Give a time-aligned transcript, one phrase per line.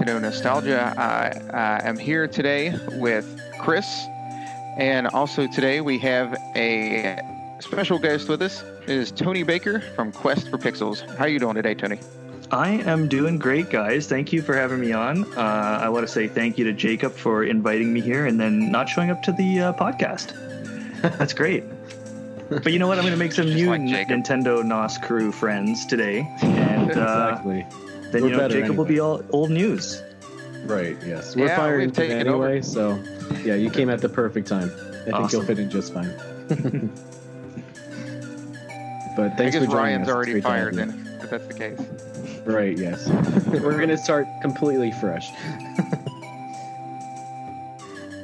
[0.00, 0.94] to Nintendo Nostalgia.
[0.96, 4.06] I, I am here today with Chris,
[4.78, 7.20] and also today we have a
[7.60, 8.62] special guest with us.
[8.84, 11.06] It is Tony Baker from Quest for Pixels.
[11.16, 11.98] How are you doing today, Tony?
[12.50, 14.06] I am doing great, guys.
[14.06, 15.24] Thank you for having me on.
[15.36, 18.72] Uh, I want to say thank you to Jacob for inviting me here and then
[18.72, 20.32] not showing up to the uh, podcast.
[21.02, 21.64] That's great.
[22.50, 22.98] But you know what?
[22.98, 27.89] I'm going to make some new like Nintendo NOS crew friends today, and uh, exactly.
[28.12, 30.02] Then We're you know better Jacob will be all old news.
[30.64, 30.96] Right.
[31.06, 31.34] Yes.
[31.36, 32.46] We're Yeah, firing we've taken today over.
[32.46, 33.02] anyway, so
[33.44, 34.70] yeah, you came at the perfect time.
[35.06, 36.12] I think you'll fit in just fine.
[39.16, 40.08] but I thanks guess for joining Ryan's us.
[40.08, 41.80] It's already great to fired then, if that's the case.
[42.44, 42.76] Right.
[42.76, 43.08] Yes.
[43.46, 45.30] We're gonna start completely fresh.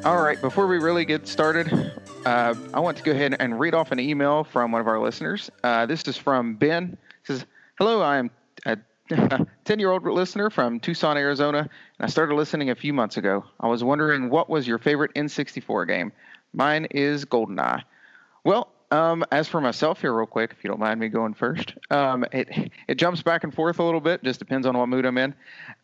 [0.04, 1.68] All right, before we really get started,
[2.24, 5.00] uh, I want to go ahead and read off an email from one of our
[5.00, 5.50] listeners.
[5.64, 6.96] Uh, this is from Ben.
[7.22, 7.44] It says,
[7.76, 8.30] Hello, I am a
[9.64, 11.68] 10 year old listener from Tucson, Arizona, and
[12.00, 13.44] I started listening a few months ago.
[13.60, 16.12] I was wondering what was your favorite N64 game?
[16.52, 17.82] Mine is GoldenEye.
[18.44, 21.74] Well, um, as for myself here, real quick, if you don't mind me going first,
[21.90, 24.22] um, it it jumps back and forth a little bit.
[24.22, 25.34] Just depends on what mood I'm in.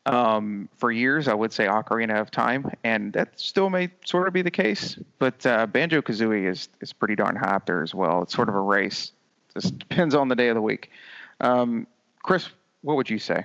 [0.07, 4.35] Um, for years, I would say Ocarina of Time, and that still may sort of
[4.35, 4.99] be the case.
[5.19, 8.23] But uh, Banjo Kazooie is is pretty darn high up there as well.
[8.23, 9.13] It's sort of a race.
[9.55, 10.91] Just depends on the day of the week.
[11.41, 11.89] Um,
[12.23, 12.49] Chris,
[12.83, 13.45] what would you say?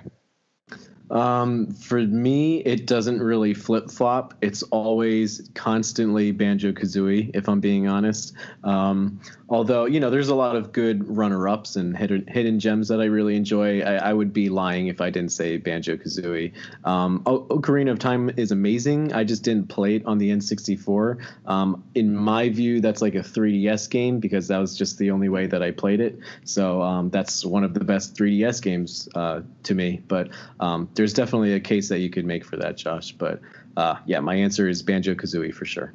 [1.10, 4.34] Um, for me, it doesn't really flip flop.
[4.40, 8.34] It's always constantly Banjo Kazooie, if I'm being honest.
[8.64, 12.88] Um, although, you know, there's a lot of good runner ups and hidden, hidden gems
[12.88, 13.80] that I really enjoy.
[13.80, 16.52] I, I would be lying if I didn't say Banjo Kazooie.
[16.84, 19.12] Um, o- Ocarina of Time is amazing.
[19.12, 21.24] I just didn't play it on the N64.
[21.46, 25.28] Um, in my view, that's like a 3DS game because that was just the only
[25.28, 26.18] way that I played it.
[26.44, 30.02] So um, that's one of the best 3DS games uh, to me.
[30.06, 30.28] But
[30.60, 33.12] um, there's definitely a case that you could make for that, Josh.
[33.12, 33.40] But
[33.76, 35.94] uh, yeah, my answer is Banjo Kazooie for sure.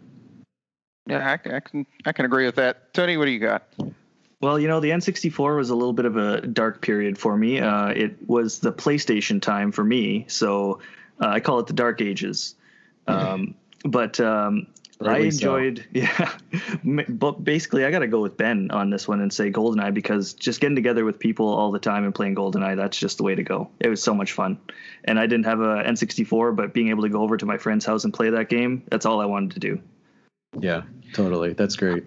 [1.08, 2.94] Yeah, I, I can I can agree with that.
[2.94, 3.68] Tony, what do you got?
[4.40, 7.60] Well, you know, the N64 was a little bit of a dark period for me.
[7.60, 10.80] Uh, it was the PlayStation time for me, so
[11.22, 12.56] uh, I call it the Dark Ages.
[13.06, 14.68] Um, but um,
[15.02, 15.56] I Rightly so.
[15.56, 16.32] enjoyed, yeah.
[16.84, 20.34] But basically, I got to go with Ben on this one and say GoldenEye because
[20.34, 23.36] just getting together with people all the time and playing GoldenEye, that's just the way
[23.36, 23.70] to go.
[23.80, 24.58] It was so much fun.
[25.06, 27.86] And I didn't have a N64, but being able to go over to my friend's
[27.86, 29.82] house and play that game, that's all I wanted to do.
[30.60, 30.84] Yeah,
[31.14, 31.54] totally.
[31.54, 32.06] That's great.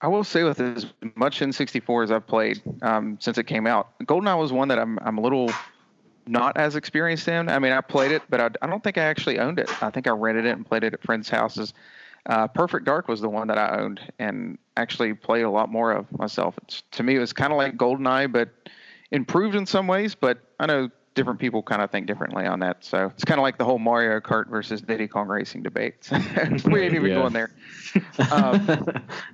[0.00, 3.98] I will say with as much N64 as I've played um, since it came out,
[4.00, 5.50] GoldenEye was one that I'm I'm a little
[6.26, 7.48] not as experienced in.
[7.48, 9.82] I mean, I played it, but I, I don't think I actually owned it.
[9.82, 11.72] I think I rented it and played it at friends' houses.
[12.26, 15.92] Uh, Perfect Dark was the one that I owned and actually played a lot more
[15.92, 16.58] of myself.
[16.62, 18.48] It's, to me, it was kind of like GoldenEye, but
[19.12, 20.14] improved in some ways.
[20.16, 22.84] But I know different people kind of think differently on that.
[22.84, 26.08] So it's kind of like the whole Mario Kart versus Diddy Kong Racing debate.
[26.66, 27.14] we ain't even Yeah.
[27.16, 27.50] going there.
[28.30, 28.84] Um,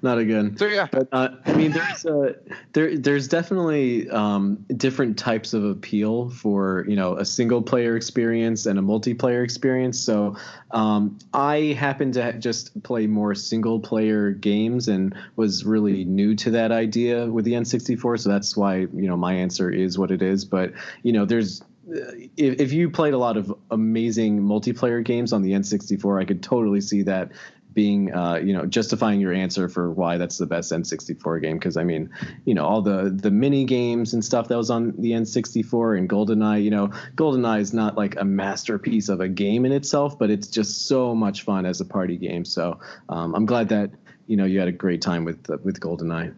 [0.02, 0.56] Not again.
[0.56, 2.36] so yeah, But uh, I mean, there's a
[2.74, 8.66] there there's definitely um, different types of appeal for you know a single player experience
[8.66, 9.98] and a multiplayer experience.
[9.98, 10.36] So
[10.70, 16.50] um, I happen to just play more single player games and was really new to
[16.52, 18.20] that idea with the N64.
[18.20, 20.44] So that's why you know my answer is what it is.
[20.44, 20.72] But
[21.02, 25.52] you know, there's if, if you played a lot of amazing multiplayer games on the
[25.52, 27.32] N64, I could totally see that
[27.74, 31.58] being, uh, you know, justifying your answer for why that's the best N64 game.
[31.58, 32.10] Because I mean,
[32.44, 36.08] you know, all the the mini games and stuff that was on the N64 and
[36.08, 36.62] GoldenEye.
[36.62, 40.48] You know, GoldenEye is not like a masterpiece of a game in itself, but it's
[40.48, 42.44] just so much fun as a party game.
[42.44, 42.78] So
[43.08, 43.90] um, I'm glad that
[44.26, 46.34] you know you had a great time with with GoldenEye.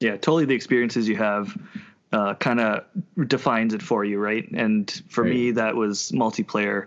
[0.00, 0.44] Yeah, totally.
[0.44, 1.56] The experiences you have
[2.14, 2.84] uh, kind of
[3.26, 4.48] defines it for you, right?
[4.52, 6.86] And for me, that was multiplayer.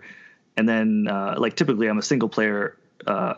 [0.56, 3.34] And then, uh, like, typically, I'm a single player uh,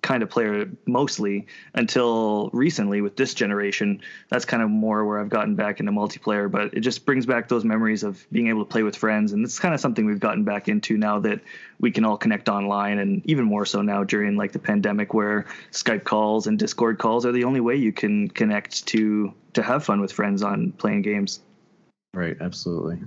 [0.00, 4.00] kind of player mostly until recently with this generation.
[4.30, 7.48] That's kind of more where I've gotten back into multiplayer, but it just brings back
[7.48, 9.32] those memories of being able to play with friends.
[9.32, 11.40] And it's kind of something we've gotten back into now that
[11.80, 15.46] we can all connect online and even more so now during like the pandemic where
[15.72, 19.84] Skype calls and Discord calls are the only way you can connect to to have
[19.84, 21.40] fun with friends on playing games.
[22.14, 22.36] Right.
[22.40, 23.00] Absolutely.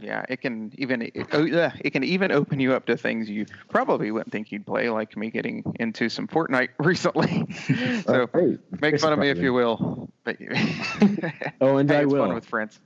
[0.00, 1.44] Yeah, it can even it, oh,
[1.78, 5.14] it can even open you up to things you probably wouldn't think you'd play, like
[5.14, 7.46] me getting into some Fortnite recently.
[8.06, 10.36] so hey, make fun of me if you will, but
[11.60, 12.24] Oh, and hey, I it's will.
[12.24, 12.80] fun with friends.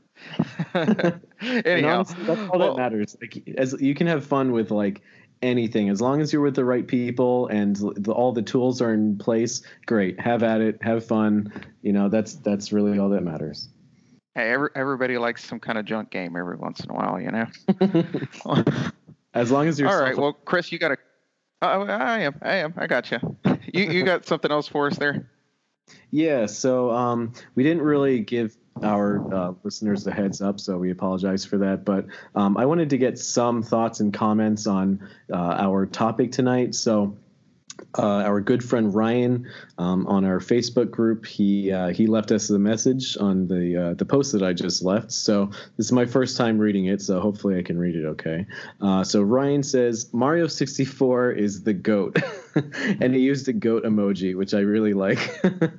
[0.75, 3.17] And Anyhow, honestly, that's all well- that matters.
[3.21, 5.03] Like, as you can have fun with like
[5.45, 8.93] anything as long as you're with the right people and the, all the tools are
[8.93, 9.63] in place.
[9.87, 11.53] Great, have at it, have fun.
[11.83, 13.69] You know, that's that's really all that matters.
[14.35, 17.31] Hey, every, everybody likes some kind of junk game every once in a while, you
[17.31, 17.47] know.
[19.35, 20.17] As long as you're all right.
[20.17, 20.97] Well, Chris, you got a.
[21.63, 22.35] Oh, I am.
[22.43, 22.75] I am.
[22.77, 23.19] I got you.
[23.73, 25.29] You you got something else for us there?
[26.11, 26.47] Yeah.
[26.47, 31.45] So um, we didn't really give our uh, listeners a heads up, so we apologize
[31.45, 31.85] for that.
[31.85, 36.75] But um, I wanted to get some thoughts and comments on uh, our topic tonight.
[36.75, 37.17] So
[37.99, 39.49] uh, our good friend Ryan
[39.79, 41.27] um, on our Facebook group.
[41.27, 44.83] He uh, he left us a message on the uh, the post that I just
[44.83, 45.13] left.
[45.13, 45.47] So
[45.77, 48.47] this is my first time reading it, so hopefully I can read it okay.
[48.81, 52.17] Uh, so Ryan says Mario 64 is the goat,
[53.01, 55.19] and he used a goat emoji, which I really like.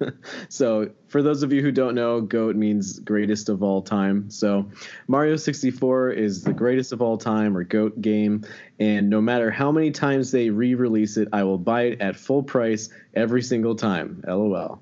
[0.50, 4.30] so for those of you who don't know, GOAT means greatest of all time.
[4.30, 4.69] So
[5.07, 8.45] Mario 64 is the greatest of all time or GOAT game.
[8.80, 12.16] And no matter how many times they re release it, I will buy it at
[12.16, 14.24] full price every single time.
[14.27, 14.81] LOL.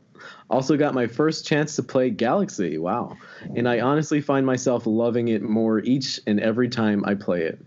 [0.50, 2.78] Also, got my first chance to play Galaxy.
[2.78, 3.18] Wow.
[3.56, 7.60] And I honestly find myself loving it more each and every time I play it.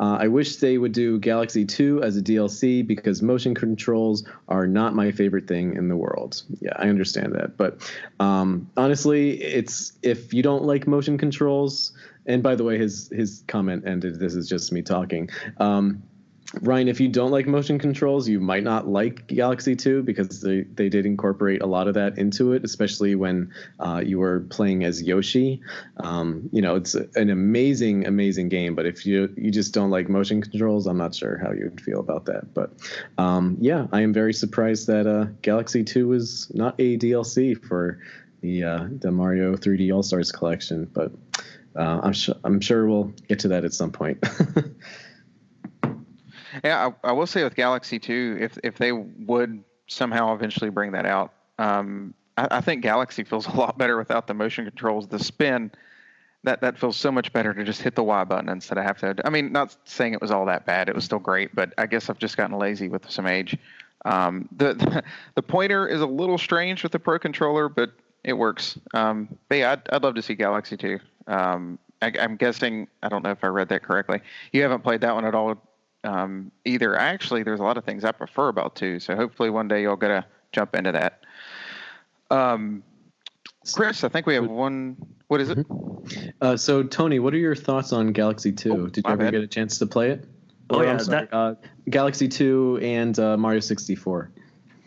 [0.00, 4.66] Uh, I wish they would do Galaxy 2 as a DLC because motion controls are
[4.66, 6.42] not my favorite thing in the world.
[6.60, 11.92] Yeah, I understand that, but um, honestly, it's if you don't like motion controls.
[12.26, 14.18] And by the way, his his comment ended.
[14.18, 15.28] This is just me talking.
[15.58, 16.02] Um,
[16.62, 20.62] Ryan, if you don't like motion controls, you might not like Galaxy 2 because they,
[20.62, 24.82] they did incorporate a lot of that into it, especially when uh, you were playing
[24.82, 25.60] as Yoshi.
[25.98, 30.08] Um, you know, it's an amazing, amazing game, but if you you just don't like
[30.08, 32.52] motion controls, I'm not sure how you'd feel about that.
[32.52, 32.72] But
[33.16, 38.00] um, yeah, I am very surprised that uh, Galaxy 2 is not a DLC for
[38.40, 41.12] the uh, the Mario 3D All Stars collection, but
[41.76, 44.24] uh, I'm sure I'm sure we'll get to that at some point.
[46.64, 50.92] Yeah, I, I, will say with Galaxy 2, if if they would somehow eventually bring
[50.92, 55.08] that out, um, I, I, think Galaxy feels a lot better without the motion controls.
[55.08, 55.70] The spin,
[56.44, 58.98] that that feels so much better to just hit the Y button instead of have
[58.98, 59.14] to.
[59.24, 60.88] I mean, not saying it was all that bad.
[60.88, 63.56] It was still great, but I guess I've just gotten lazy with some age.
[64.04, 65.04] Um, the, the,
[65.34, 67.92] the pointer is a little strange with the Pro controller, but
[68.24, 68.78] it works.
[68.94, 70.98] Um, but yeah, I'd, I'd love to see Galaxy 2.
[71.26, 74.20] Um, I, am guessing I don't know if I read that correctly.
[74.52, 75.60] You haven't played that one at all,
[76.04, 76.96] um, either.
[76.96, 79.00] Actually, there's a lot of things I prefer about two.
[79.00, 81.24] So hopefully one day you'll get to jump into that.
[82.30, 82.82] Um,
[83.74, 84.96] Chris, I think we have one.
[85.28, 85.58] What is it?
[85.58, 86.28] Mm-hmm.
[86.40, 88.72] Uh, so Tony, what are your thoughts on Galaxy Two?
[88.72, 89.32] Oh, Did you ever bad.
[89.32, 90.24] get a chance to play it?
[90.70, 91.54] Oh, oh yeah, that, uh,
[91.88, 94.30] Galaxy Two and uh, Mario sixty four.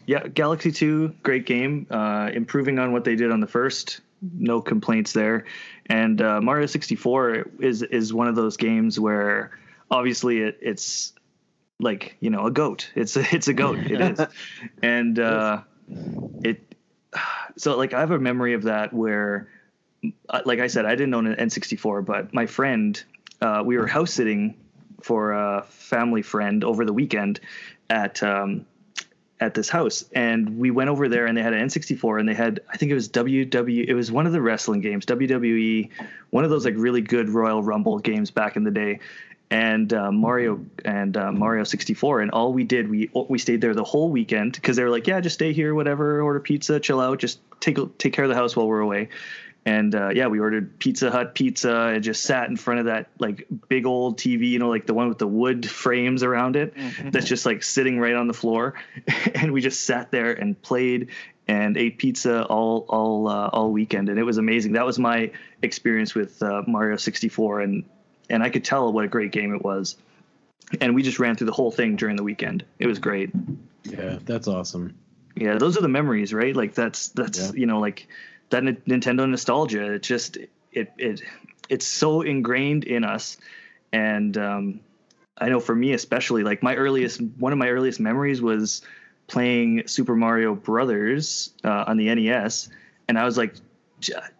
[0.05, 1.87] Yeah, Galaxy Two, great game.
[1.89, 4.01] Uh, improving on what they did on the first.
[4.21, 5.45] No complaints there.
[5.87, 9.51] And uh, Mario sixty four is is one of those games where
[9.93, 11.13] obviously it, it's
[11.79, 12.91] like you know a goat.
[12.95, 13.77] It's a, it's a goat.
[13.77, 14.19] It is,
[14.81, 15.61] and uh,
[16.43, 16.75] it.
[17.55, 19.47] So like I have a memory of that where,
[20.27, 23.01] uh, like I said, I didn't own an N64, but my friend,
[23.41, 24.55] uh, we were house sitting
[25.01, 27.39] for a family friend over the weekend
[27.89, 28.65] at um,
[29.39, 32.33] at this house and we went over there and they had an N64 and they
[32.33, 35.89] had I think it was WW it was one of the wrestling games WWE
[36.29, 38.99] one of those like really good Royal Rumble games back in the day
[39.53, 42.21] and uh, Mario and uh, Mario 64.
[42.21, 45.05] And all we did, we we stayed there the whole weekend because they were like,
[45.05, 48.35] yeah, just stay here, whatever, order pizza, chill out, just take take care of the
[48.35, 49.09] house while we're away.
[49.63, 53.09] And uh, yeah, we ordered Pizza Hut pizza and just sat in front of that
[53.19, 56.75] like big old TV, you know, like the one with the wood frames around it,
[56.75, 57.11] mm-hmm.
[57.11, 58.73] that's just like sitting right on the floor.
[59.35, 61.09] and we just sat there and played
[61.47, 64.73] and ate pizza all all uh, all weekend, and it was amazing.
[64.73, 65.31] That was my
[65.61, 67.83] experience with uh, Mario 64, and
[68.33, 69.95] and I could tell what a great game it was.
[70.81, 72.65] And we just ran through the whole thing during the weekend.
[72.79, 73.29] It was great.
[73.83, 74.95] Yeah, that's awesome.
[75.35, 76.55] Yeah, those are the memories, right?
[76.55, 77.51] Like that's that's yeah.
[77.53, 78.07] you know like
[78.49, 79.93] that Nintendo nostalgia.
[79.93, 80.37] It just
[80.71, 81.21] it it
[81.69, 83.37] it's so ingrained in us,
[83.91, 84.79] and um,
[85.37, 88.81] I know for me especially, like my earliest one of my earliest memories was
[89.27, 92.69] playing Super Mario Brothers uh, on the NES,
[93.07, 93.53] and I was like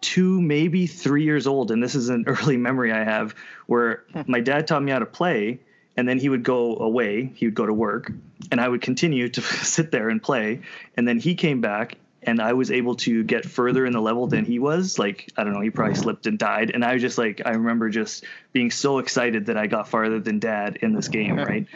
[0.00, 3.34] two, maybe three years old, and this is an early memory I have
[3.66, 4.22] where hmm.
[4.26, 5.60] my dad taught me how to play,
[5.96, 8.12] and then he would go away, he would go to work,
[8.50, 10.60] and I would continue to sit there and play,
[10.96, 11.98] and then he came back.
[12.26, 14.98] And I was able to get further in the level than he was.
[14.98, 16.70] Like, I don't know, he probably slipped and died.
[16.70, 20.18] And I was just like, I remember just being so excited that I got farther
[20.20, 21.66] than dad in this game, right?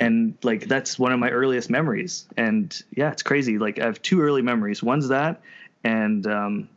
[0.00, 2.24] And like, that's one of my earliest memories.
[2.38, 3.58] And yeah, it's crazy.
[3.58, 4.82] Like, I have two early memories.
[4.82, 5.42] One's that,
[5.84, 6.68] and um,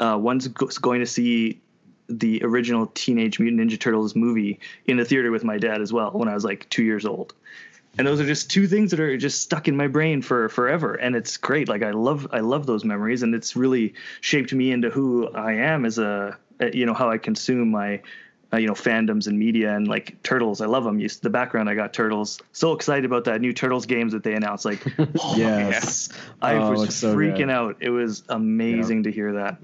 [0.00, 1.60] uh, one's going to see
[2.08, 6.12] the original Teenage Mutant Ninja Turtles movie in the theater with my dad as well
[6.12, 7.34] when I was like two years old.
[7.98, 10.94] and those are just two things that are just stuck in my brain for forever
[10.94, 14.70] and it's great like i love i love those memories and it's really shaped me
[14.70, 16.36] into who i am as a
[16.72, 18.00] you know how i consume my
[18.56, 20.60] uh, you know fandoms and media and like turtles.
[20.60, 22.40] I love them used the background i got turtles.
[22.52, 26.08] So excited about that new turtles games that they announced like oh, yes.
[26.40, 27.50] I oh, was so freaking good.
[27.50, 27.76] out.
[27.80, 29.58] It was amazing to hear that.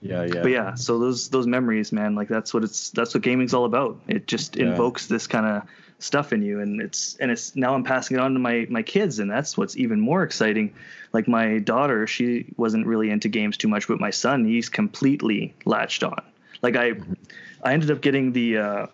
[0.00, 0.42] Yeah yeah.
[0.42, 3.64] But yeah so those those memories man like that's what it's that's what gaming's all
[3.64, 3.98] about.
[4.08, 4.66] It just yeah.
[4.66, 5.62] invokes this kind of
[6.00, 8.82] stuff in you and it's and it's now i'm passing it on to my my
[8.82, 10.74] kids and that's what's even more exciting.
[11.14, 15.54] Like my daughter she wasn't really into games too much but my son he's completely
[15.64, 16.20] latched on
[16.64, 16.92] like i
[17.62, 18.86] i ended up getting the uh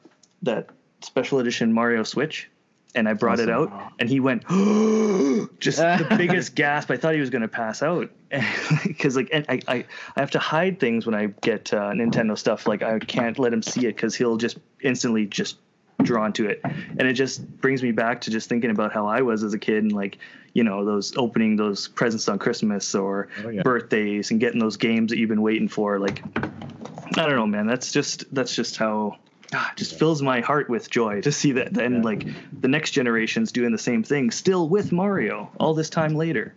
[0.42, 0.68] that
[1.02, 2.50] special edition mario switch
[2.94, 3.48] and I brought awesome.
[3.48, 4.42] it out, and he went
[5.60, 6.90] just the biggest gasp.
[6.90, 8.10] I thought he was going to pass out
[8.86, 9.84] because like I, I
[10.16, 12.66] I have to hide things when I get uh, Nintendo stuff.
[12.66, 15.56] Like I can't let him see it because he'll just instantly just
[16.02, 16.60] drawn to it.
[16.64, 19.58] And it just brings me back to just thinking about how i was as a
[19.58, 20.18] kid and like
[20.52, 23.62] you know those opening those presents on christmas or oh, yeah.
[23.62, 25.98] birthdays and getting those games that you've been waiting for.
[25.98, 27.66] Like i don't know man.
[27.66, 29.18] That's just that's just how
[29.52, 31.72] ah, just fills my heart with joy to see that.
[31.72, 32.02] Then yeah.
[32.02, 32.26] like
[32.60, 36.54] the next generation's doing the same thing still with mario all this time later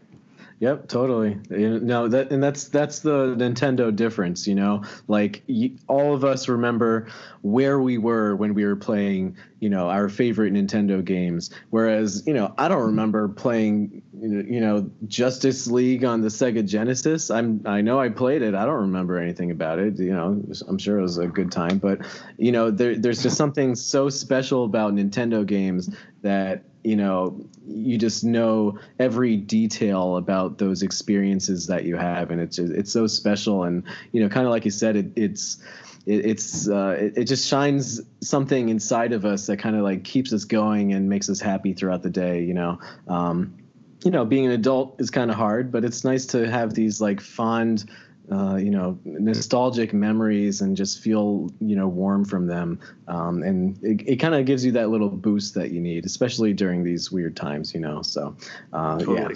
[0.63, 1.36] Yep, totally.
[1.50, 4.84] Know, that and that's that's the Nintendo difference, you know.
[5.10, 5.43] Like
[5.89, 7.10] all of us remember
[7.41, 11.50] where we were when we were playing, you know, our favorite Nintendo games.
[11.70, 17.29] Whereas, you know, I don't remember playing, you know, Justice League on the Sega Genesis.
[17.29, 18.55] I'm I know I played it.
[18.55, 20.00] I don't remember anything about it.
[20.00, 22.00] You know, I'm sure it was a good time, but
[22.38, 27.97] you know, there, there's just something so special about Nintendo games that you know you
[27.97, 33.63] just know every detail about those experiences that you have and it's it's so special.
[33.63, 35.63] And you know kind of like you said it, it's
[36.05, 40.03] it, it's uh, it, it, just shines something inside of us that kind of like
[40.03, 42.79] keeps us going and makes us happy throughout the day you know?
[43.07, 43.55] Um,
[44.03, 46.99] you know being an adult is kind of hard but it's nice to have these
[46.99, 47.89] like fond
[48.31, 52.79] uh, you know, nostalgic memories and just feel, you know, warm from them.
[53.07, 56.53] Um, and it, it kind of gives you that little boost that you need, especially
[56.53, 58.01] during these weird times, you know.
[58.01, 58.35] So,
[58.71, 59.35] uh, totally.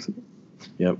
[0.78, 0.88] yeah.
[0.88, 0.98] Yep.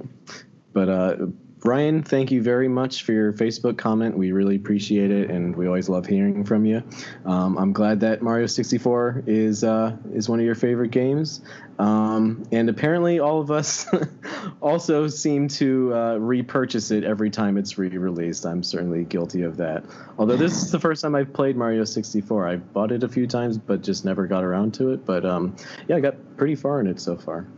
[0.72, 1.16] But uh,
[1.60, 4.16] Brian, thank you very much for your Facebook comment.
[4.16, 6.84] We really appreciate it, and we always love hearing from you.
[7.24, 11.42] Um, I'm glad that Mario 64 is uh, is one of your favorite games,
[11.80, 13.86] um, and apparently all of us
[14.60, 18.46] also seem to uh, repurchase it every time it's re-released.
[18.46, 19.84] I'm certainly guilty of that.
[20.16, 22.46] Although this is the first time I've played Mario 64.
[22.46, 25.04] I bought it a few times, but just never got around to it.
[25.04, 25.56] But um,
[25.88, 27.48] yeah, I got pretty far in it so far.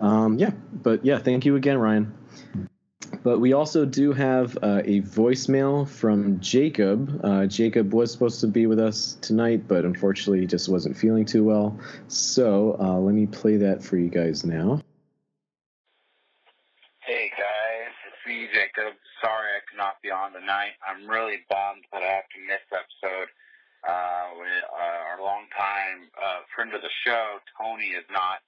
[0.00, 2.14] Um, yeah, but yeah, thank you again, Ryan.
[3.22, 7.20] But we also do have uh, a voicemail from Jacob.
[7.22, 11.26] Uh, Jacob was supposed to be with us tonight, but unfortunately, he just wasn't feeling
[11.26, 11.78] too well.
[12.08, 14.80] So uh, let me play that for you guys now.
[17.00, 18.94] Hey guys, it's me, Jacob.
[19.20, 20.72] Sorry I could not be on tonight.
[20.86, 23.28] I'm really bummed that I have to miss the episode.
[23.82, 28.40] Uh, with, uh, our longtime uh, friend of the show, Tony, is not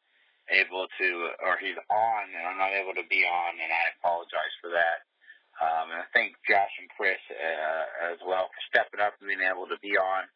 [0.51, 1.09] able to,
[1.45, 5.07] or he's on, and I'm not able to be on, and I apologize for that.
[5.63, 9.45] Um, and I thank Josh and Chris uh, as well for stepping up and being
[9.45, 10.27] able to be on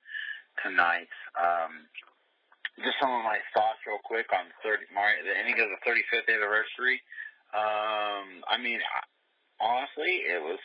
[0.63, 1.11] tonight.
[1.35, 1.89] Um,
[2.79, 6.29] just some of my thoughts, real quick, on 30, my, the ending of the 35th
[6.29, 7.01] anniversary.
[7.57, 8.79] Um, I mean,
[9.59, 10.61] honestly, it was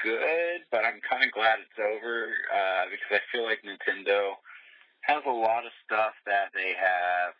[0.00, 4.40] good, but I'm kind of glad it's over uh, because I feel like Nintendo
[5.04, 7.36] has a lot of stuff that they have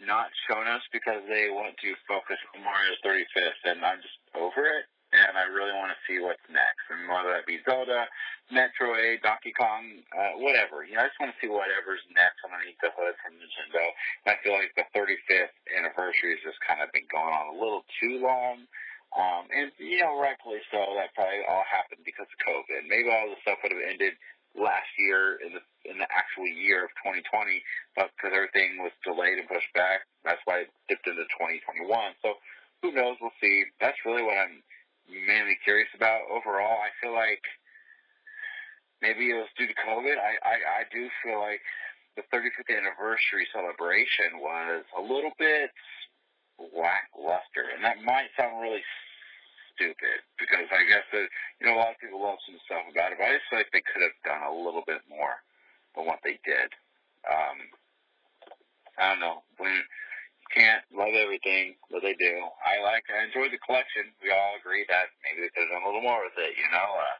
[0.00, 4.64] not shown us because they want to focus on Mario's 35th, and I'm just over
[4.64, 4.86] it.
[5.12, 8.08] And I really want to see what's next, and whether that be Zelda,
[8.48, 10.88] Metroid, Donkey Kong, uh, whatever.
[10.88, 13.92] You know, I just want to see whatever's next underneath the hood from Nintendo.
[14.24, 17.60] And I feel like the 35th anniversary has just kind of been going on a
[17.60, 18.64] little too long.
[19.12, 20.80] Um, and you know, rightfully so.
[20.96, 22.88] That probably all happened because of COVID.
[22.88, 24.16] Maybe all the stuff would have ended
[24.58, 27.58] last year in the in the actual year of 2020,
[27.98, 31.88] but because everything was delayed and pushed back, that's why it dipped into 2021.
[32.22, 32.38] So
[32.82, 33.18] who knows?
[33.18, 33.66] We'll see.
[33.80, 34.62] That's really what I'm
[35.10, 36.28] mainly curious about.
[36.30, 37.42] Overall, I feel like
[39.02, 40.16] maybe it was due to COVID.
[40.18, 41.62] I I, I do feel like
[42.14, 45.72] the 35th anniversary celebration was a little bit
[46.60, 48.84] lackluster, and that might sound really
[49.74, 51.26] stupid because I guess that
[51.60, 53.60] you know a lot of people love some stuff about it, but I just feel
[53.60, 55.40] like they could have done a little bit more
[55.94, 56.70] than what they did.
[57.28, 57.58] Um,
[58.98, 62.44] I don't know when you can't love everything that they do.
[62.60, 64.12] I like I enjoy the collection.
[64.20, 66.56] We all agree that maybe they could have done a little more with it.
[66.60, 67.16] You know, uh,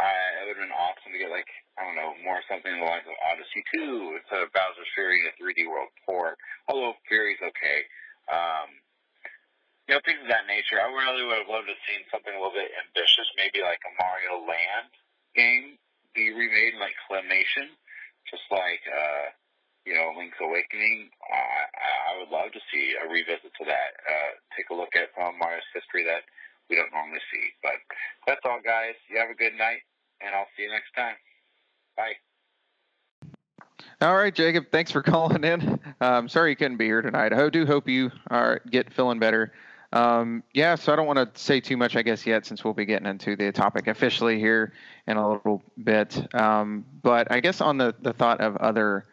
[0.00, 0.10] I,
[0.40, 2.92] it would have been awesome to get like I don't know more something along the
[2.92, 6.36] lines of Odyssey 2 instead of Bowser's Fury in a 3D World port.
[6.68, 7.88] Although Fury's okay.
[8.28, 8.68] Um,
[9.90, 10.78] you know, things of that nature.
[10.78, 13.82] I really would have loved to have seen something a little bit ambitious, maybe like
[13.82, 14.94] a Mario Land
[15.34, 15.82] game
[16.14, 17.74] be remade like Claymation,
[18.30, 19.34] just like uh,
[19.82, 21.10] you know Link's Awakening.
[21.26, 23.98] Uh, I would love to see a revisit to that.
[24.06, 26.22] Uh, take a look at some of Mario's history that
[26.70, 27.50] we don't normally see.
[27.58, 27.82] But
[28.30, 28.94] that's all, guys.
[29.10, 29.82] You have a good night,
[30.22, 31.18] and I'll see you next time.
[31.98, 32.14] Bye.
[34.00, 34.70] All right, Jacob.
[34.70, 35.82] Thanks for calling in.
[36.00, 37.34] Um, sorry you couldn't be here tonight.
[37.34, 39.50] I do hope you are get feeling better.
[39.92, 42.74] Um, yeah, so I don't want to say too much, I guess, yet, since we'll
[42.74, 44.72] be getting into the topic officially here
[45.06, 46.32] in a little bit.
[46.34, 49.06] Um, but I guess on the, the thought of other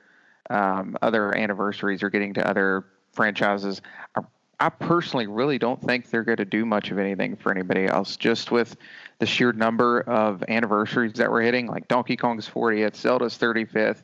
[0.50, 3.81] um, other anniversaries or getting to other franchises,
[4.15, 4.22] I,
[4.60, 8.15] I personally really don't think they're going to do much of anything for anybody else.
[8.15, 8.77] Just with
[9.19, 14.03] the sheer number of anniversaries that we're hitting, like Donkey Kong's 40th, Zelda's 35th.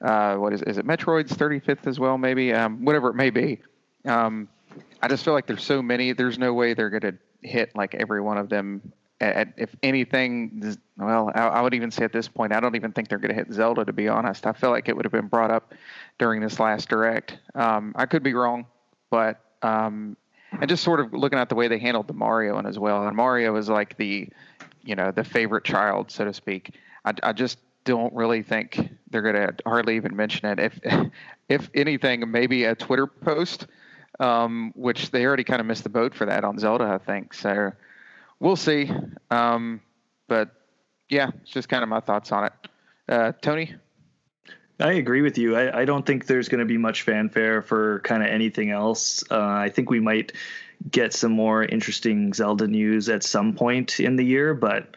[0.00, 0.86] Uh, what is is it?
[0.86, 2.52] Metroid's 35th as well, maybe.
[2.52, 3.60] Um, whatever it may be.
[4.04, 4.48] Um,
[5.02, 6.12] I just feel like there's so many.
[6.12, 8.92] There's no way they're going to hit like every one of them.
[9.20, 12.92] At, if anything, well, I, I, would even say at this point, I don't even
[12.92, 13.84] think they're going to hit Zelda.
[13.84, 15.72] To be honest, I feel like it would have been brought up
[16.18, 17.38] during this last direct.
[17.54, 18.66] Um, I could be wrong,
[19.10, 20.16] but um,
[20.60, 23.06] and just sort of looking at the way they handled the Mario one as well.
[23.06, 24.28] And Mario is like the,
[24.82, 26.74] you know, the favorite child, so to speak.
[27.04, 30.58] I, I just don't really think they're going to hardly even mention it.
[30.58, 31.10] If,
[31.48, 33.66] if anything, maybe a Twitter post
[34.20, 37.34] um, which they already kind of missed the boat for that on Zelda, I think.
[37.34, 37.72] So
[38.40, 38.90] we'll see.
[39.30, 39.80] Um,
[40.28, 40.50] but
[41.08, 42.52] yeah, it's just kind of my thoughts on it.
[43.08, 43.74] Uh, Tony?
[44.80, 45.56] I agree with you.
[45.56, 49.22] I, I don't think there's going to be much fanfare for kind of anything else.
[49.30, 50.32] Uh, I think we might
[50.90, 54.96] get some more interesting Zelda news at some point in the year, but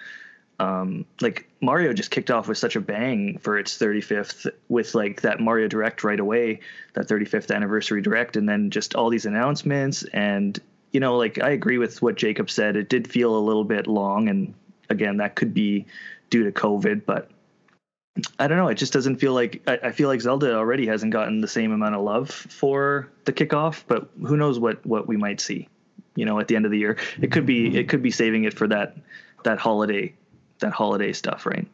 [0.59, 5.21] um, like Mario just kicked off with such a bang for its 35th with like
[5.21, 6.61] that Mario Direct right away,
[6.93, 10.03] that 35th anniversary Direct, and then just all these announcements.
[10.13, 10.59] And
[10.91, 12.75] you know, like I agree with what Jacob said.
[12.75, 14.53] It did feel a little bit long, and
[14.89, 15.85] again, that could be
[16.29, 17.29] due to COVID, but
[18.39, 18.67] I don't know.
[18.67, 21.71] It just doesn't feel like I, I feel like Zelda already hasn't gotten the same
[21.71, 25.69] amount of love for the kickoff, but who knows what what we might see.
[26.15, 28.45] You know, at the end of the year, it could be it could be saving
[28.45, 28.97] it for that
[29.43, 30.15] that holiday
[30.59, 31.67] that holiday stuff, right?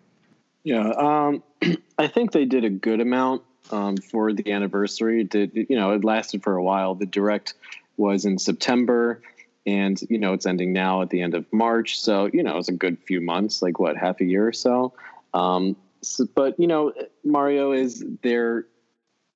[0.64, 1.44] Yeah, um,
[1.98, 5.24] I think they did a good amount um, for the anniversary.
[5.24, 6.96] Did you know it lasted for a while.
[6.96, 7.54] The direct
[7.98, 9.22] was in September,
[9.66, 12.00] and you know it's ending now at the end of March.
[12.00, 14.94] So you know it's a good few months, like what half a year or so.
[15.34, 16.94] Um, so but you know
[17.24, 18.66] Mario is their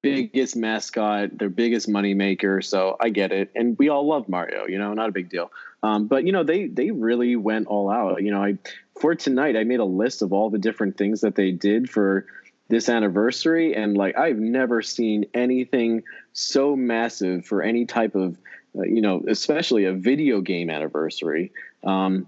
[0.02, 2.62] biggest mascot, their biggest money maker.
[2.62, 4.66] So I get it, and we all love Mario.
[4.68, 5.52] You know, not a big deal.
[5.84, 8.22] Um, but you know, they they really went all out.
[8.24, 8.58] You know, I
[9.00, 12.26] for tonight I made a list of all the different things that they did for
[12.70, 18.38] this anniversary, and like I've never seen anything so massive for any type of
[18.78, 21.52] uh, you know, especially a video game anniversary.
[21.84, 22.28] Um,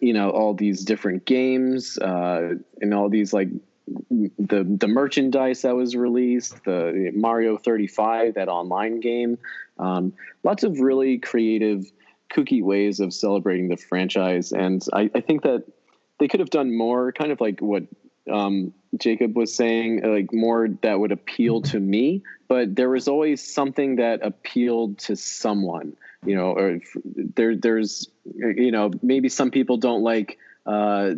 [0.00, 3.48] you know, all these different games uh, and all these like
[3.88, 9.38] the the merchandise that was released, the Mario 35, that online game.
[9.78, 10.12] Um,
[10.44, 11.90] lots of really creative
[12.32, 14.52] kooky ways of celebrating the franchise.
[14.52, 15.64] And I, I think that
[16.22, 17.82] they could have done more, kind of like what
[18.30, 22.22] um, Jacob was saying, like more that would appeal to me.
[22.46, 26.78] But there was always something that appealed to someone, you know, or
[27.16, 31.14] there, there's, you know, maybe some people don't like, uh,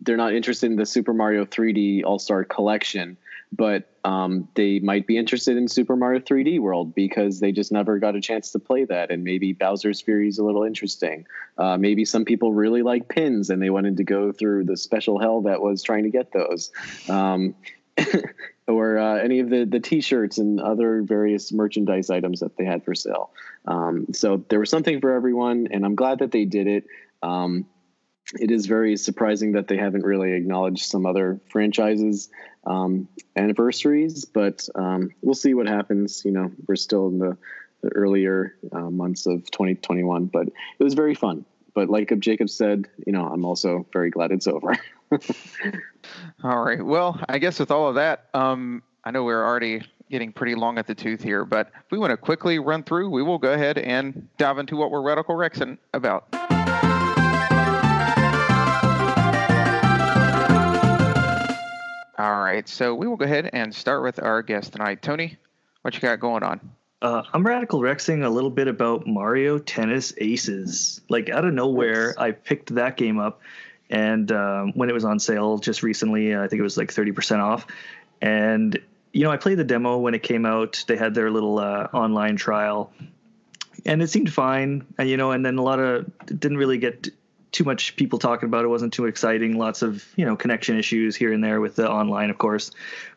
[0.00, 3.18] they're not interested in the Super Mario 3D All Star Collection
[3.56, 7.98] but um, they might be interested in Super Mario 3D World because they just never
[7.98, 9.10] got a chance to play that.
[9.10, 11.26] And maybe Bowser's Fury is a little interesting.
[11.58, 15.18] Uh, maybe some people really like pins and they wanted to go through the special
[15.18, 16.70] hell that was trying to get those.
[17.08, 17.54] Um,
[18.68, 22.84] or uh, any of the, the t-shirts and other various merchandise items that they had
[22.84, 23.30] for sale.
[23.66, 26.84] Um, so there was something for everyone, and I'm glad that they did it.
[27.22, 27.66] Um,
[28.34, 32.28] it is very surprising that they haven't really acknowledged some other franchises
[32.64, 36.24] um, anniversaries, but um, we'll see what happens.
[36.24, 37.36] You know, we're still in the,
[37.82, 41.44] the earlier uh, months of 2021, but it was very fun.
[41.74, 44.74] But like Jacob said, you know, I'm also very glad it's over.
[46.42, 46.84] all right.
[46.84, 50.78] Well, I guess with all of that, um, I know we're already getting pretty long
[50.78, 53.52] at the tooth here, but if we want to quickly run through, we will go
[53.52, 56.45] ahead and dive into what we're Radical Rexing about.
[62.18, 65.02] All right, so we will go ahead and start with our guest tonight.
[65.02, 65.36] Tony,
[65.82, 66.60] what you got going on?
[67.02, 71.02] Uh, I'm radical rexing a little bit about Mario Tennis Aces.
[71.10, 73.42] Like out of nowhere, I picked that game up.
[73.90, 77.12] and um, when it was on sale just recently, I think it was like thirty
[77.12, 77.66] percent off.
[78.20, 78.78] And
[79.12, 80.84] you know, I played the demo when it came out.
[80.86, 82.92] They had their little uh, online trial,
[83.84, 84.86] and it seemed fine.
[84.98, 87.08] And you know, and then a lot of didn't really get
[87.56, 88.68] too much people talking about it.
[88.68, 89.56] wasn't too exciting.
[89.56, 92.70] Lots of you know connection issues here and there with the online, of course.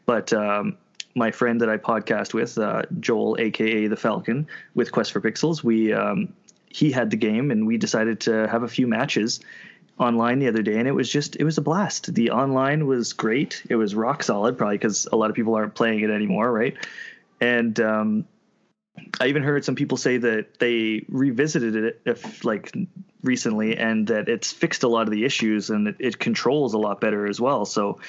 [0.05, 0.77] But um,
[1.13, 5.61] my friend that I podcast with, uh, Joel, aka the Falcon, with Quest for Pixels,
[5.61, 6.33] we um,
[6.69, 9.41] he had the game, and we decided to have a few matches
[9.97, 13.11] online the other day and it was just it was a blast the online was
[13.11, 16.49] great it was rock solid probably because a lot of people aren't playing it anymore
[16.49, 16.77] right
[17.41, 18.25] and um,
[19.19, 22.73] i even heard some people say that they revisited it if like
[23.23, 26.77] recently and that it's fixed a lot of the issues and it, it controls a
[26.77, 27.99] lot better as well so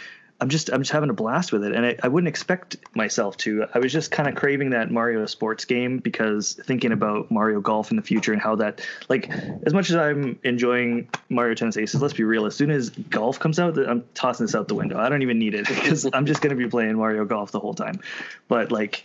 [0.41, 3.37] I'm just I'm just having a blast with it, and I, I wouldn't expect myself
[3.39, 3.67] to.
[3.75, 7.91] I was just kind of craving that Mario sports game because thinking about Mario Golf
[7.91, 9.29] in the future and how that like
[9.67, 12.47] as much as I'm enjoying Mario Tennis Aces, let's be real.
[12.47, 14.99] As soon as golf comes out, I'm tossing this out the window.
[14.99, 17.61] I don't even need it because I'm just going to be playing Mario Golf the
[17.61, 18.01] whole time.
[18.49, 19.05] But like,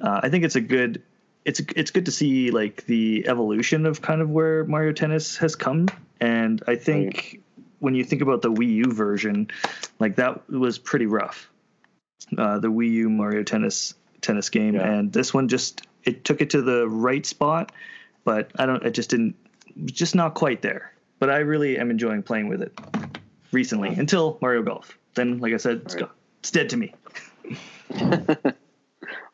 [0.00, 1.02] uh, I think it's a good.
[1.46, 5.54] It's it's good to see like the evolution of kind of where Mario Tennis has
[5.54, 5.86] come,
[6.20, 7.40] and I think
[7.78, 9.48] when you think about the Wii U version,
[10.00, 11.48] like that was pretty rough.
[12.36, 14.90] Uh, the Wii U Mario Tennis tennis game, yeah.
[14.90, 17.70] and this one just it took it to the right spot,
[18.24, 18.84] but I don't.
[18.84, 19.36] It just didn't.
[19.84, 20.92] Just not quite there.
[21.20, 22.76] But I really am enjoying playing with it
[23.52, 24.98] recently until Mario Golf.
[25.14, 26.10] Then, like I said, it's, right.
[26.40, 26.92] it's dead to me.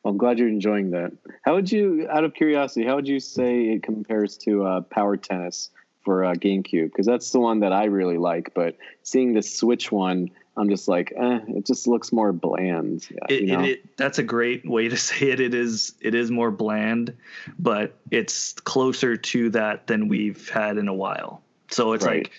[0.03, 1.13] well, I'm glad you're enjoying that.
[1.43, 5.17] How would you, out of curiosity, how would you say it compares to uh, Power
[5.17, 5.71] Tennis?
[6.05, 8.53] for uh, GameCube because that's the one that I really like.
[8.55, 13.09] But seeing the Switch one, I'm just like, eh, it just looks more bland.
[13.29, 15.41] It, it, it, that's a great way to say it.
[15.41, 17.17] It is it is more bland,
[17.59, 21.43] but it's closer to that than we've had in a while.
[21.71, 22.25] So it's right.
[22.25, 22.33] like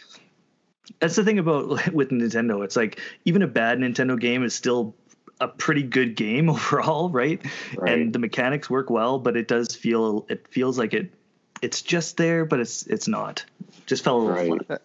[0.99, 2.63] that's the thing about with Nintendo.
[2.63, 4.95] It's like even a bad Nintendo game is still
[5.41, 7.41] a pretty good game overall, right?
[7.77, 7.93] right?
[7.93, 11.13] And the mechanics work well, but it does feel it feels like it
[11.61, 13.45] it's just there, but it's it's not.
[13.85, 14.67] Just fell a little right.
[14.67, 14.81] That,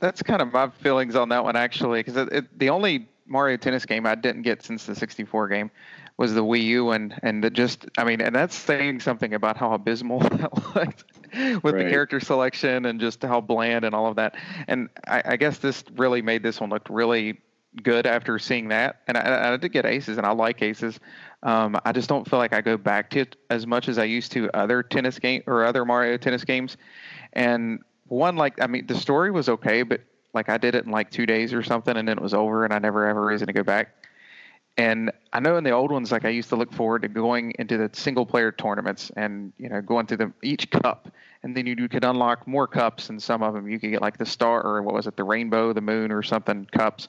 [0.00, 4.06] that's kind of my feelings on that one actually, because the only Mario Tennis game
[4.06, 5.70] I didn't get since the 64 game
[6.16, 9.72] was the Wii U, and and just I mean, and that's saying something about how
[9.72, 11.04] abysmal that looked
[11.62, 11.84] with right.
[11.84, 14.36] the character selection and just how bland and all of that.
[14.66, 17.40] And I, I guess this really made this one look really
[17.82, 19.02] good after seeing that.
[19.06, 21.00] And I, I did get aces, and I like aces.
[21.42, 24.04] Um, I just don't feel like I go back to it as much as I
[24.04, 26.76] used to other tennis game or other Mario tennis games.
[27.32, 30.00] And one, like, I mean, the story was okay, but
[30.34, 32.64] like I did it in like two days or something, and then it was over,
[32.64, 33.94] and I never ever reason to go back.
[34.76, 37.52] And I know in the old ones, like I used to look forward to going
[37.58, 41.10] into the single player tournaments and you know going through the each cup,
[41.42, 44.02] and then you, you could unlock more cups, and some of them you could get
[44.02, 47.08] like the star or what was it, the rainbow, the moon, or something cups.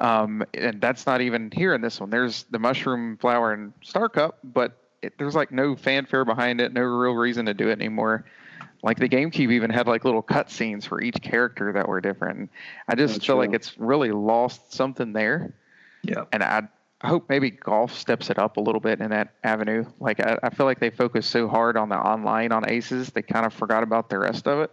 [0.00, 2.10] Um, and that's not even here in this one.
[2.10, 6.72] There's the mushroom flower and star cup, but it, there's like no fanfare behind it,
[6.72, 8.24] no real reason to do it anymore.
[8.82, 12.38] Like the GameCube even had like little cut scenes for each character that were different.
[12.38, 12.48] And
[12.88, 13.46] I just that's feel true.
[13.46, 15.54] like it's really lost something there.
[16.02, 16.24] Yeah.
[16.32, 16.62] And I
[17.02, 19.84] I hope maybe golf steps it up a little bit in that avenue.
[19.98, 23.22] Like I, I feel like they focus so hard on the online on aces, they
[23.22, 24.70] kind of forgot about the rest of it.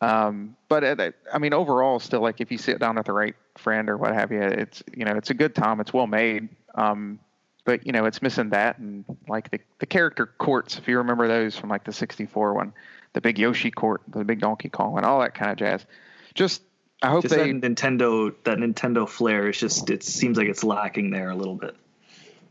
[0.00, 0.84] Um, but
[1.32, 4.14] I mean, overall, still like if you sit down with the right friend or what
[4.14, 5.80] have you, it's you know it's a good time.
[5.80, 6.48] It's well made.
[6.74, 7.18] Um,
[7.64, 10.78] but you know it's missing that and like the the character courts.
[10.78, 12.72] If you remember those from like the '64 one,
[13.14, 15.86] the big Yoshi court, the big Donkey Kong, and all that kind of jazz.
[16.34, 16.62] Just
[17.02, 20.64] I hope just they that Nintendo that Nintendo flair is just it seems like it's
[20.64, 21.76] lacking there a little bit.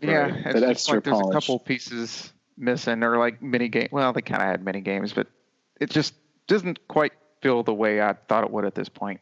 [0.02, 0.34] Yeah, right.
[0.46, 3.90] it's that extra like there's a couple pieces missing or like mini game.
[3.92, 5.28] Well, they kind of had mini games, but
[5.80, 6.14] it just
[6.48, 9.20] doesn't quite feel the way I thought it would at this point.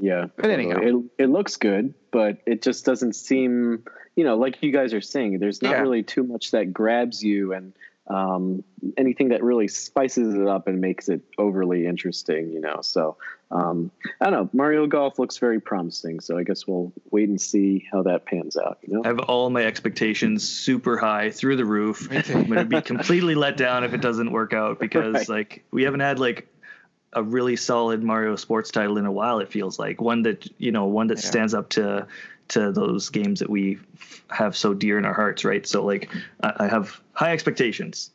[0.00, 3.84] Yeah, but anyhow, it it looks good, but it just doesn't seem,
[4.16, 5.38] you know, like you guys are saying.
[5.38, 5.80] There's not yeah.
[5.80, 7.72] really too much that grabs you and
[8.08, 8.64] um,
[8.96, 12.78] anything that really spices it up and makes it overly interesting, you know.
[12.82, 13.16] So
[13.50, 13.90] um,
[14.20, 14.50] I don't know.
[14.52, 18.56] Mario Golf looks very promising, so I guess we'll wait and see how that pans
[18.56, 18.78] out.
[18.82, 22.08] You know, I have all my expectations super high through the roof.
[22.10, 25.28] I'm going to be completely let down if it doesn't work out because right.
[25.28, 26.48] like we haven't had like
[27.14, 29.40] a really solid Mario sports title in a while.
[29.40, 31.28] It feels like one that you know one that yeah.
[31.28, 32.06] stands up to
[32.48, 33.78] to those games that we
[34.30, 35.66] have so dear in our hearts, right?
[35.66, 36.10] So like
[36.42, 38.10] I, I have high expectations.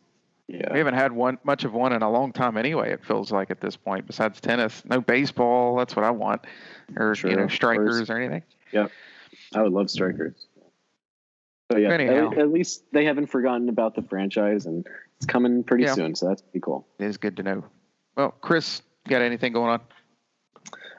[0.47, 0.71] Yeah.
[0.71, 3.49] We haven't had one much of one in a long time anyway, it feels like
[3.49, 4.83] at this point, besides tennis.
[4.85, 6.41] No baseball, that's what I want.
[6.97, 8.43] Or you know, strikers or anything.
[8.71, 8.87] Yeah.
[9.55, 10.47] I would love strikers.
[11.69, 14.85] But yeah, at, at, least they haven't forgotten about the franchise and
[15.17, 15.93] it's coming pretty yeah.
[15.93, 16.85] soon, so that's pretty cool.
[16.99, 17.63] It is good to know.
[18.15, 19.81] Well, Chris, got anything going on?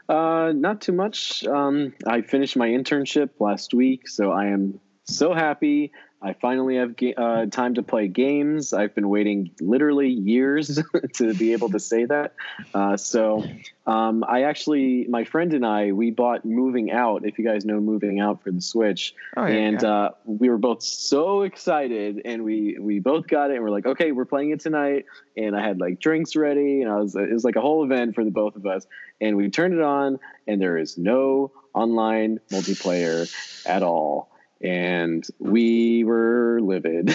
[0.09, 1.45] Uh, not too much.
[1.47, 5.93] Um, I finished my internship last week, so I am so happy.
[6.25, 8.73] I finally have uh, time to play games.
[8.73, 10.81] I've been waiting literally years
[11.17, 12.33] to be able to say that.
[12.73, 13.45] Uh, so,
[13.87, 17.27] um, I actually, my friend and I, we bought Moving Out.
[17.27, 19.89] If you guys know Moving Out for the Switch, Oh, yeah, and yeah.
[19.89, 23.87] Uh, we were both so excited, and we we both got it, and we're like,
[23.87, 25.05] okay, we're playing it tonight.
[25.37, 28.15] And I had like drinks ready, and I was it was like a whole event
[28.15, 28.87] for the both of us.
[29.21, 33.31] And we turned it on, and there is no online multiplayer
[33.67, 34.31] at all
[34.65, 37.15] and we were livid.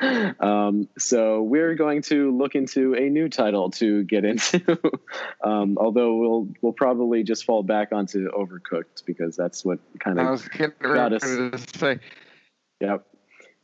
[0.40, 4.78] um, so we're going to look into a new title to get into.
[5.44, 10.24] um, although we'll we'll probably just fall back onto Overcooked because that's what kind I
[10.24, 11.22] of was getting got us.
[11.22, 12.00] to say.
[12.80, 13.06] Yep.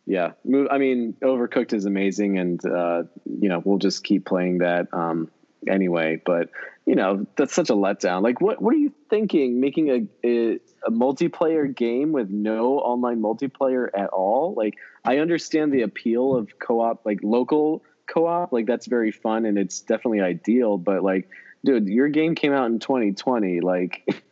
[0.06, 0.33] Yeah.
[0.44, 0.68] Move.
[0.70, 5.30] I mean, Overcooked is amazing, and uh, you know we'll just keep playing that um,
[5.68, 6.20] anyway.
[6.25, 6.51] But
[6.87, 8.23] you know that's such a letdown.
[8.23, 9.61] Like, what what are you thinking?
[9.61, 14.55] Making a, a a multiplayer game with no online multiplayer at all?
[14.57, 18.53] Like, I understand the appeal of co-op, like local co-op.
[18.53, 20.79] Like that's very fun and it's definitely ideal.
[20.79, 21.29] But like,
[21.64, 23.61] dude, your game came out in 2020.
[23.61, 24.23] Like.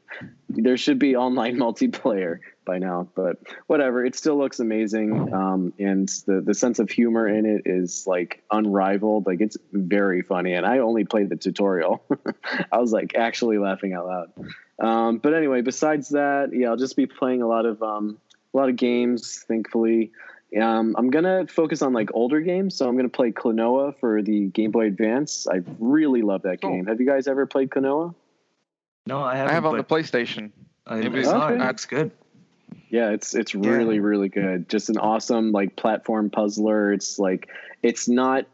[0.48, 4.04] there should be online multiplayer by now, but whatever.
[4.04, 8.42] It still looks amazing, um, and the the sense of humor in it is like
[8.50, 9.26] unrivaled.
[9.26, 12.02] Like it's very funny, and I only played the tutorial.
[12.72, 14.32] I was like actually laughing out loud.
[14.80, 18.18] Um, but anyway, besides that, yeah, I'll just be playing a lot of um,
[18.54, 19.44] a lot of games.
[19.48, 20.12] Thankfully,
[20.60, 22.76] um, I'm gonna focus on like older games.
[22.76, 25.46] So I'm gonna play Klonoa for the Game Boy Advance.
[25.46, 26.86] I really love that game.
[26.86, 28.14] Have you guys ever played Klonoa?
[29.08, 29.54] No, I I haven't.
[29.54, 30.52] have on the PlayStation.
[30.86, 31.34] I, it I was- it.
[31.34, 31.58] Okay.
[31.58, 32.10] That's good.
[32.90, 34.68] Yeah, it's it's really really good.
[34.68, 36.92] Just an awesome like platform puzzler.
[36.92, 37.48] It's like
[37.82, 38.46] it's not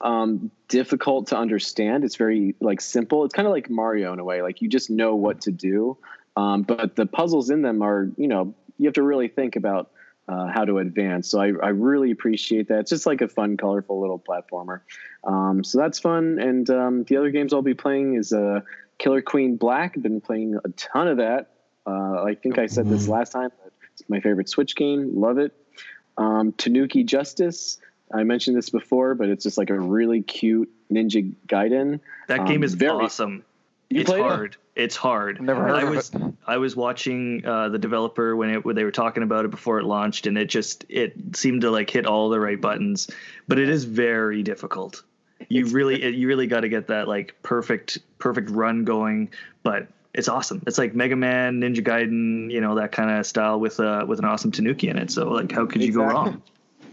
[0.00, 2.04] um, difficult to understand.
[2.04, 3.24] It's very like simple.
[3.24, 4.42] It's kind of like Mario in a way.
[4.42, 5.96] Like you just know what to do,
[6.36, 9.90] um, but the puzzles in them are you know you have to really think about
[10.28, 11.28] uh, how to advance.
[11.28, 12.80] So I, I really appreciate that.
[12.80, 14.80] It's just like a fun, colorful little platformer.
[15.24, 16.38] Um, so that's fun.
[16.40, 18.60] And um, the other games I'll be playing is uh,
[19.02, 19.94] Killer Queen Black.
[19.96, 21.50] I've been playing a ton of that.
[21.84, 23.50] Uh, I think I said this last time.
[23.62, 25.20] But it's my favorite Switch game.
[25.20, 25.52] Love it.
[26.16, 27.78] Um, Tanuki Justice.
[28.14, 31.98] I mentioned this before, but it's just like a really cute Ninja Gaiden.
[32.28, 33.44] That Um, game is very- awesome.
[33.90, 34.28] You it's played it?
[34.28, 34.56] hard.
[34.76, 35.40] It's hard.
[35.42, 36.22] Never heard I of was it.
[36.46, 39.80] I was watching uh, the developer when it when they were talking about it before
[39.80, 43.10] it launched, and it just it seemed to like hit all the right buttons,
[43.48, 45.02] but it is very difficult.
[45.48, 49.30] You really it, you really got to get that like perfect perfect run going,
[49.62, 50.62] but it's awesome.
[50.66, 54.18] It's like Mega Man, Ninja Gaiden, you know that kind of style with uh with
[54.18, 55.10] an awesome Tanuki in it.
[55.10, 56.42] So like, how could you go wrong?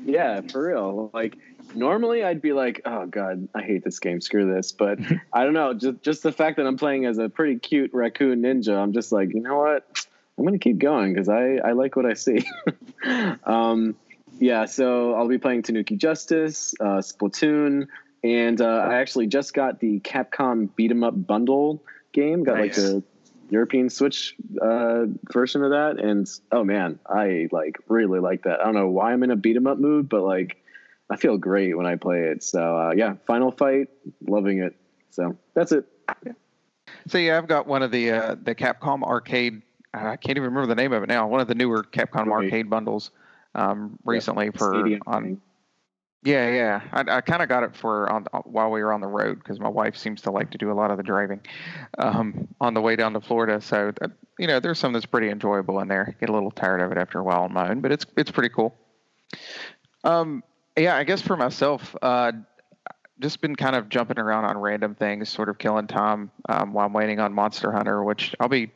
[0.05, 1.09] Yeah, for real.
[1.13, 1.37] Like
[1.75, 4.21] normally I'd be like, "Oh god, I hate this game.
[4.21, 4.99] Screw this." But
[5.33, 8.41] I don't know, just just the fact that I'm playing as a pretty cute raccoon
[8.41, 10.05] ninja, I'm just like, "You know what?
[10.37, 12.45] I'm going to keep going cuz I I like what I see."
[13.43, 13.95] um
[14.39, 17.87] yeah, so I'll be playing Tanuki Justice, uh Splatoon,
[18.23, 22.43] and uh, I actually just got the Capcom beat 'em up bundle game.
[22.43, 23.03] Got like the
[23.49, 28.61] European Switch uh, version of that, and oh man, I like really like that.
[28.61, 30.57] I don't know why I'm in a beat 'em up mood, but like
[31.09, 32.43] I feel great when I play it.
[32.43, 33.87] So uh, yeah, Final Fight,
[34.27, 34.75] loving it.
[35.11, 35.85] So that's it.
[37.07, 39.61] So yeah, I've got one of the uh, the Capcom arcade.
[39.93, 41.27] I can't even remember the name of it now.
[41.27, 42.43] One of the newer Capcom Right.
[42.43, 43.09] arcade bundles
[43.55, 45.23] um, recently for on.
[45.23, 45.41] thing.
[46.23, 46.81] Yeah, yeah.
[46.91, 49.59] I, I kind of got it for on while we were on the road because
[49.59, 51.39] my wife seems to like to do a lot of the driving
[51.97, 53.61] um, on the way down to Florida.
[53.61, 56.17] So that, you know, there's some that's pretty enjoyable in there.
[56.19, 58.31] Get a little tired of it after a while on my own, but it's it's
[58.31, 58.75] pretty cool.
[60.03, 60.43] Um,
[60.77, 62.33] yeah, I guess for myself, uh,
[63.19, 66.85] just been kind of jumping around on random things, sort of killing time um, while
[66.85, 68.71] I'm waiting on Monster Hunter, which I'll be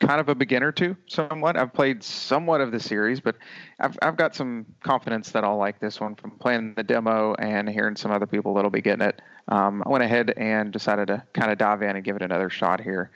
[0.00, 1.56] kind of a beginner to somewhat.
[1.56, 3.36] I've played somewhat of the series, but
[3.78, 7.68] I've I've got some confidence that I'll like this one from playing the demo and
[7.68, 9.20] hearing some other people that'll be getting it.
[9.48, 12.50] Um, I went ahead and decided to kind of dive in and give it another
[12.50, 13.10] shot here.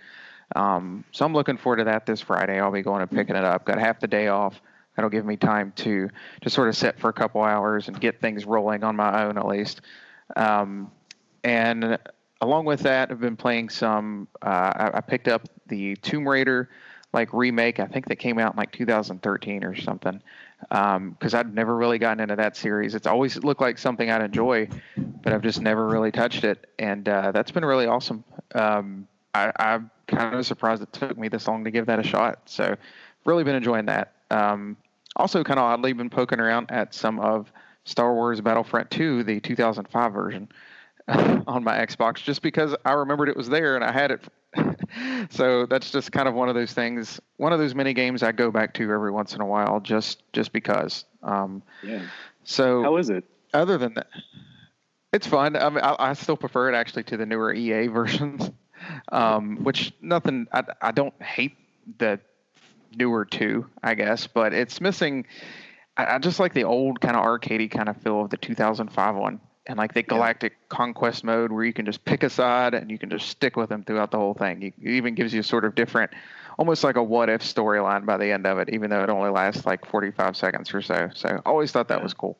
[0.54, 2.60] Um, so I'm looking forward to that this Friday.
[2.60, 3.64] I'll be going and picking it up.
[3.64, 4.60] Got half the day off.
[4.94, 6.08] That'll give me time to
[6.42, 9.38] to sort of sit for a couple hours and get things rolling on my own
[9.38, 9.80] at least.
[10.36, 10.92] Um,
[11.42, 11.98] and
[12.44, 14.28] along with that, I've been playing some.
[14.42, 16.70] Uh, I, I picked up the Tomb Raider
[17.12, 17.80] like remake.
[17.80, 20.20] I think that came out in like 2013 or something.
[20.68, 22.94] Because I'd never really gotten into that series.
[22.94, 27.08] It's always looked like something I'd enjoy, but I've just never really touched it, and
[27.08, 28.24] uh, that's been really awesome.
[28.54, 32.02] Um, I, I'm kind of surprised it took me this long to give that a
[32.02, 32.40] shot.
[32.46, 32.76] So,
[33.26, 34.14] really been enjoying that.
[34.30, 34.76] Um,
[35.16, 37.52] also, kind of oddly, been poking around at some of
[37.84, 40.48] Star Wars Battlefront 2, the 2005 version,
[41.08, 44.22] on my Xbox, just because I remembered it was there and I had it.
[45.30, 47.20] so that's just kind of one of those things.
[47.36, 50.22] One of those mini games I go back to every once in a while, just
[50.32, 51.04] just because.
[51.22, 52.02] Um, Yeah.
[52.44, 53.24] so How is it?
[53.52, 54.08] other than that,
[55.12, 55.56] it's fun.
[55.56, 58.50] I mean, I, I still prefer it actually to the newer EA versions,
[59.12, 60.46] um, which nothing.
[60.52, 61.56] I, I don't hate
[61.98, 62.18] the
[62.96, 65.26] newer two, I guess, but it's missing.
[65.96, 69.16] I, I just like the old kind of arcadey kind of feel of the 2005
[69.16, 72.90] one, and like the Galactic Conquest mode where you can just pick a side and
[72.90, 74.62] you can just stick with them throughout the whole thing.
[74.62, 76.12] It even gives you sort of different,
[76.58, 79.30] almost like a what if storyline by the end of it, even though it only
[79.30, 81.10] lasts like 45 seconds or so.
[81.14, 82.02] So I always thought that Yeah.
[82.02, 82.36] was cool.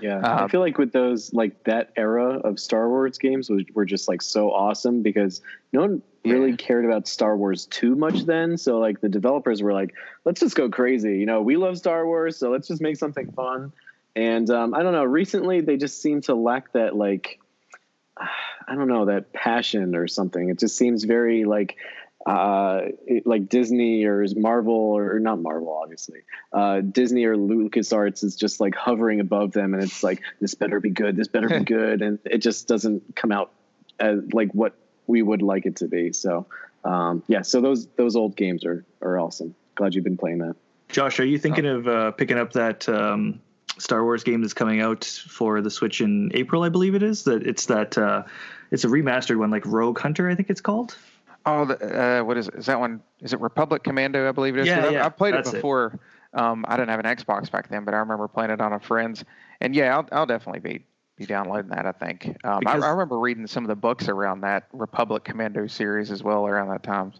[0.00, 3.62] Yeah, I Um, feel like with those, like that era of Star Wars games was,
[3.74, 5.40] were just like so awesome because
[5.72, 6.56] no one really Yeah.
[6.56, 8.56] cared about Star Wars too much then.
[8.58, 11.18] So like the developers were like, let's just go crazy.
[11.18, 13.72] You know, we love Star Wars, so let's just make something fun.
[14.16, 15.04] And um, I don't know.
[15.04, 17.40] Recently, they just seem to lack that like,
[18.16, 20.48] I don't know, that passion or something.
[20.48, 21.76] It just seems very like.
[22.26, 26.20] Uh, it- like Disney or Marvel or not Marvel, obviously.
[26.54, 30.80] Uh, Disney or LucasArts is just like hovering above them, and it's like this better
[30.80, 33.50] be good, this better be good, and it just doesn't come out
[34.00, 34.74] as like what
[35.06, 36.14] we would like it to be.
[36.14, 36.46] So,
[36.82, 39.54] um, yeah, so those those old games are are awesome.
[39.74, 40.56] Glad you've been playing that.
[40.88, 43.42] Josh, are you thinking of uh, picking up that um,
[43.78, 46.62] Star Wars game that's coming out for the Switch in April?
[46.62, 47.24] I believe it is.
[47.24, 48.24] That it's that uh,
[48.70, 50.96] it's a remastered one, like Rogue Hunter, I think it's called.
[51.46, 52.54] Oh, the, uh, what is it?
[52.54, 53.02] Is that one?
[53.20, 54.28] Is it Republic Commando?
[54.28, 54.66] I believe it is.
[54.66, 55.56] Yeah, I, yeah, I played it that's it.
[55.56, 55.98] before.
[56.32, 58.80] Um, I didn't have an Xbox back then, but I remember playing it on a
[58.80, 59.24] friend's.
[59.60, 60.84] And yeah, I'll, I'll definitely be
[61.16, 61.86] be downloading that.
[61.86, 62.36] I think.
[62.44, 66.22] Um, I, I remember reading some of the books around that Republic Commando series as
[66.22, 67.12] well around that time.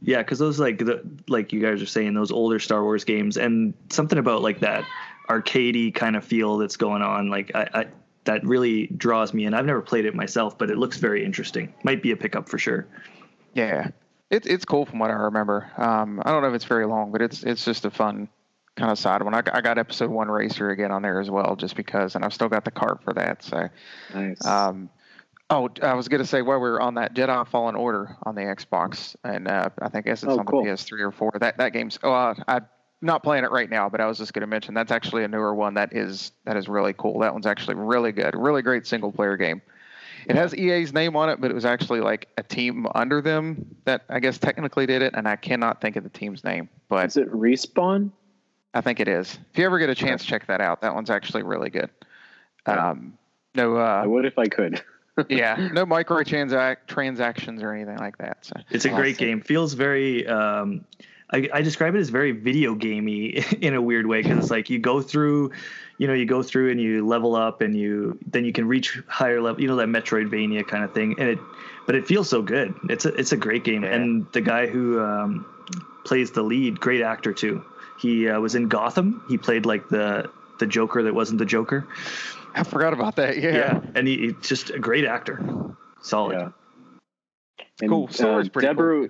[0.00, 3.36] Yeah, because those like the like you guys are saying those older Star Wars games
[3.36, 4.84] and something about like that
[5.28, 7.28] arcadey kind of feel that's going on.
[7.30, 7.86] Like I, I
[8.24, 9.54] that really draws me in.
[9.54, 11.72] I've never played it myself, but it looks very interesting.
[11.84, 12.86] Might be a pickup for sure.
[13.54, 13.88] Yeah,
[14.30, 15.70] it's it's cool from what I remember.
[15.76, 18.28] Um, I don't know if it's very long, but it's it's just a fun
[18.76, 19.34] kind of side one.
[19.34, 22.24] I, got- I got Episode One Racer again on there as well, just because, and
[22.24, 23.42] I've still got the cart for that.
[23.42, 23.68] So.
[24.14, 24.44] Nice.
[24.46, 24.88] Um,
[25.50, 28.36] oh, I was going to say while we were on that Jedi Fallen Order on
[28.36, 30.62] the Xbox, and uh, I think guess it's Oh, on cool.
[30.64, 31.32] the PS3 or four.
[31.40, 31.98] That that game's.
[32.04, 32.66] Oh, uh, I'm
[33.00, 35.28] not playing it right now, but I was just going to mention that's actually a
[35.28, 37.20] newer one that is that is really cool.
[37.20, 39.62] That one's actually really good, really great single player game.
[40.26, 43.76] It has EA's name on it, but it was actually like a team under them
[43.84, 47.06] that I guess technically did it, and I cannot think of the team's name, but
[47.06, 48.10] is it respawn?
[48.74, 49.38] I think it is.
[49.52, 50.82] If you ever get a chance, check that out.
[50.82, 51.90] That one's actually really good.
[52.66, 53.16] Um,
[53.54, 54.82] no, I uh, would if I could.
[55.28, 58.44] yeah, no microtransac transactions or anything like that.
[58.44, 59.40] So It's a great game.
[59.40, 60.26] Feels very.
[60.26, 60.84] Um,
[61.30, 64.70] I, I describe it as very video gamey in a weird way because it's like
[64.70, 65.52] you go through,
[65.98, 68.98] you know, you go through and you level up and you then you can reach
[69.08, 69.60] higher level.
[69.60, 71.38] You know that Metroidvania kind of thing, and it,
[71.86, 72.74] but it feels so good.
[72.88, 73.94] It's a it's a great game, Yeah.
[73.94, 75.46] and the guy who um,
[76.04, 77.62] plays the lead, great actor too.
[78.00, 79.22] He uh, was in Gotham.
[79.28, 81.86] He played like the the Joker that wasn't the Joker.
[82.54, 83.36] I forgot about that.
[83.38, 83.54] Yeah.
[83.54, 85.40] Yeah, and he, he's just a great actor.
[86.00, 86.38] Solid.
[86.38, 86.48] Yeah.
[87.80, 88.08] And, Cool.
[88.08, 89.08] Star Wars uh, pretty cool.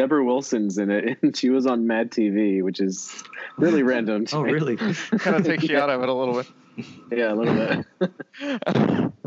[0.00, 3.22] Debra Debra Wilson's in it, and she was on Mad TV, which is
[3.56, 4.24] really random.
[4.26, 4.52] To Oh, me.
[4.52, 4.76] really?
[4.76, 6.46] kind of takes you out of it a little bit.
[7.10, 9.12] Yeah, a little bit.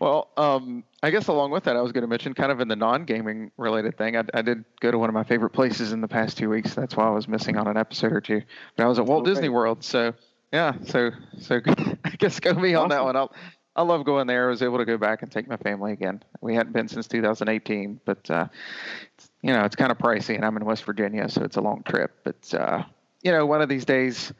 [0.00, 2.68] Well, um, I guess along with that, I was going to mention kind of in
[2.68, 4.16] the non-gaming related thing.
[4.16, 6.74] I, I did go to one of my favorite places in the past two weeks.
[6.74, 8.42] That's why I was missing on an episode or two.
[8.76, 9.30] But I was at Walt Okay.
[9.32, 10.14] Disney World, so
[10.52, 10.72] yeah.
[10.84, 11.60] So so
[12.04, 13.14] I guess go me on that one.
[13.16, 13.32] I'll,
[13.76, 14.46] I love going there.
[14.46, 16.22] I was able to go back and take my family again.
[16.40, 18.46] We hadn't been since 2018, but uh,
[19.18, 21.60] it's, you know it's kind of pricey, and I'm in West Virginia, so it's a
[21.60, 22.12] long trip.
[22.24, 22.84] But uh,
[23.22, 24.32] you know, one of these days,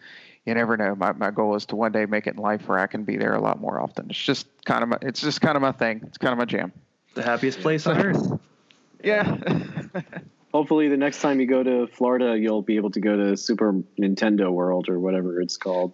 [0.47, 0.95] you never know.
[0.95, 3.17] My my goal is to one day make it in life where I can be
[3.17, 4.07] there a lot more often.
[4.11, 6.03] It's just kind of my, it's just kind of my thing.
[6.07, 6.73] It's kind of my jam.
[7.15, 8.41] the happiest place on earth.
[9.05, 9.37] Yeah.
[10.55, 13.73] Hopefully, the next time you go to Florida, you'll be able to go to Super
[13.99, 15.93] Nintendo World or whatever it's called.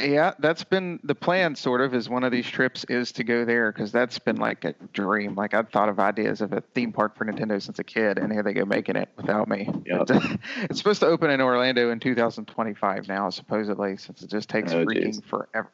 [0.00, 1.54] Yeah, that's been the plan.
[1.54, 4.64] Sort of is one of these trips is to go there because that's been like
[4.64, 5.34] a dream.
[5.34, 8.32] Like I've thought of ideas of a theme park for Nintendo since a kid, and
[8.32, 9.68] here they go making it without me.
[9.86, 10.06] Yep.
[10.06, 10.22] But,
[10.62, 14.84] it's supposed to open in Orlando in 2025 now, supposedly, since it just takes Oh,
[14.84, 15.20] freaking geez.
[15.26, 15.70] forever.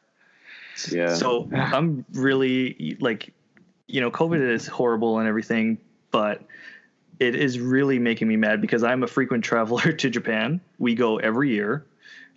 [0.91, 1.13] Yeah.
[1.13, 3.33] So I'm really like,
[3.87, 5.77] you know, COVID is horrible and everything,
[6.11, 6.41] but
[7.19, 10.61] it is really making me mad because I'm a frequent traveler to Japan.
[10.79, 11.85] We go every year.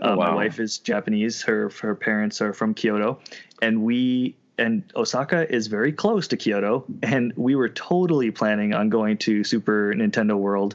[0.00, 1.42] Oh, Uh, My wife is Japanese.
[1.42, 3.18] Her her parents are from Kyoto,
[3.62, 8.88] and we and Osaka is very close to Kyoto, and we were totally planning on
[8.88, 10.74] going to Super Nintendo World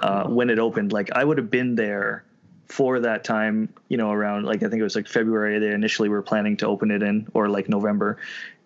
[0.00, 0.92] uh, when it opened.
[0.92, 2.24] Like I would have been there
[2.66, 5.58] for that time, you know, around like I think it was like February.
[5.58, 8.18] They initially were planning to open it in, or like November,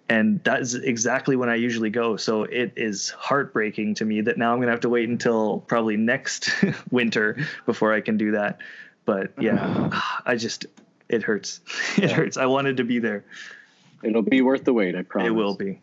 [0.08, 2.16] and that's exactly when I usually go.
[2.16, 5.96] So it is heartbreaking to me that now I'm gonna have to wait until probably
[5.96, 6.50] next
[6.90, 7.36] winter
[7.66, 8.58] before I can do that.
[9.08, 9.88] But yeah,
[10.26, 10.66] I just
[11.08, 11.60] it hurts.
[11.96, 12.36] It hurts.
[12.36, 13.24] I wanted to be there.
[14.02, 14.94] It'll be worth the wait.
[14.94, 15.28] I promise.
[15.28, 15.80] It will be.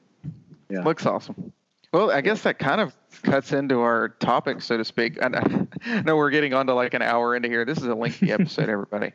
[0.70, 0.84] Yeah.
[0.84, 1.52] Looks awesome.
[1.92, 5.18] Well, I guess that kind of cuts into our topic, so to speak.
[5.24, 7.66] I know we're getting on to like an hour into here.
[7.66, 9.12] This is a lengthy episode, everybody.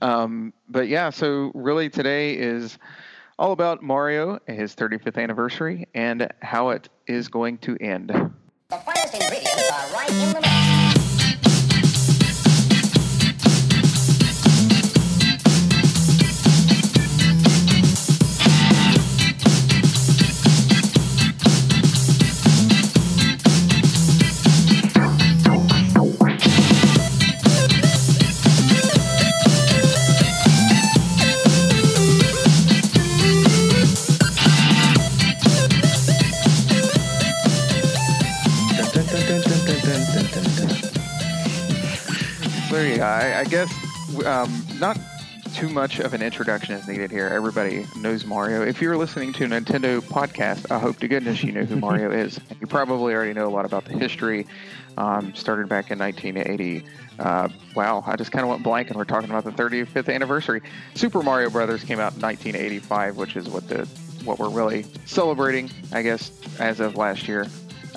[0.00, 2.78] Um, but yeah, so really today is
[3.38, 8.08] all about Mario, his 35th anniversary, and how it is going to end.
[8.08, 10.77] The finest ingredients are right in the mix.
[43.08, 43.72] I, I guess
[44.24, 44.98] um, not
[45.54, 47.26] too much of an introduction is needed here.
[47.26, 48.62] Everybody knows Mario.
[48.62, 52.10] If you're listening to a Nintendo podcast, I hope to goodness you know who Mario
[52.10, 52.38] is.
[52.60, 54.44] You probably already know a lot about the history.
[54.96, 56.84] Um, started back in 1980.
[57.20, 60.60] Uh, wow, I just kind of went blank, and we're talking about the 35th anniversary.
[60.94, 63.88] Super Mario Brothers came out in 1985, which is what the
[64.24, 67.46] what we're really celebrating, I guess, as of last year.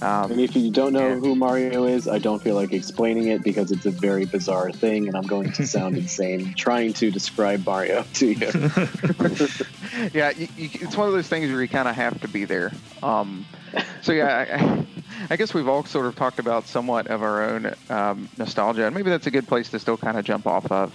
[0.02, 3.44] Um, and if you don't know who Mario is, I don't feel like explaining it
[3.44, 7.66] because it's a very bizarre thing, and I'm going to sound insane trying to describe
[7.66, 8.52] Mario to you.
[10.14, 12.46] yeah, you, you, it's one of those things where you kind of have to be
[12.46, 12.72] there.
[13.04, 13.46] Um,
[14.02, 14.86] so yeah, I,
[15.30, 18.96] I, guess we've all sort of talked about somewhat of our own um, nostalgia, and
[18.96, 20.94] maybe that's a good place to still kind of jump off of,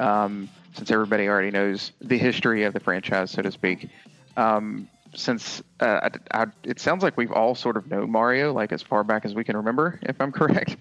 [0.00, 3.88] um, since everybody already knows the history of the franchise, so to speak.
[4.36, 8.72] Um, since uh, I, I, it sounds like we've all sort of known Mario like
[8.72, 10.76] as far back as we can remember, if I'm correct.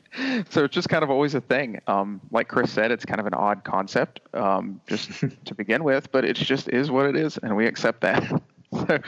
[0.50, 1.80] so it's just kind of always a thing.
[1.88, 5.10] Um, like Chris said, it's kind of an odd concept um, just
[5.46, 8.42] to begin with, but it just is what it is, and we accept that.
[8.74, 9.00] so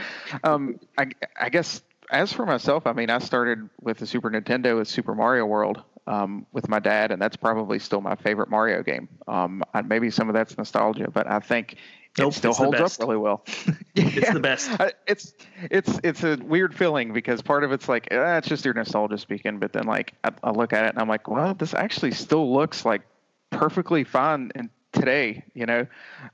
[0.43, 1.07] um, I,
[1.39, 5.15] I, guess as for myself, I mean, I started with the Super Nintendo with Super
[5.15, 5.83] Mario World.
[6.07, 9.07] Um, with my dad, and that's probably still my favorite Mario game.
[9.27, 11.75] Um, maybe some of that's nostalgia, but I think
[12.17, 13.43] Nope, it still holds up really well.
[13.95, 14.69] it's the best.
[15.07, 15.33] It's
[15.71, 19.17] it's it's a weird feeling because part of it's like eh, it's just your nostalgia
[19.17, 22.11] speaking, but then like I, I, look at it and I'm like, well, this actually
[22.11, 23.01] still looks like
[23.49, 25.87] perfectly fine and today, you know,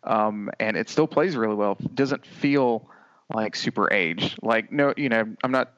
[0.03, 1.77] um, and it still plays really well.
[1.79, 2.89] It doesn't feel
[3.33, 4.37] like super aged.
[4.41, 5.73] Like no, you know, I'm not.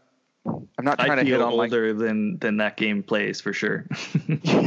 [0.45, 3.51] I'm not trying I to hit on older like, than than that game plays for
[3.51, 3.85] sure.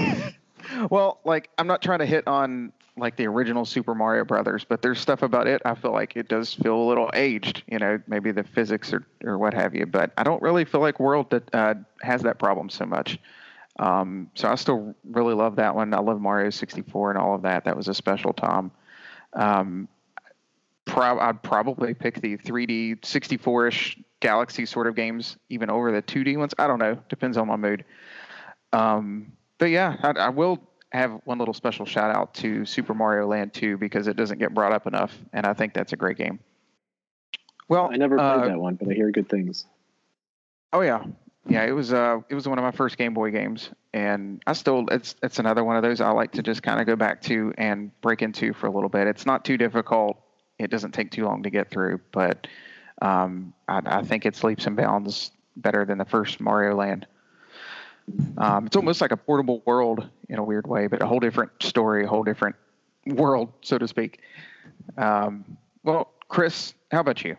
[0.90, 4.82] well, like I'm not trying to hit on like the original Super Mario Brothers, but
[4.82, 8.00] there's stuff about it I feel like it does feel a little aged, you know,
[8.06, 9.86] maybe the physics or, or what have you.
[9.86, 13.18] But I don't really feel like World that uh, has that problem so much.
[13.78, 15.94] Um, so I still really love that one.
[15.94, 17.64] I love Mario 64 and all of that.
[17.64, 18.70] That was a special time.
[19.32, 19.88] Um,
[20.84, 26.36] pro- I'd probably pick the 3D 64-ish Galaxy sort of games even over the 2D
[26.36, 26.52] ones.
[26.58, 26.98] I don't know.
[27.08, 27.84] Depends on my mood.
[28.72, 30.58] Um, but yeah, I, I will
[30.92, 34.54] have one little special shout out to Super Mario Land 2 because it doesn't get
[34.54, 36.40] brought up enough, and I think that's a great game.
[37.68, 39.64] Well, I never played uh, that one, but I hear good things.
[40.72, 41.04] Oh yeah,
[41.48, 41.64] yeah.
[41.64, 44.86] It was uh, it was one of my first Game Boy games, and I still
[44.90, 47.52] it's it's another one of those I like to just kind of go back to
[47.56, 49.06] and break into for a little bit.
[49.06, 50.20] It's not too difficult.
[50.58, 52.48] It doesn't take too long to get through, but
[53.02, 57.06] um, I, I think it's leaps and bounds better than the first Mario Land.
[58.38, 61.50] Um, it's almost like a portable world in a weird way, but a whole different
[61.62, 62.56] story, a whole different
[63.06, 64.20] world, so to speak.
[64.96, 67.36] Um, well, Chris, how about you?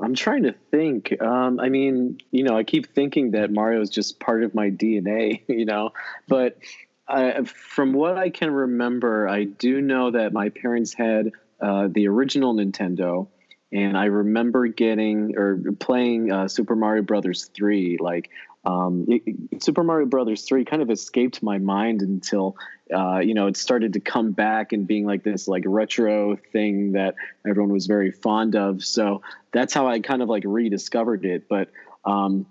[0.00, 1.20] I'm trying to think.
[1.22, 4.70] Um, I mean, you know, I keep thinking that Mario is just part of my
[4.70, 5.92] DNA, you know,
[6.28, 6.58] but
[7.06, 12.08] I, from what I can remember, I do know that my parents had uh, the
[12.08, 13.28] original Nintendo,
[13.72, 18.30] and I remember getting or playing uh, Super Mario Brothers three like
[18.64, 22.56] um, it, Super Mario Brothers three kind of escaped my mind until
[22.94, 26.92] uh, you know it started to come back and being like this like retro thing
[26.92, 27.14] that
[27.46, 28.84] everyone was very fond of.
[28.84, 31.48] So that's how I kind of like rediscovered it.
[31.48, 31.70] But
[32.04, 32.46] um,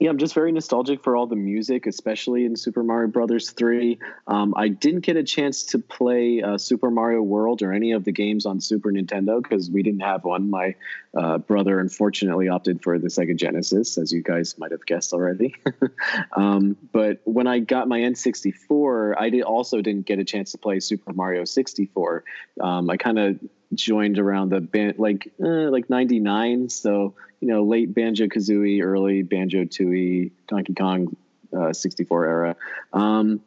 [0.00, 3.98] yeah, I'm just very nostalgic for all the music, especially in Super Mario Brothers 3.
[4.26, 8.04] Um, I didn't get a chance to play uh, Super Mario World or any of
[8.04, 10.50] the games on Super Nintendo because we didn't have one.
[10.50, 10.74] My
[11.16, 15.54] uh, brother unfortunately opted for the Sega Genesis, as you guys might have guessed already.
[16.36, 20.58] um, but when I got my N64, I did also didn't get a chance to
[20.58, 22.24] play Super Mario 64.
[22.60, 23.38] Um, I kind of
[23.72, 29.22] joined around the band like uh, like 99 so you know late banjo kazooie early
[29.22, 31.16] banjo tooie donkey kong
[31.56, 32.56] uh, 64 era.
[32.92, 33.40] Um,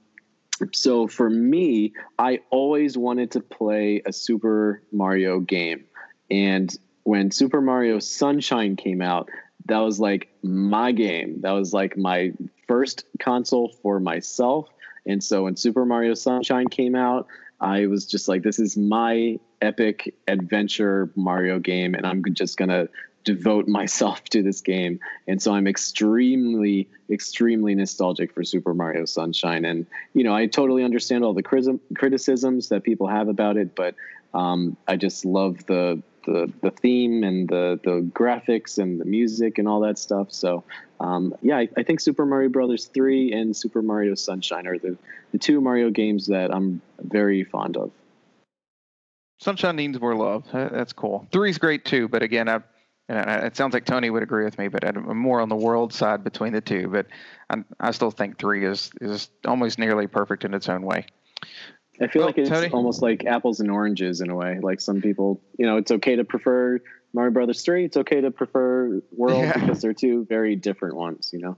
[0.73, 5.85] so for me i always wanted to play a super mario game.
[6.31, 9.29] And when super mario sunshine came out
[9.67, 11.41] that was like my game.
[11.41, 12.31] That was like my
[12.67, 14.69] first console for myself.
[15.05, 17.27] And so when super mario sunshine came out
[17.59, 22.87] i was just like this is my epic adventure Mario game, and I'm just gonna
[23.23, 24.99] devote myself to this game.
[25.27, 29.65] And so I'm extremely, extremely nostalgic for Super Mario Sunshine.
[29.65, 33.95] And you know, I totally understand all the criticisms that people have about it, but
[34.33, 39.57] um, I just love the the the theme and the the graphics and the music
[39.57, 40.31] and all that stuff.
[40.31, 40.63] So
[40.99, 44.97] um, yeah, I, I, think Super Mario Brothers three and Super Mario Sunshine are the
[45.31, 47.91] the two Mario games that I'm very fond of.
[49.39, 50.45] Sunshine needs more love.
[50.51, 51.27] That's cool.
[51.31, 52.61] Three's great too, but again, I,
[53.09, 55.93] and it sounds like Tony would agree with me, but I'm more on the world
[55.93, 56.89] side between the two.
[56.89, 57.07] But
[57.49, 61.05] i i still think three is is almost nearly perfect in its own way.
[62.01, 62.69] I feel oh, like it's Tony?
[62.69, 64.59] almost like apples and oranges in a way.
[64.61, 66.79] Like some people, you know, it's okay to prefer
[67.13, 67.85] Mario Brothers three.
[67.85, 69.57] It's okay to prefer World yeah.
[69.57, 71.31] because they're two very different ones.
[71.33, 71.57] You know.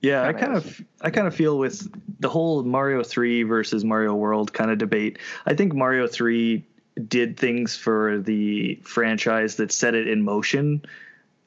[0.00, 1.88] Yeah, I kind of I kind of feel with
[2.20, 5.18] the whole Mario 3 versus Mario World kind of debate.
[5.44, 6.64] I think Mario 3
[7.06, 10.82] did things for the franchise that set it in motion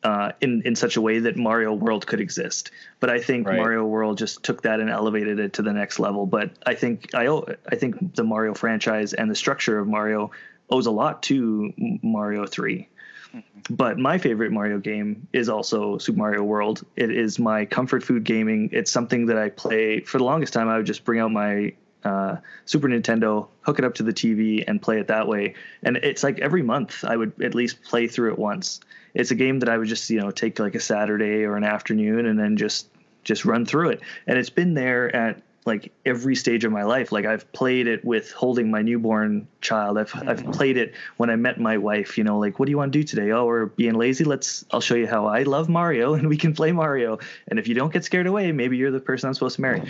[0.03, 2.71] uh, in in such a way that Mario World could exist.
[2.99, 3.57] But I think right.
[3.57, 6.25] Mario World just took that and elevated it to the next level.
[6.25, 7.27] But I think I
[7.69, 10.31] I think the Mario franchise and the structure of Mario
[10.69, 12.87] owes a lot to Mario 3.
[13.35, 13.75] Mm-hmm.
[13.75, 16.85] But my favorite Mario game is also Super Mario World.
[16.95, 18.69] It is my comfort food gaming.
[18.71, 20.67] It's something that I play for the longest time.
[20.67, 21.73] I would just bring out my
[22.03, 25.55] uh, Super Nintendo, hook it up to the TV, and play it that way.
[25.83, 28.79] And it's like every month I would at least play through it once.
[29.13, 31.63] It's a game that I would just you know take like a Saturday or an
[31.63, 32.87] afternoon and then just
[33.23, 34.01] just run through it.
[34.27, 37.11] And it's been there at like every stage of my life.
[37.11, 39.97] Like I've played it with holding my newborn child.
[39.97, 42.17] I've I've played it when I met my wife.
[42.17, 43.31] You know, like what do you want to do today?
[43.31, 44.23] Oh, we're being lazy.
[44.23, 47.19] Let's I'll show you how I love Mario and we can play Mario.
[47.47, 49.83] And if you don't get scared away, maybe you're the person I'm supposed to marry.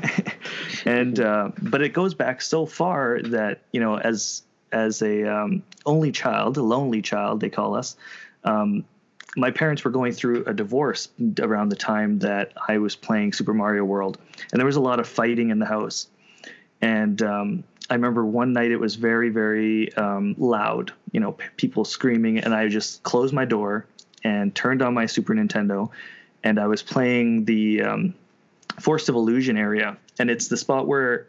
[0.84, 5.62] and uh, but it goes back so far that you know as as a um,
[5.86, 7.96] only child, a lonely child, they call us.
[8.42, 8.84] Um,
[9.36, 11.08] my parents were going through a divorce
[11.40, 14.18] around the time that I was playing Super Mario World,
[14.52, 16.08] and there was a lot of fighting in the house.
[16.80, 21.46] And um, I remember one night it was very, very um, loud, you know, p-
[21.56, 23.86] people screaming, and I just closed my door
[24.22, 25.90] and turned on my Super Nintendo,
[26.42, 28.14] and I was playing the um,
[28.80, 31.26] Forest of Illusion area, and it's the spot where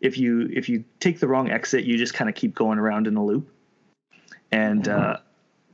[0.00, 3.06] if you if you take the wrong exit, you just kind of keep going around
[3.06, 3.48] in a loop.
[4.50, 5.12] And mm-hmm.
[5.12, 5.16] uh,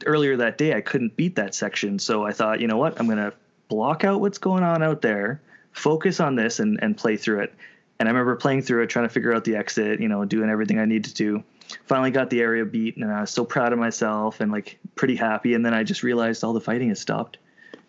[0.06, 3.08] earlier that day I couldn't beat that section, so I thought, you know what, I'm
[3.08, 3.32] gonna
[3.68, 5.40] block out what's going on out there,
[5.72, 7.54] focus on this, and and play through it.
[7.98, 10.50] And I remember playing through it, trying to figure out the exit, you know, doing
[10.50, 11.42] everything I needed to.
[11.84, 15.16] Finally got the area beat, and I was so proud of myself and like pretty
[15.16, 15.54] happy.
[15.54, 17.38] And then I just realized all the fighting has stopped,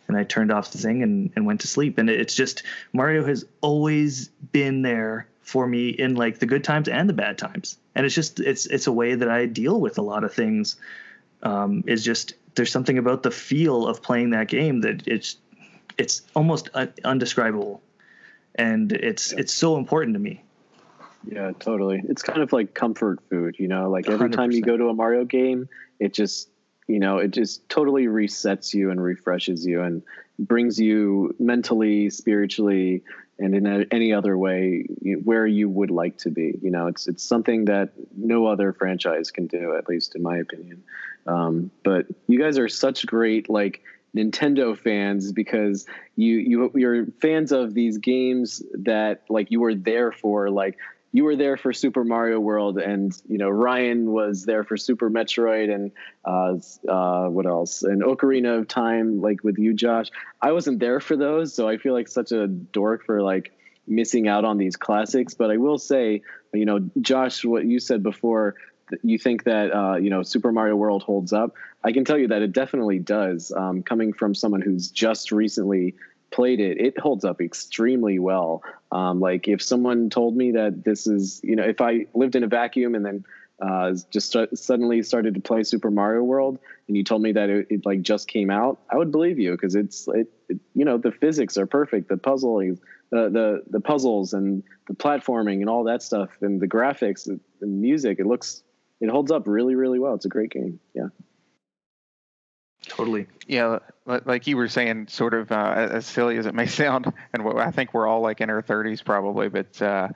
[0.08, 1.98] and I turned off the thing and and went to sleep.
[1.98, 6.88] And it's just Mario has always been there for me in like the good times
[6.88, 7.78] and the bad times.
[7.96, 10.76] And it's just it's it's a way that I deal with a lot of things
[11.44, 15.38] um, is just there's something about the feel of playing that game that it's
[15.98, 17.82] it's almost un- undescribable,
[18.56, 19.40] and it's yeah.
[19.40, 20.44] it's so important to me.
[21.26, 22.02] Yeah, totally.
[22.08, 23.90] It's kind of like comfort food, you know.
[23.90, 24.34] Like every 100%.
[24.34, 25.68] time you go to a Mario game,
[26.00, 26.50] it just
[26.88, 30.02] you know it just totally resets you and refreshes you and
[30.40, 33.04] brings you mentally, spiritually,
[33.38, 34.86] and in a, any other way
[35.24, 36.58] where you would like to be.
[36.62, 40.38] You know, it's it's something that no other franchise can do, at least in my
[40.38, 40.84] opinion.
[41.28, 43.82] Um, but you guys are such great like
[44.16, 50.12] Nintendo fans because you you you're fans of these games that like you were there
[50.12, 50.78] for like
[51.12, 55.10] you were there for Super Mario World, and you know Ryan was there for Super
[55.10, 55.92] Metroid, and
[56.24, 57.82] uh, uh, what else?
[57.82, 60.10] And Ocarina of Time, like with you, Josh.
[60.42, 63.52] I wasn't there for those, so I feel like such a dork for like
[63.88, 65.34] missing out on these classics.
[65.34, 66.22] But I will say,
[66.54, 68.56] you know, Josh, what you said before,
[69.04, 71.56] you think that uh, you know Super Mario World holds up.
[71.84, 73.52] I can tell you that it definitely does.
[73.56, 75.96] Um, coming from someone who's just recently
[76.32, 78.64] played it, it holds up extremely well.
[78.92, 82.44] Um, like if someone told me that this is, you know, if I lived in
[82.44, 83.26] a vacuum and then
[83.62, 87.68] uh, just suddenly started to play Super Mario World, and you told me that it,
[87.70, 90.98] it like just came out, I would believe you because it's, it, it, you know,
[90.98, 92.80] the physics are perfect, the puzzling,
[93.12, 97.26] the the the puzzles and the platforming and all that stuff, and the graphics,
[97.60, 98.64] the music, it looks
[99.00, 100.16] it holds up really, really well.
[100.16, 100.80] It's a great game.
[100.94, 101.08] Yeah.
[102.88, 103.28] Totally.
[103.46, 107.60] Yeah, like you were saying, sort of uh, as silly as it may sound, and
[107.60, 110.10] I think we're all like in our 30s probably, but uh,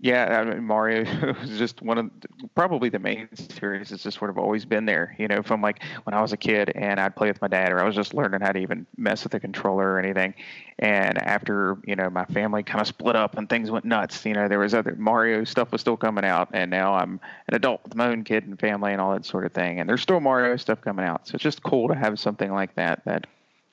[0.00, 1.04] yeah, I mean, Mario
[1.40, 2.10] was just one of
[2.54, 5.16] probably the main series has just sort of always been there.
[5.18, 7.72] You know, from like when I was a kid and I'd play with my dad,
[7.72, 10.34] or I was just learning how to even mess with the controller or anything.
[10.78, 14.34] And after you know my family kind of split up and things went nuts, you
[14.34, 17.18] know, there was other Mario stuff was still coming out, and now I'm
[17.48, 19.80] an adult with my own kid and family and all that sort of thing.
[19.80, 22.76] And there's still Mario stuff coming out, so it's just cool to have something like
[22.76, 23.26] that that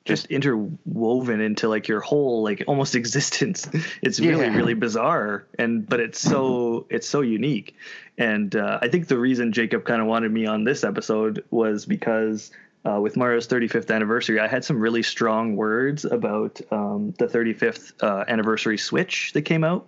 [0.06, 3.68] just interwoven into like your whole like almost existence.
[4.02, 4.56] It's really yeah.
[4.56, 7.76] really bizarre and but it's so it's so unique.
[8.18, 11.86] And uh, I think the reason Jacob kind of wanted me on this episode was
[11.86, 12.52] because
[12.86, 17.94] uh, with Mario's 35th anniversary, I had some really strong words about um, the 35th
[18.02, 19.88] uh, anniversary Switch that came out,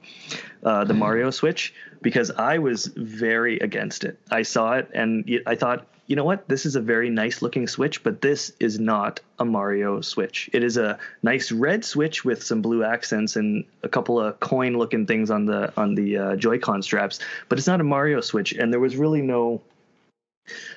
[0.64, 4.20] uh, the Mario Switch, because I was very against it.
[4.32, 6.48] I saw it and I thought you know what?
[6.48, 10.50] This is a very nice looking Switch, but this is not a Mario Switch.
[10.54, 14.78] It is a nice red Switch with some blue accents and a couple of coin
[14.78, 17.20] looking things on the on the uh, Joy-Con straps,
[17.50, 18.54] but it's not a Mario Switch.
[18.54, 19.62] And there was really no,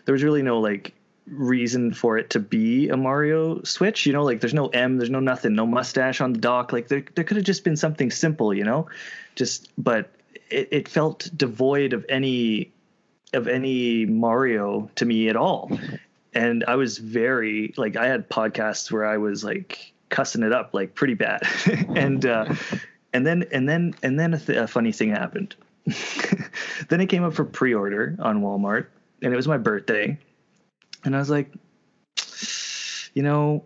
[0.05, 0.95] there was really no like
[1.27, 4.07] reason for it to be a Mario Switch.
[4.07, 6.73] You know, like there's no M, there's no nothing, no mustache on the dock.
[6.73, 8.89] Like there there could have just been something simple, you know,
[9.35, 10.11] just but
[10.51, 12.73] it, it felt devoid of any
[13.33, 15.71] of any Mario to me at all.
[16.35, 20.75] And I was very like I had podcasts where I was like cussing it up
[20.75, 21.43] like pretty bad.
[21.95, 22.55] and uh
[23.13, 25.55] and then and then and then a, th- a funny thing happened.
[26.89, 28.87] then it came up for pre-order on Walmart
[29.23, 30.19] and it was my birthday.
[31.05, 31.53] And I was like
[33.15, 33.65] you know,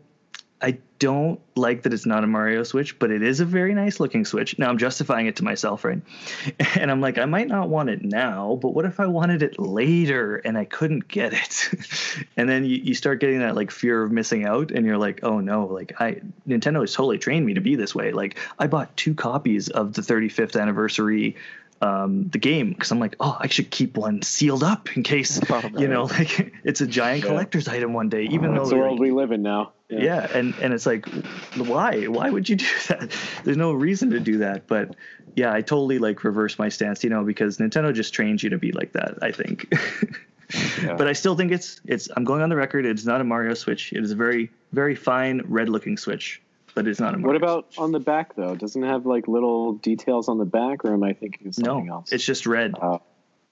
[0.60, 4.00] I don't like that it's not a Mario Switch, but it is a very nice
[4.00, 4.58] looking Switch.
[4.58, 6.00] Now I'm justifying it to myself, right?
[6.76, 9.58] And I'm like, I might not want it now, but what if I wanted it
[9.58, 12.26] later and I couldn't get it?
[12.36, 15.20] and then you, you start getting that like fear of missing out, and you're like,
[15.22, 18.12] oh no, like I Nintendo has totally trained me to be this way.
[18.12, 21.36] Like I bought two copies of the 35th anniversary
[21.84, 25.38] um, the game because I'm like, oh, I should keep one sealed up in case
[25.78, 27.30] you know, like it's a giant yeah.
[27.30, 28.22] collector's item one day.
[28.24, 29.72] Even That's though the world we live in now.
[29.90, 30.02] Yeah.
[30.02, 31.06] yeah, and and it's like,
[31.56, 32.06] why?
[32.06, 33.14] Why would you do that?
[33.44, 34.66] There's no reason to do that.
[34.66, 34.96] But
[35.36, 38.58] yeah, I totally like reverse my stance, you know, because Nintendo just trains you to
[38.58, 39.18] be like that.
[39.20, 39.70] I think.
[40.82, 40.94] yeah.
[40.94, 42.08] But I still think it's it's.
[42.16, 42.86] I'm going on the record.
[42.86, 43.92] It's not a Mario Switch.
[43.92, 46.40] It is a very very fine red looking Switch
[46.74, 47.18] but it's not a.
[47.18, 48.54] What about on the back though?
[48.54, 51.86] Doesn't it have like little details on the back, or am I thinking of something
[51.86, 52.12] no, else?
[52.12, 52.74] it's just red.
[52.80, 52.98] Uh,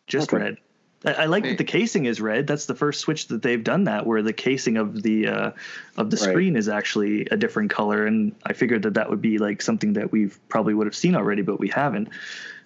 [0.07, 0.43] just okay.
[0.43, 0.57] red.
[1.05, 2.47] I, I like that the casing is red.
[2.47, 5.51] That's the first Switch that they've done that, where the casing of the uh,
[5.97, 8.07] of the screen is actually a different color.
[8.07, 11.14] And I figured that that would be like something that we've probably would have seen
[11.14, 12.09] already, but we haven't.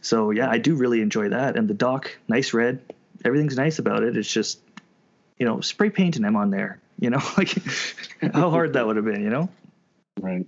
[0.00, 1.56] So yeah, I do really enjoy that.
[1.56, 2.80] And the dock, nice red.
[3.24, 4.16] Everything's nice about it.
[4.16, 4.60] It's just,
[5.38, 6.78] you know, spray painting them on there.
[6.98, 7.54] You know, like
[8.32, 9.22] how hard that would have been.
[9.22, 9.48] You know.
[10.20, 10.46] Right.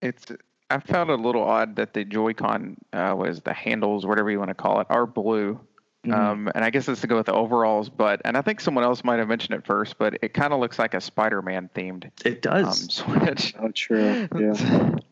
[0.00, 0.26] It's
[0.70, 4.38] I found it a little odd that the Joy-Con uh, was the handles, whatever you
[4.38, 5.60] want to call it, are blue.
[6.06, 6.12] Mm-hmm.
[6.12, 8.82] Um, and I guess it's to go with the overalls, but and I think someone
[8.82, 12.10] else might have mentioned it first, but it kind of looks like a Spider-Man themed.
[12.24, 12.66] It does.
[12.66, 13.54] Um, switch.
[13.58, 14.28] Oh, true.
[14.36, 14.98] Yeah.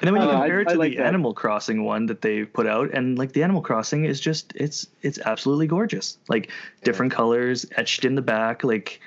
[0.00, 1.06] And then when you uh, compare I, it to like the that.
[1.06, 4.88] Animal Crossing one that they put out, and like the Animal Crossing is just it's
[5.02, 6.18] it's absolutely gorgeous.
[6.28, 6.50] Like
[6.82, 7.18] different yeah.
[7.18, 8.64] colors etched in the back.
[8.64, 9.00] Like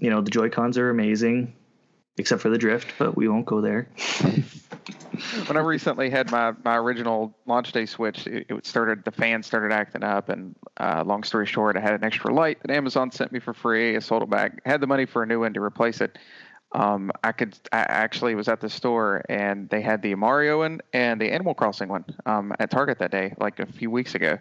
[0.00, 1.54] you know the Joy Cons are amazing
[2.16, 3.88] except for the drift, but we won't go there.
[5.46, 9.42] when I recently had my, my original launch day switch, it, it started the fan
[9.42, 13.10] started acting up, and uh, long story short, I had an extra light that Amazon
[13.10, 13.96] sent me for free.
[13.96, 16.18] I sold it back, had the money for a new one to replace it.
[16.72, 20.80] Um, I could I actually was at the store and they had the Mario one
[20.92, 24.38] and the Animal Crossing one um, at Target that day, like a few weeks ago.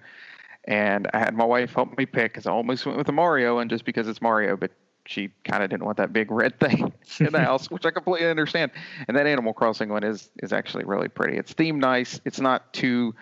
[0.65, 3.59] And I had my wife help me pick because I almost went with the Mario
[3.59, 4.71] and just because it's Mario, but
[5.05, 8.29] she kind of didn't want that big red thing in the house, which I completely
[8.29, 8.71] understand.
[9.07, 11.37] And that Animal Crossing one is is actually really pretty.
[11.37, 12.19] It's themed nice.
[12.25, 13.15] It's not too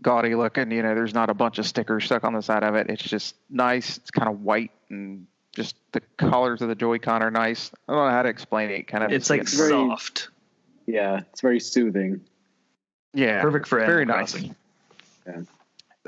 [0.00, 0.70] gaudy looking.
[0.70, 2.88] You know, there's not a bunch of stickers stuck on the side of it.
[2.90, 3.98] It's just nice.
[3.98, 7.70] It's kind of white and just the colors of the Joy-Con are nice.
[7.86, 8.88] I don't know how to explain it.
[8.88, 9.12] Kind of.
[9.12, 10.28] It's like very, soft.
[10.86, 12.22] Yeah, it's very soothing.
[13.14, 14.32] Yeah, perfect for very Animal nice.
[14.32, 14.56] Crossing.
[15.26, 15.40] Yeah.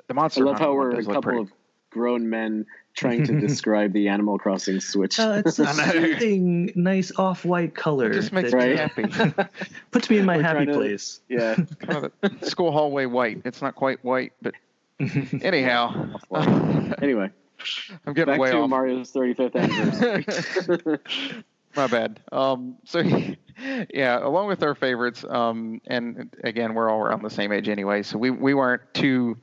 [0.08, 0.42] The monster.
[0.42, 1.52] I love how we're a couple of
[1.90, 5.18] grown men trying to describe the Animal Crossing Switch.
[5.18, 8.10] Uh, it's a soothing, nice off-white color.
[8.10, 9.48] It just makes that, me happy.
[9.90, 11.20] Puts me in my We're happy to, place.
[11.28, 11.56] Yeah.
[11.80, 13.42] kind of school hallway white.
[13.44, 14.54] It's not quite white, but
[15.42, 16.14] anyhow.
[17.02, 17.30] anyway.
[18.06, 18.70] I'm getting Back way to off.
[18.70, 20.98] Mario's 35th anniversary.
[21.76, 22.20] My bad.
[22.30, 23.02] Um, so
[23.92, 28.02] yeah, along with our favorites, um, and again, we're all around the same age anyway,
[28.02, 29.38] so we we weren't too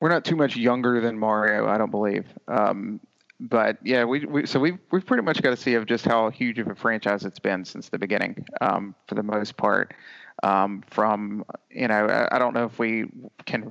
[0.00, 2.26] we're not too much younger than Mario, I don't believe.
[2.48, 3.00] Um,
[3.40, 6.30] but yeah, we, we so we've we've pretty much got to see of just how
[6.30, 9.94] huge of a franchise it's been since the beginning, um, for the most part.
[10.42, 13.06] Um, from you know, I, I don't know if we
[13.44, 13.70] can.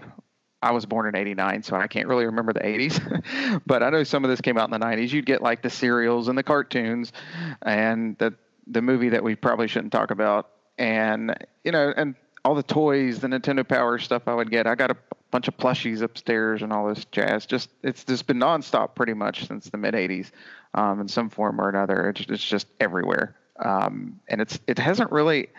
[0.61, 4.03] I was born in '89, so I can't really remember the '80s, but I know
[4.03, 5.11] some of this came out in the '90s.
[5.11, 7.13] You'd get like the cereals and the cartoons,
[7.61, 8.33] and the
[8.67, 12.15] the movie that we probably shouldn't talk about, and you know, and
[12.45, 14.67] all the toys, the Nintendo Power stuff I would get.
[14.67, 14.97] I got a
[15.31, 17.45] bunch of plushies upstairs and all this jazz.
[17.45, 20.31] Just it's just been nonstop pretty much since the mid '80s,
[20.73, 22.09] um, in some form or another.
[22.09, 25.49] It's, it's just everywhere, um, and it's it hasn't really.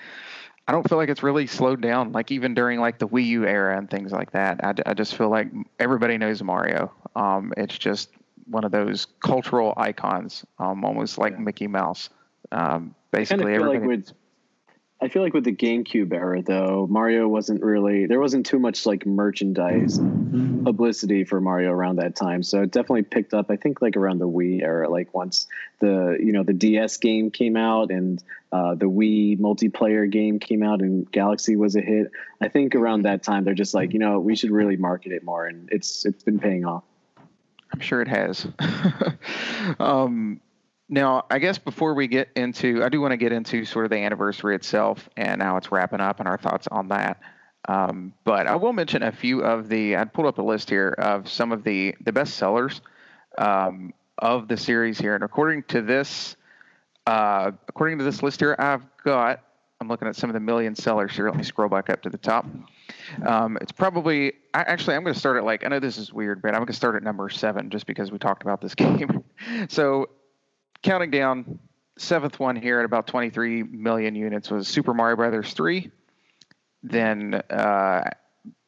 [0.67, 2.13] I don't feel like it's really slowed down.
[2.13, 5.15] Like even during like the Wii U era and things like that, I, I just
[5.15, 6.91] feel like everybody knows Mario.
[7.15, 8.11] Um, it's just
[8.47, 11.41] one of those cultural icons, um, almost like yeah.
[11.41, 12.09] Mickey Mouse.
[12.51, 13.97] Um, basically, I everybody.
[13.97, 14.07] Like
[15.01, 18.87] I feel like with the GameCube era, though, Mario wasn't really there wasn't too much
[18.87, 22.43] like merchandise publicity for Mario around that time.
[22.43, 23.51] So it definitely picked up.
[23.51, 25.47] I think like around the Wii era, like once
[25.81, 28.23] the you know the DS game came out and
[28.53, 32.11] uh, the Wii multiplayer game came out and Galaxy was a hit.
[32.41, 35.25] I think around that time they're just like you know we should really market it
[35.25, 36.85] more, and it's it's been paying off.
[37.73, 38.47] I'm sure it has.
[39.81, 40.41] um,
[40.89, 43.91] now, I guess before we get into, I do want to get into sort of
[43.91, 47.21] the anniversary itself and how it's wrapping up and our thoughts on that.
[47.69, 49.97] Um, but I will mention a few of the.
[49.97, 52.83] I pulled up a list here of some of the the best sellers
[53.39, 56.37] um, of the series here, and according to this,
[57.07, 59.41] uh, according to this list here, I've got.
[59.81, 61.29] I'm looking at some of the million sellers here.
[61.29, 62.47] Let me scroll back up to the top.
[63.27, 64.35] Um, it's probably.
[64.53, 65.65] I, actually, I'm going to start at like.
[65.65, 68.13] I know this is weird, but I'm going to start at number seven just because
[68.13, 69.25] we talked about this game.
[69.69, 70.11] so
[70.85, 71.59] counting down,
[71.97, 75.91] seventh one here at about 23 million units was Super Mario Brothers 3.
[76.85, 78.03] Then uh,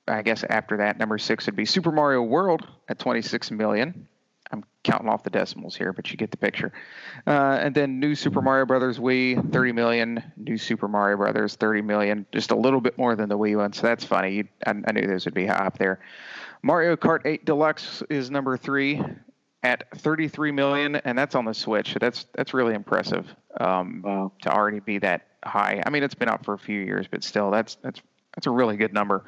[0.08, 4.08] I guess after that, number six would be Super Mario World at 26 million.
[4.50, 6.72] I'm counting off the decimals here, but you get the picture.
[7.26, 10.22] Uh, and then New Super Mario Brothers Wii, 30 million.
[10.36, 12.26] New Super Mario Brothers, 30 million.
[12.32, 14.44] Just a little bit more than the Wii one, so that's funny.
[14.64, 16.00] I, I knew those would be high up there.
[16.62, 19.02] Mario Kart 8 Deluxe is number three
[19.66, 21.96] at 33 million, and that's on the Switch.
[22.00, 23.26] That's that's really impressive
[23.60, 24.32] um, wow.
[24.42, 25.82] to already be that high.
[25.84, 28.00] I mean, it's been out for a few years, but still, that's that's
[28.34, 29.24] that's a really good number.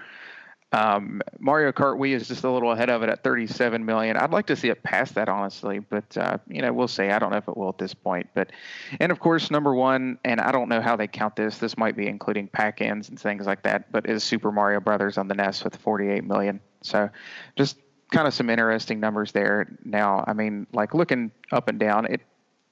[0.71, 4.17] Um, Mario Kart Wii is just a little ahead of it at 37 million.
[4.19, 7.05] I'd like to see it past that, honestly, but uh, you know, we'll see.
[7.05, 8.29] I don't know if it will at this point.
[8.35, 8.53] But,
[9.01, 11.59] and of course, number one, and I don't know how they count this.
[11.59, 15.27] This might be including pack-ins and things like that, but is Super Mario Brothers on
[15.27, 16.61] the NES with 48 million.
[16.83, 17.09] So,
[17.57, 17.79] just
[18.13, 19.79] kind of some interesting numbers there.
[19.85, 22.21] Now, I mean, like looking up and down, it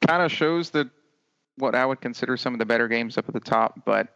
[0.06, 0.88] kind of shows that
[1.56, 4.08] what I would consider some of the better games up at the top, but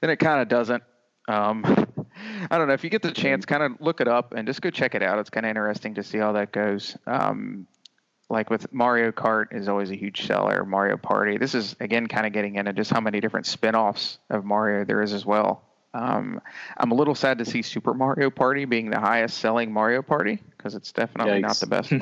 [0.00, 0.82] then it kind of doesn't.
[1.28, 1.64] Um,
[2.50, 4.60] I don't know if you get the chance, kind of look it up and just
[4.60, 5.18] go check it out.
[5.18, 6.96] It's kind of interesting to see how that goes.
[7.06, 7.66] Um,
[8.30, 10.64] like with Mario Kart is always a huge seller.
[10.64, 11.38] Mario Party.
[11.38, 15.02] This is again kind of getting into just how many different spin-offs of Mario there
[15.02, 15.62] is as well.
[15.94, 16.40] Um,
[16.76, 20.42] I'm a little sad to see Super Mario Party being the highest selling Mario Party
[20.56, 21.42] because it's definitely Yikes.
[21.42, 21.92] not the best.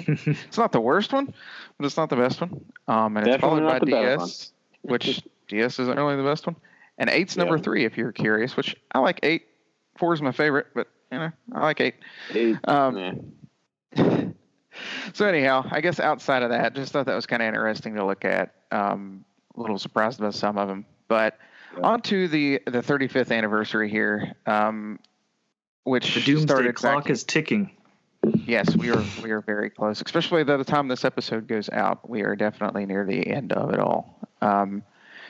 [0.48, 1.32] it's not the worst one,
[1.76, 2.64] but it's not the best one.
[2.88, 6.56] Um, and definitely it's followed by DS, which DS isn't really the best one.
[6.96, 7.62] And eight's number yeah.
[7.62, 8.56] three, if you're curious.
[8.56, 9.46] Which I like eight.
[9.98, 11.96] Four is my favorite, but you know I like eight.
[12.32, 12.56] Eight.
[12.66, 13.34] Um,
[15.12, 18.06] so anyhow, I guess outside of that, just thought that was kind of interesting to
[18.06, 18.54] look at.
[18.70, 19.24] Um,
[19.54, 21.46] a little surprised about some of them, but yeah.
[21.80, 24.98] On to the the 35th anniversary here, um,
[25.84, 27.70] which the doomsday clock is ticking.
[28.46, 30.00] Yes, we are we are very close.
[30.00, 33.72] Especially by the time this episode goes out, we are definitely near the end of
[33.72, 34.18] it all.
[34.40, 34.82] Um,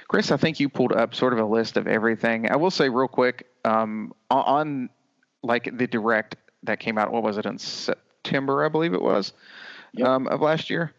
[0.09, 2.51] Chris, I think you pulled up sort of a list of everything.
[2.51, 4.91] I will say real quick um, on
[5.43, 7.13] like the direct that came out.
[7.13, 8.65] What was it in September?
[8.65, 9.33] I believe it was
[9.95, 10.09] yep.
[10.09, 10.93] um, of last year.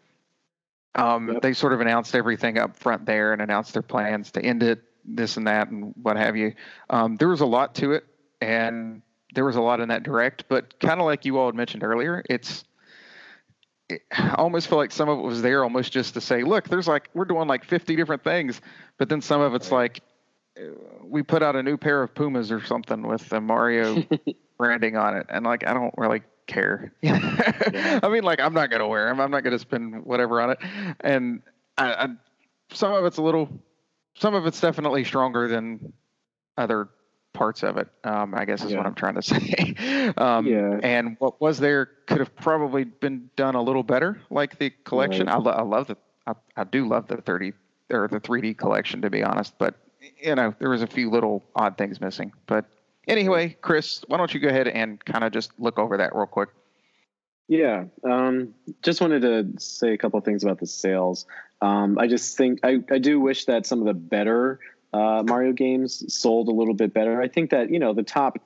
[0.96, 1.42] Um, yep.
[1.42, 4.82] They sort of announced everything up front there and announced their plans to end it
[5.04, 6.54] this and that and what have you.
[6.90, 8.04] Um, there was a lot to it,
[8.40, 9.02] and
[9.34, 10.44] there was a lot in that direct.
[10.48, 12.64] But kind of like you all had mentioned earlier, it's
[13.88, 16.68] it, I almost feel like some of it was there almost just to say, look,
[16.68, 18.60] there's like we're doing like 50 different things,
[18.98, 20.00] but then some of it's like
[21.02, 24.04] we put out a new pair of Pumas or something with the Mario
[24.58, 26.92] branding on it, and like I don't really care.
[27.02, 28.00] yeah.
[28.02, 29.20] I mean, like I'm not gonna wear them.
[29.20, 30.58] I'm not gonna spend whatever on it,
[31.00, 31.42] and
[31.76, 32.08] I, I,
[32.72, 33.48] some of it's a little
[34.14, 35.92] some of it's definitely stronger than
[36.56, 36.88] other
[37.32, 37.88] parts of it.
[38.04, 38.78] Um, I guess is yeah.
[38.78, 40.12] what I'm trying to say.
[40.16, 40.78] um, yeah.
[40.82, 45.26] And what was there could have probably been done a little better, like the collection.
[45.26, 45.34] Right.
[45.34, 45.96] I, lo- I love the
[46.26, 47.52] I, I do love the 30
[47.90, 49.74] or the 3D collection to be honest, but
[50.18, 52.32] you know there was a few little odd things missing.
[52.46, 52.64] But
[53.06, 56.26] anyway, Chris, why don't you go ahead and kind of just look over that real
[56.26, 56.48] quick?
[57.46, 61.26] Yeah, um, just wanted to say a couple of things about the sales.
[61.64, 64.60] Um, I just think I, I do wish that some of the better
[64.92, 67.22] uh, Mario games sold a little bit better.
[67.22, 68.38] I think that you know the top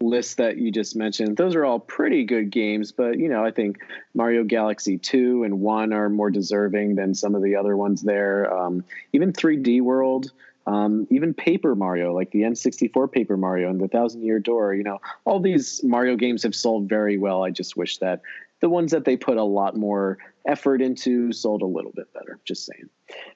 [0.00, 3.50] list that you just mentioned, those are all pretty good games, but you know I
[3.50, 3.78] think
[4.14, 8.52] Mario Galaxy two and one are more deserving than some of the other ones there.
[8.52, 10.32] Um, even 3D World.
[10.64, 14.84] Um, even Paper Mario, like the N64 Paper Mario and the Thousand Year Door, you
[14.84, 17.42] know, all these Mario games have sold very well.
[17.42, 18.20] I just wish that
[18.60, 22.40] the ones that they put a lot more effort into sold a little bit better.
[22.44, 22.88] Just saying.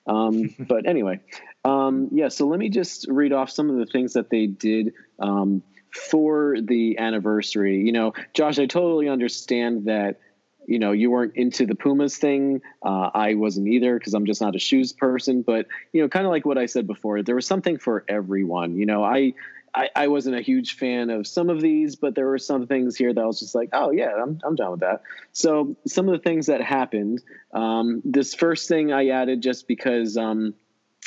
[0.07, 1.21] Um, but anyway,
[1.65, 2.29] um, yeah.
[2.29, 6.57] So let me just read off some of the things that they did um, for
[6.61, 7.79] the anniversary.
[7.79, 10.21] You know, Josh, I totally understand that
[10.67, 14.41] you know you weren't into the pumas thing uh, i wasn't either because i'm just
[14.41, 17.37] not a shoes person but you know kind of like what i said before there
[17.37, 19.33] was something for everyone you know i
[19.77, 22.97] I, I, wasn't a huge fan of some of these, but there were some things
[22.97, 25.03] here that I was just like, oh yeah, I'm I'm down with that.
[25.33, 27.23] So some of the things that happened.
[27.53, 30.55] Um, this first thing I added just because um,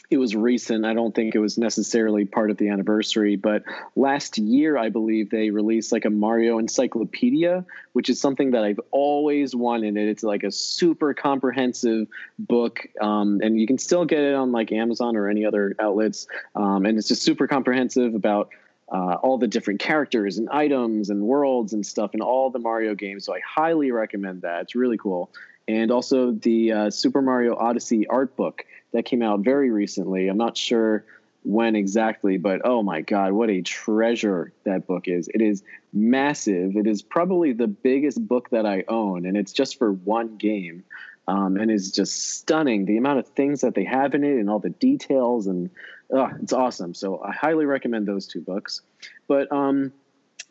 [0.09, 0.85] it was recent.
[0.85, 3.63] I don't think it was necessarily part of the anniversary, but
[3.95, 8.79] last year, I believe they released like a Mario encyclopedia, which is something that I've
[8.89, 9.97] always wanted.
[9.97, 12.07] It's like a super comprehensive
[12.39, 16.25] book, um, and you can still get it on like Amazon or any other outlets.
[16.55, 18.49] Um, and it's just super comprehensive about
[18.91, 22.95] uh, all the different characters and items and worlds and stuff in all the Mario
[22.95, 23.25] games.
[23.25, 24.63] So I highly recommend that.
[24.63, 25.29] It's really cool.
[25.67, 30.27] And also the uh, Super Mario Odyssey art book that came out very recently.
[30.27, 31.05] I'm not sure
[31.43, 35.29] when exactly, but oh my God, what a treasure that book is.
[35.33, 35.63] It is
[35.93, 36.75] massive.
[36.75, 40.83] It is probably the biggest book that I own, and it's just for one game.
[41.27, 42.85] Um, and is just stunning.
[42.85, 45.69] The amount of things that they have in it and all the details, and
[46.11, 46.95] uh, it's awesome.
[46.95, 48.81] So I highly recommend those two books.
[49.27, 49.93] But um,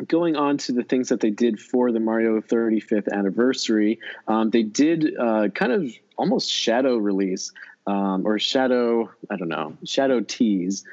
[0.06, 4.62] going on to the things that they did for the Mario 35th anniversary, um, they
[4.62, 7.50] did uh, kind of almost shadow release
[7.88, 10.84] um, or shadow, I don't know, shadow tease.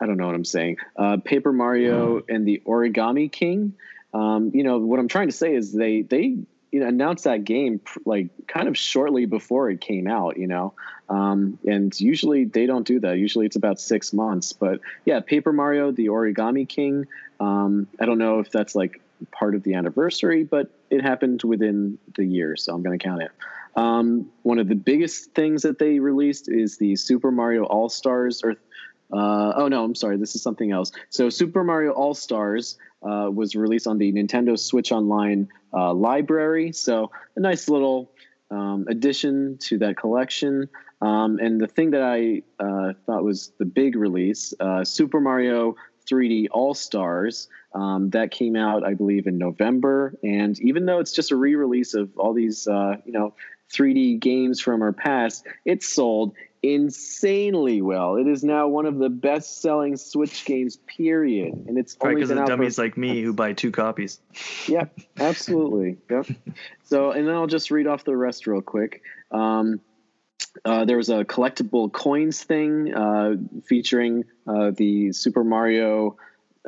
[0.00, 0.76] I don't know what I'm saying.
[0.96, 3.74] Uh, Paper Mario and the Origami King.
[4.14, 6.38] Um, you know what I'm trying to say is they they
[6.70, 10.38] you know announced that game like kind of shortly before it came out.
[10.38, 10.74] You know,
[11.08, 13.18] um, and usually they don't do that.
[13.18, 14.52] Usually it's about six months.
[14.52, 17.06] But yeah, Paper Mario, the Origami King.
[17.40, 19.00] Um, I don't know if that's like
[19.32, 23.22] part of the anniversary, but it happened within the year, so I'm going to count
[23.22, 23.32] it.
[23.76, 28.42] Um, one of the biggest things that they released is the Super Mario All Stars.
[28.42, 28.52] Or
[29.12, 30.92] uh, oh no, I'm sorry, this is something else.
[31.10, 36.72] So Super Mario All Stars uh, was released on the Nintendo Switch Online uh, library.
[36.72, 38.10] So a nice little
[38.50, 40.68] um, addition to that collection.
[41.02, 45.76] Um, and the thing that I uh, thought was the big release, uh, Super Mario
[46.10, 47.48] 3D All Stars.
[47.74, 50.14] Um, that came out, I believe, in November.
[50.22, 53.34] And even though it's just a re-release of all these, uh, you know,
[53.72, 58.16] 3D games from our past, it sold insanely well.
[58.16, 61.52] It is now one of the best selling Switch games, period.
[61.66, 64.20] And it's probably because of dummies for- like me who buy two copies.
[64.68, 65.96] Yep, absolutely.
[66.10, 66.26] yep.
[66.84, 69.02] So, and then I'll just read off the rest real quick.
[69.30, 69.80] Um,
[70.64, 73.36] uh, there was a collectible coins thing uh,
[73.66, 76.16] featuring uh, the Super Mario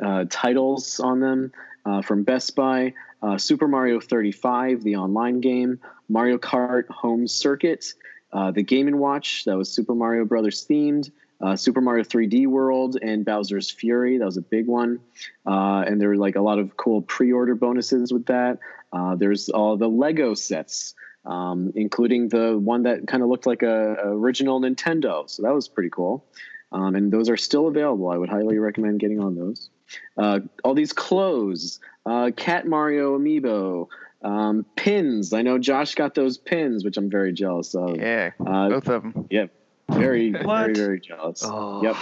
[0.01, 1.51] uh, titles on them
[1.85, 2.93] uh, from Best Buy.
[3.21, 7.93] Uh, Super Mario 35, the online game, Mario Kart Home Circuit,
[8.31, 11.11] uh, the Game and Watch that was Super Mario Brothers themed,
[11.41, 14.17] uh, Super Mario 3D World, and Bowser's Fury.
[14.17, 14.99] That was a big one,
[15.45, 18.59] uh, and there were like a lot of cool pre-order bonuses with that.
[18.91, 20.95] Uh, there's all the Lego sets.
[21.25, 25.53] Um, including the one that kind of looked like a, a, original Nintendo, so that
[25.53, 26.25] was pretty cool.
[26.71, 28.09] Um, and those are still available.
[28.09, 29.69] I would highly recommend getting on those.
[30.17, 33.87] Uh, all these clothes, uh, Cat Mario amiibo,
[34.23, 35.31] um, pins.
[35.31, 37.97] I know Josh got those pins, which I'm very jealous of.
[37.97, 39.27] Yeah, uh, both of them.
[39.29, 39.51] Yep,
[39.91, 41.43] very, very, very jealous.
[41.45, 41.83] Oh.
[41.83, 41.95] Yep.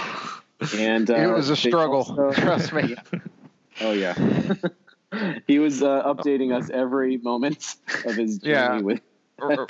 [0.79, 1.99] And uh, it was a struggle.
[1.99, 2.95] Also, trust me.
[3.81, 4.15] oh yeah.
[5.47, 8.81] he was uh, updating us every moment of his journey yeah.
[8.81, 9.01] with.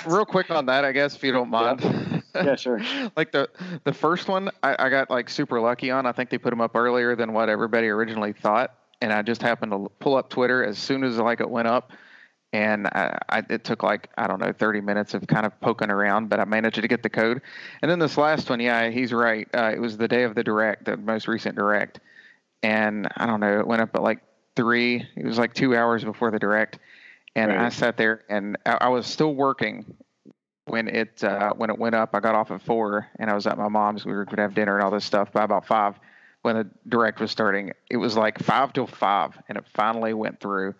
[0.06, 1.82] Real quick on that, I guess, if you don't mind.
[1.82, 2.22] Yep.
[2.34, 2.80] Yeah, sure.
[3.16, 3.50] like the
[3.84, 6.06] the first one, I, I got like super lucky on.
[6.06, 9.42] I think they put them up earlier than what everybody originally thought and I just
[9.42, 11.92] happened to pull up Twitter as soon as like it went up,
[12.52, 15.90] and I, I, it took like I don't know 30 minutes of kind of poking
[15.90, 17.42] around, but I managed to get the code.
[17.82, 19.48] And then this last one, yeah, he's right.
[19.54, 22.00] Uh, it was the day of the direct, the most recent direct,
[22.62, 24.20] and I don't know, it went up at like
[24.56, 25.06] three.
[25.16, 26.78] It was like two hours before the direct,
[27.34, 27.66] and right.
[27.66, 29.96] I sat there and I, I was still working
[30.64, 32.14] when it uh, when it went up.
[32.14, 34.04] I got off at four, and I was at my mom's.
[34.04, 35.94] We were going to have dinner and all this stuff by about five
[36.48, 37.72] when the direct was starting.
[37.90, 40.74] It was like five till five, and it finally went through.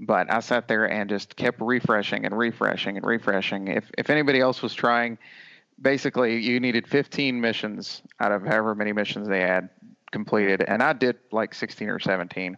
[0.00, 3.68] but I sat there and just kept refreshing and refreshing and refreshing.
[3.68, 5.18] If if anybody else was trying,
[5.80, 9.68] basically you needed 15 missions out of however many missions they had
[10.12, 12.56] completed, and I did like 16 or 17.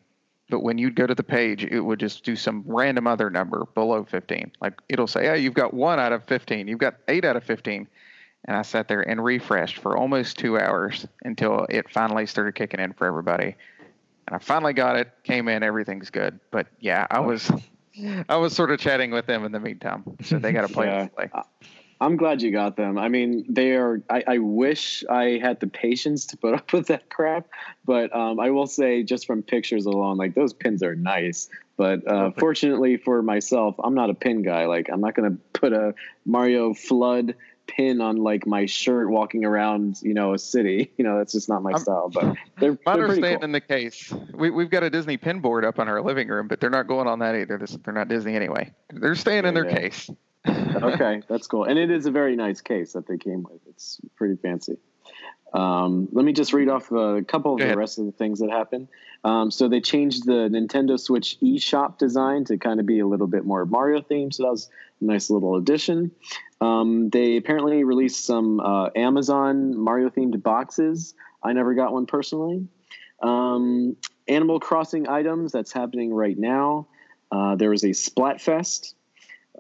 [0.49, 3.67] But when you'd go to the page, it would just do some random other number
[3.75, 4.53] below 15.
[4.61, 6.69] Like it'll say, "Yeah, you've got one out of 15.
[6.69, 7.89] You've got eight out of 15."
[8.45, 12.81] And I sat there and refreshed for almost two hours until it finally started kicking
[12.81, 13.57] in for everybody
[14.29, 15.11] and I finally got it.
[15.25, 16.39] Came in, everything's good.
[16.51, 17.51] But yeah, I was,
[18.29, 20.87] I was sort of chatting with them in the meantime, so they got to play.
[20.87, 21.07] yeah.
[21.07, 21.31] play.
[22.01, 22.97] I'm glad you got them.
[22.97, 24.03] I mean, they are.
[24.09, 27.49] I, I, wish I had the patience to put up with that crap,
[27.87, 31.49] but um, I will say, just from pictures alone, like those pins are nice.
[31.77, 34.67] But uh, fortunately for myself, I'm not a pin guy.
[34.67, 35.95] Like, I'm not going to put a
[36.27, 37.35] Mario FLUDD
[37.69, 40.93] pin on like my shirt walking around, you know, a city.
[40.99, 42.11] You know, that's just not my I'm, style.
[42.13, 43.45] But they're, they're understanding cool.
[43.45, 46.49] in the case, we, we've got a Disney pin board up on our living room,
[46.49, 47.57] but they're not going on that either.
[47.85, 48.73] They're not Disney anyway.
[48.93, 49.77] They're staying yeah, in their yeah.
[49.77, 50.11] case.
[50.49, 53.61] okay, that's cool, and it is a very nice case that they came with.
[53.69, 54.79] It's pretty fancy.
[55.53, 58.51] Um, let me just read off a couple of the rest of the things that
[58.51, 58.89] happened.
[59.25, 63.27] Um, so they changed the Nintendo Switch eShop design to kind of be a little
[63.27, 64.35] bit more Mario themed.
[64.35, 64.69] So that was
[65.01, 66.11] nice little addition.
[66.61, 71.15] Um, they apparently released some uh, Amazon Mario themed boxes.
[71.43, 72.67] I never got one personally.
[73.23, 73.97] Um,
[74.27, 76.89] Animal Crossing items that's happening right now.
[77.31, 78.95] Uh, there was a Splatfest,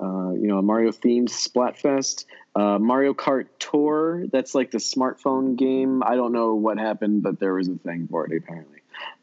[0.00, 2.24] uh, you know, a Mario themed Splatfest.
[2.54, 6.02] Uh, Mario Kart Tour, that's like the smartphone game.
[6.02, 8.78] I don't know what happened, but there was a thing for it apparently.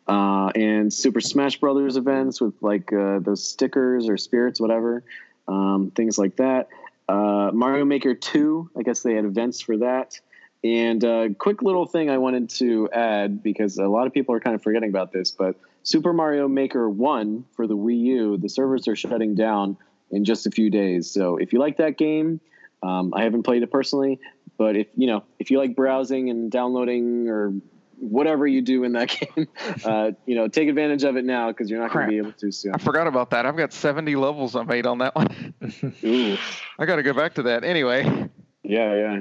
[0.08, 5.04] Uh, and Super Smash Brothers events with like uh, those stickers or spirits, whatever,
[5.48, 6.70] um, things like that.
[7.08, 10.20] Uh, Mario Maker 2, I guess they had events for that.
[10.64, 14.34] And a uh, quick little thing I wanted to add because a lot of people
[14.34, 18.38] are kind of forgetting about this, but Super Mario Maker 1 for the Wii U,
[18.38, 19.78] the servers are shutting down
[20.10, 21.10] in just a few days.
[21.12, 22.40] So if you like that game,
[22.82, 24.20] um, I haven't played it personally,
[24.58, 27.54] but if you know if you like browsing and downloading or
[28.00, 29.48] whatever you do in that game,
[29.84, 32.32] uh, you know, take advantage of it now because you're not going to be able
[32.34, 32.74] to soon.
[32.74, 33.46] I forgot about that.
[33.46, 35.54] I've got 70 levels I made on that one.
[36.04, 36.38] Ooh.
[36.80, 38.30] I got to go back to that anyway.
[38.64, 39.20] Yeah, yeah.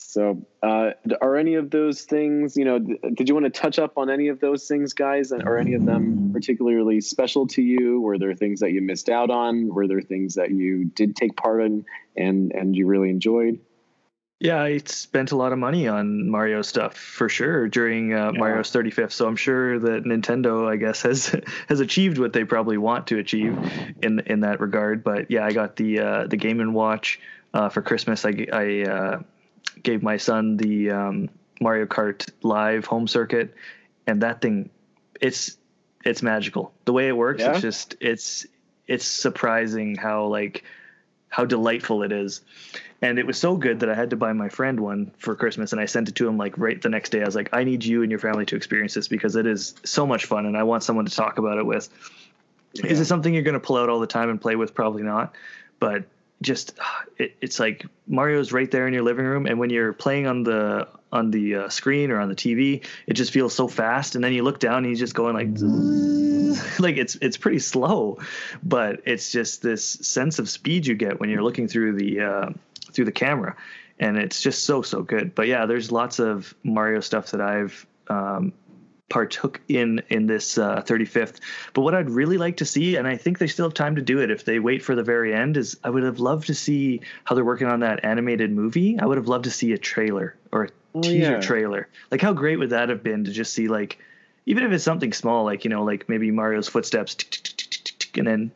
[0.00, 3.98] So, uh, are any of those things, you know, did you want to touch up
[3.98, 5.32] on any of those things, guys?
[5.32, 8.00] And are any of them particularly special to you?
[8.00, 9.68] Were there things that you missed out on?
[9.68, 11.84] Were there things that you did take part in
[12.16, 13.60] and and you really enjoyed?
[14.40, 18.38] Yeah, I spent a lot of money on Mario stuff for sure during uh, yeah.
[18.38, 19.10] Mario's 35th.
[19.10, 21.34] So I'm sure that Nintendo, I guess, has
[21.68, 23.58] has achieved what they probably want to achieve
[24.00, 25.02] in in that regard.
[25.02, 27.20] But yeah, I got the uh, the Game and Watch
[27.52, 28.24] uh, for Christmas.
[28.24, 29.22] I, I uh,
[29.82, 31.30] gave my son the um,
[31.60, 33.54] Mario Kart Live home circuit,
[34.06, 34.70] and that thing,
[35.20, 35.56] it's
[36.04, 36.72] it's magical.
[36.84, 37.52] The way it works, yeah.
[37.52, 38.46] it's just it's
[38.86, 40.62] it's surprising how like
[41.28, 42.40] how delightful it is
[43.00, 45.70] and it was so good that I had to buy my friend one for Christmas,
[45.72, 47.22] and I sent it to him like right the next day.
[47.22, 49.74] I was like, I need you and your family to experience this because it is
[49.84, 51.88] so much fun, and I want someone to talk about it with.
[52.72, 52.86] Yeah.
[52.86, 54.74] Is it something you're going to pull out all the time and play with?
[54.74, 55.34] Probably not,
[55.78, 56.04] but
[56.42, 56.74] just
[57.18, 60.42] it, it's like Mario's right there in your living room, and when you're playing on
[60.42, 64.22] the on the uh, screen or on the TV, it just feels so fast, and
[64.22, 65.48] then you look down and he's just going like
[66.78, 68.18] like it's it's pretty slow,
[68.62, 72.50] but it's just this sense of speed you get when you're looking through the uh,
[72.92, 73.56] through the camera,
[73.98, 75.34] and it's just so so good.
[75.34, 78.52] But yeah, there's lots of Mario stuff that I've um,
[79.08, 81.36] partook in in this uh, 35th.
[81.72, 84.02] But what I'd really like to see, and I think they still have time to
[84.02, 86.54] do it if they wait for the very end, is I would have loved to
[86.54, 88.98] see how they're working on that animated movie.
[88.98, 90.68] I would have loved to see a trailer or
[90.98, 91.40] oh, teaser yeah.
[91.40, 91.88] trailer.
[92.10, 93.98] Like how great would that have been to just see like,
[94.46, 97.16] even if it's something small, like you know, like maybe Mario's footsteps,
[98.16, 98.50] and then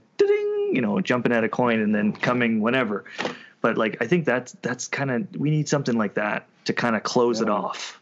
[0.72, 3.04] you know, jumping at a coin and then coming whenever.
[3.60, 6.96] But like I think that's that's kind of we need something like that to kind
[6.96, 7.46] of close yeah.
[7.46, 8.00] it off.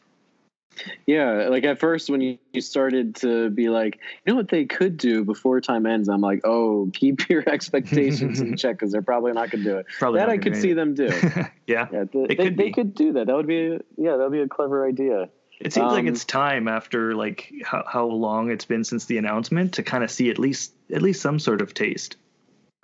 [1.07, 4.97] Yeah, like at first when you, started to be like, you know what they could
[4.97, 9.33] do before time ends, I'm like, oh, keep your expectations in check because they're probably
[9.33, 9.87] not going to do it.
[9.99, 11.07] Probably that I could see them do.
[11.67, 13.27] yeah, yeah the, they, could they could do that.
[13.27, 15.29] That would be yeah, that would be a clever idea.
[15.61, 19.19] It seems um, like it's time after like how, how long it's been since the
[19.19, 22.17] announcement to kind of see at least at least some sort of taste.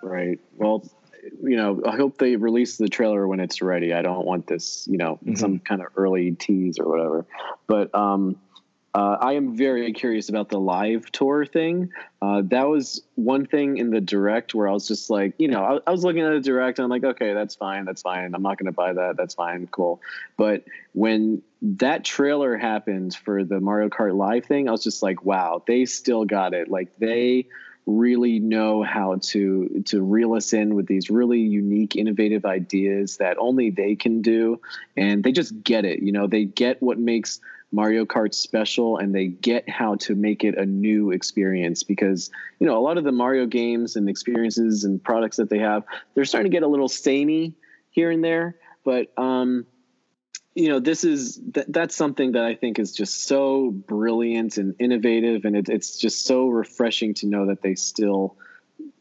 [0.03, 0.39] Right.
[0.57, 0.84] Well,
[1.42, 3.92] you know, I hope they release the trailer when it's ready.
[3.92, 5.34] I don't want this, you know, mm-hmm.
[5.34, 7.26] some kind of early tease or whatever.
[7.66, 8.36] But um,
[8.96, 11.90] uh, I am very curious about the live tour thing.
[12.22, 15.62] Uh, that was one thing in the direct where I was just like, you know,
[15.62, 18.34] I, I was looking at the direct and I'm like, okay, that's fine, that's fine.
[18.34, 19.18] I'm not going to buy that.
[19.18, 20.00] That's fine, cool.
[20.38, 25.22] But when that trailer happened for the Mario Kart Live thing, I was just like,
[25.26, 26.70] wow, they still got it.
[26.70, 27.48] Like they
[27.87, 33.39] really know how to to reel us in with these really unique innovative ideas that
[33.39, 34.61] only they can do.
[34.97, 37.41] And they just get it you know they get what makes
[37.72, 42.66] Mario Kart special and they get how to make it a new experience because you
[42.66, 45.84] know a lot of the Mario games and experiences and products that they have
[46.14, 47.55] they're starting to get a little samey
[47.91, 48.57] here and there.
[48.84, 49.66] But um
[50.57, 54.74] you know this is th- that's something that i think is just so brilliant and
[54.78, 58.36] innovative and it, it's just so refreshing to know that they still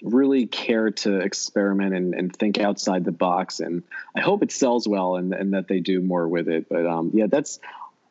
[0.01, 3.84] really care to experiment and, and think outside the box and
[4.16, 7.10] i hope it sells well and, and that they do more with it but um,
[7.14, 7.60] yeah that's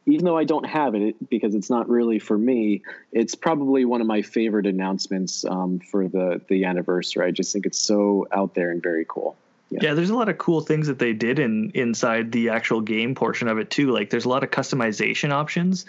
[0.06, 2.82] even though i don't have it because it's not really for me
[3.12, 7.26] it's probably one of my favorite announcements um, for the the anniversary.
[7.26, 9.36] I just think it's so out there and very cool
[9.74, 9.88] yeah.
[9.88, 9.94] yeah.
[9.94, 13.48] there's a lot of cool things that they did in inside the actual game portion
[13.48, 13.90] of it too.
[13.90, 15.86] Like there's a lot of customization options,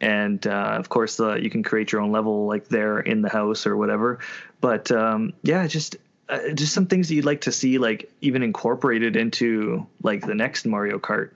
[0.00, 3.28] and uh, of course uh, you can create your own level like there in the
[3.28, 4.18] house or whatever.
[4.60, 5.96] But um, yeah, just
[6.28, 10.34] uh, just some things that you'd like to see like even incorporated into like the
[10.34, 11.30] next Mario Kart.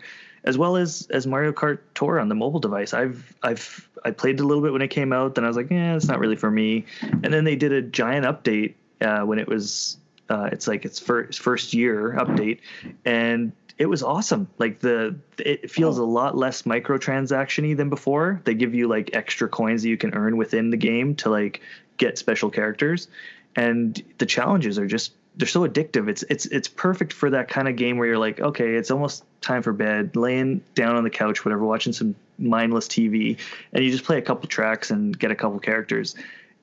[0.44, 4.38] As well as as Mario Kart Tour on the mobile device, I've I've I played
[4.38, 5.34] a little bit when it came out.
[5.34, 6.84] Then I was like, yeah, it's not really for me.
[7.02, 10.98] And then they did a giant update uh, when it was uh, it's like its
[10.98, 12.60] first first year update,
[13.04, 14.48] and it was awesome.
[14.58, 16.04] Like the it feels oh.
[16.04, 18.40] a lot less microtransactiony than before.
[18.44, 21.60] They give you like extra coins that you can earn within the game to like
[21.96, 23.08] get special characters,
[23.54, 26.08] and the challenges are just they're so addictive.
[26.08, 29.24] It's it's it's perfect for that kind of game where you're like, okay, it's almost
[29.42, 33.38] time for bed, laying down on the couch, whatever, watching some mindless TV,
[33.72, 36.16] and you just play a couple tracks and get a couple characters,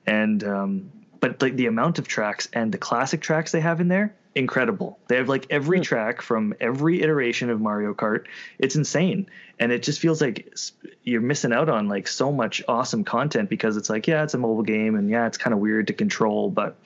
[0.06, 0.90] and um,
[1.24, 4.98] but like the amount of tracks and the classic tracks they have in there incredible.
[5.08, 5.82] They have like every hmm.
[5.82, 8.26] track from every iteration of mario kart.
[8.58, 9.30] It's insane.
[9.58, 10.54] And it just feels like
[11.02, 14.38] you're missing out on like so much awesome content because it's like yeah it's a
[14.38, 16.76] mobile game and yeah it's kind of weird to control but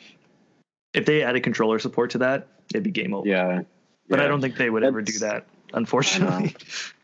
[0.94, 3.26] if they added controller support to that it'd be game over.
[3.26, 3.62] Yeah.
[4.08, 4.24] But yeah.
[4.24, 6.54] i don't think they would That's, ever do that unfortunately.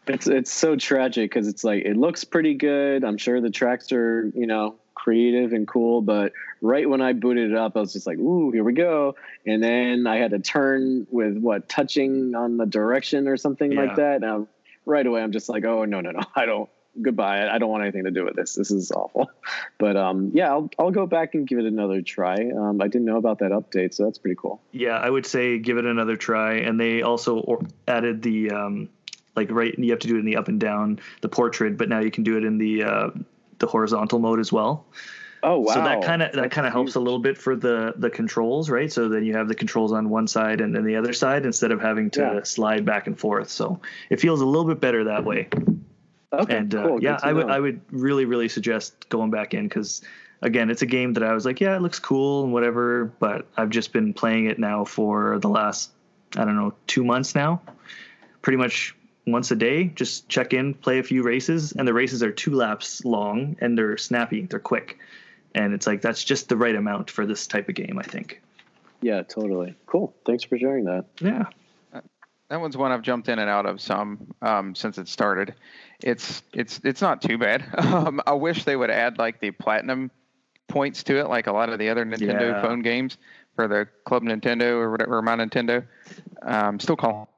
[0.06, 3.04] It's it's so tragic because it's like it looks pretty good.
[3.04, 6.00] I'm sure the tracks are you know creative and cool.
[6.00, 9.16] But right when I booted it up, I was just like, "Ooh, here we go!"
[9.46, 13.82] And then I had to turn with what touching on the direction or something yeah.
[13.82, 14.20] like that.
[14.20, 14.46] Now,
[14.86, 16.20] right away, I'm just like, "Oh no, no, no!
[16.34, 16.68] I don't."
[17.02, 17.48] Goodbye.
[17.48, 18.54] I don't want anything to do with this.
[18.54, 19.30] This is awful.
[19.76, 22.36] But um, yeah, I'll I'll go back and give it another try.
[22.56, 24.62] Um, I didn't know about that update, so that's pretty cool.
[24.70, 26.54] Yeah, I would say give it another try.
[26.54, 28.88] And they also added the um,
[29.36, 31.88] like right you have to do it in the up and down the portrait but
[31.88, 33.10] now you can do it in the uh,
[33.58, 34.86] the horizontal mode as well.
[35.42, 35.74] Oh wow!
[35.74, 38.70] So that kind of that kind of helps a little bit for the the controls,
[38.70, 38.90] right?
[38.90, 41.70] So then you have the controls on one side and then the other side instead
[41.70, 42.42] of having to yeah.
[42.44, 43.50] slide back and forth.
[43.50, 45.48] So it feels a little bit better that way.
[46.32, 50.00] Okay, and uh, yeah, I would I would really really suggest going back in because
[50.40, 53.46] again, it's a game that I was like, yeah, it looks cool and whatever, but
[53.56, 55.90] I've just been playing it now for the last
[56.36, 57.60] I don't know two months now,
[58.40, 58.96] pretty much
[59.26, 62.54] once a day, just check in, play a few races, and the races are two
[62.54, 64.98] laps long and they're snappy, they're quick.
[65.54, 68.42] And it's like that's just the right amount for this type of game, I think.
[69.00, 69.74] Yeah, totally.
[69.86, 70.14] Cool.
[70.26, 71.06] Thanks for sharing that.
[71.20, 71.44] Yeah.
[72.48, 75.54] That one's one I've jumped in and out of some um, since it started.
[76.02, 77.64] It's it's it's not too bad.
[77.78, 80.10] Um, I wish they would add like the platinum
[80.68, 82.62] points to it, like a lot of the other Nintendo yeah.
[82.62, 83.16] phone games
[83.54, 85.84] for the Club Nintendo or whatever, or my Nintendo.
[86.42, 87.28] Um, still call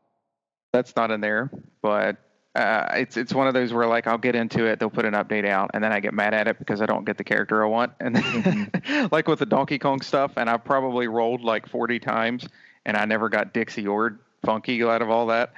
[0.77, 1.51] that's not in there,
[1.81, 2.19] but
[2.55, 5.15] uh, it's it's one of those where like I'll get into it, they'll put an
[5.15, 7.65] update out, and then I get mad at it because I don't get the character
[7.65, 9.07] I want, and then, mm-hmm.
[9.13, 12.47] like with the Donkey Kong stuff, and I've probably rolled like 40 times,
[12.85, 15.55] and I never got Dixie or Funky out of all that.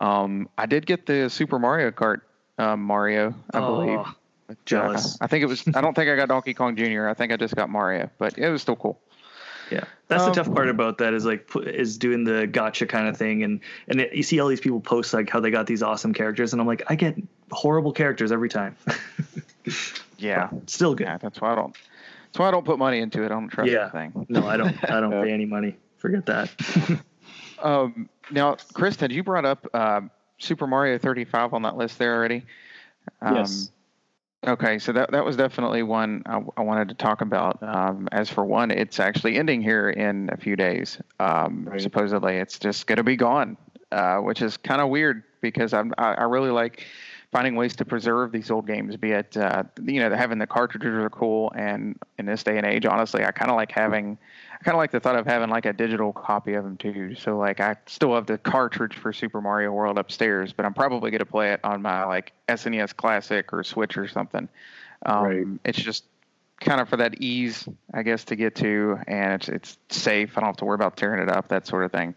[0.00, 2.20] Um, I did get the Super Mario Kart
[2.58, 4.06] um, Mario, I oh, believe.
[4.64, 5.14] Jealous.
[5.14, 5.66] Uh, I think it was.
[5.74, 7.08] I don't think I got Donkey Kong Jr.
[7.08, 9.00] I think I just got Mario, but it was still cool.
[9.70, 13.08] Yeah, that's um, the tough part about that is like is doing the gacha kind
[13.08, 15.66] of thing, and and it, you see all these people post like how they got
[15.66, 17.16] these awesome characters, and I'm like, I get
[17.50, 18.76] horrible characters every time.
[20.18, 21.04] yeah, but still good.
[21.04, 21.74] Yeah, that's why I don't.
[22.26, 23.26] That's why I don't put money into it.
[23.26, 23.90] I don't trust yeah.
[23.90, 24.26] thing.
[24.28, 24.90] No, I don't.
[24.90, 25.76] I don't pay any money.
[25.98, 26.50] Forget that.
[27.62, 30.02] um, now, Chris, had you brought up uh,
[30.38, 32.44] Super Mario 35 on that list there already?
[33.20, 33.70] Um, yes.
[34.46, 37.60] Okay, so that that was definitely one I, I wanted to talk about.
[37.60, 41.00] Um, as for one, it's actually ending here in a few days.
[41.18, 41.80] Um, right.
[41.80, 43.56] Supposedly, it's just going to be gone,
[43.90, 46.86] uh, which is kind of weird because I'm I, I, really like
[47.32, 48.96] finding ways to preserve these old games.
[48.96, 52.66] Be it uh, you know having the cartridges are cool, and in this day and
[52.66, 54.18] age, honestly, I kind of like having
[54.60, 57.14] I kind of like the thought of having like a digital copy of them too.
[57.14, 61.10] So like I still have the cartridge for Super Mario World upstairs, but I'm probably
[61.10, 64.48] going to play it on my like SNES Classic or Switch or something.
[65.06, 65.46] Um, right.
[65.64, 66.04] It's just
[66.60, 70.36] kind of for that ease, I guess, to get to, and it's it's safe.
[70.36, 72.14] I don't have to worry about tearing it up, that sort of thing.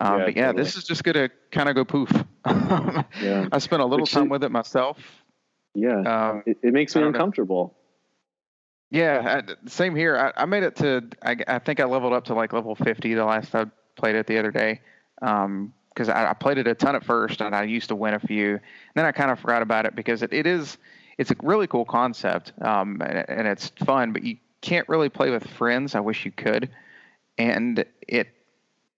[0.00, 0.64] Um, yeah, but yeah, totally.
[0.64, 2.12] this is just gonna kind of go poof.
[2.46, 3.48] yeah.
[3.50, 4.98] I spent a little time with it myself.
[5.74, 7.74] Yeah, um, it, it, makes me uncomfortable.
[7.74, 7.79] Know.
[8.90, 10.16] Yeah, I, same here.
[10.16, 11.08] I, I, made it to.
[11.22, 14.26] I, I, think I leveled up to like level fifty the last I played it
[14.26, 14.80] the other day.
[15.22, 18.20] Um, because I, played it a ton at first and I used to win a
[18.20, 18.52] few.
[18.52, 18.60] And
[18.94, 20.78] then I kind of forgot about it because it, it is
[21.18, 25.30] it's a really cool concept um, and, and, it's fun, but you can't really play
[25.30, 25.94] with friends.
[25.94, 26.70] I wish you could.
[27.36, 28.28] And it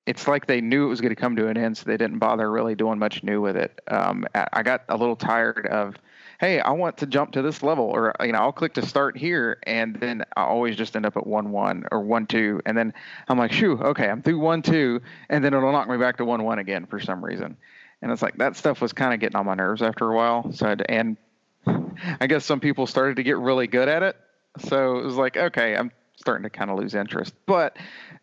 [0.06, 2.18] it's like they knew it was going to come to an end, so they didn't
[2.18, 3.80] bother really doing much new with it.
[3.88, 5.96] Um, I got a little tired of
[6.42, 9.16] hey, I want to jump to this level, or you know, I'll click to start
[9.16, 12.76] here, and then I always just end up at one one or one two, and
[12.76, 12.92] then
[13.28, 15.00] I'm like, shoo, okay, I'm through one two,
[15.30, 17.56] and then it'll knock me back to one one again for some reason,
[18.02, 20.52] and it's like that stuff was kind of getting on my nerves after a while.
[20.52, 21.16] So and
[22.20, 24.16] I guess some people started to get really good at it,
[24.58, 27.34] so it was like, okay, I'm starting to kind of lose interest.
[27.46, 27.76] But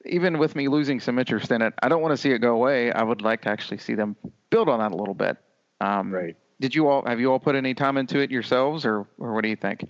[0.05, 2.53] even with me losing some interest in it, I don't want to see it go
[2.53, 2.91] away.
[2.91, 4.17] I would like to actually see them
[4.49, 5.37] build on that a little bit.
[5.79, 9.07] Um, right did you all have you all put any time into it yourselves, or
[9.17, 9.89] or what do you think?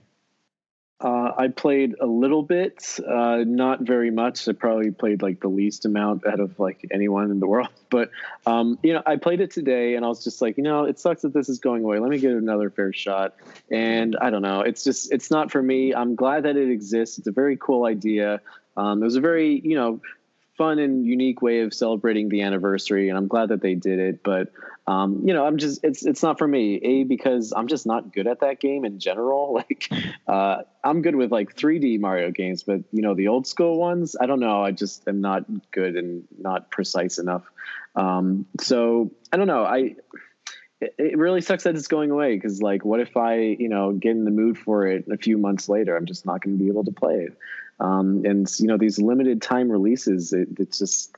[1.01, 4.49] Uh, I played a little bit, uh, not very much.
[4.49, 7.69] I probably played like the least amount out of like anyone in the world.
[7.91, 8.11] But
[8.45, 10.99] um, you know, I played it today, and I was just like, you know, it
[10.99, 11.97] sucks that this is going away.
[11.97, 13.33] Let me give it another fair shot.
[13.71, 15.95] And I don't know, it's just it's not for me.
[15.95, 17.17] I'm glad that it exists.
[17.17, 18.41] It's a very cool idea.
[18.77, 20.01] Um, it was a very you know
[20.55, 24.21] fun and unique way of celebrating the anniversary, and I'm glad that they did it.
[24.21, 24.51] But
[24.89, 26.77] um, you know, I'm just it's it's not for me.
[26.77, 29.63] A because I'm just not good at that game in general.
[29.69, 29.91] Like,
[30.25, 34.15] uh, I'm good with like 3D Mario games, but you know, the old school ones,
[34.19, 34.63] I don't know.
[34.63, 37.43] I just am not good and not precise enough.
[37.95, 39.65] Um, so I don't know.
[39.65, 39.95] I
[40.79, 44.11] it, really sucks that it's going away because like what if i you know get
[44.11, 46.69] in the mood for it a few months later i'm just not going to be
[46.69, 47.37] able to play it
[47.79, 51.15] um, and you know these limited time releases, it, it's just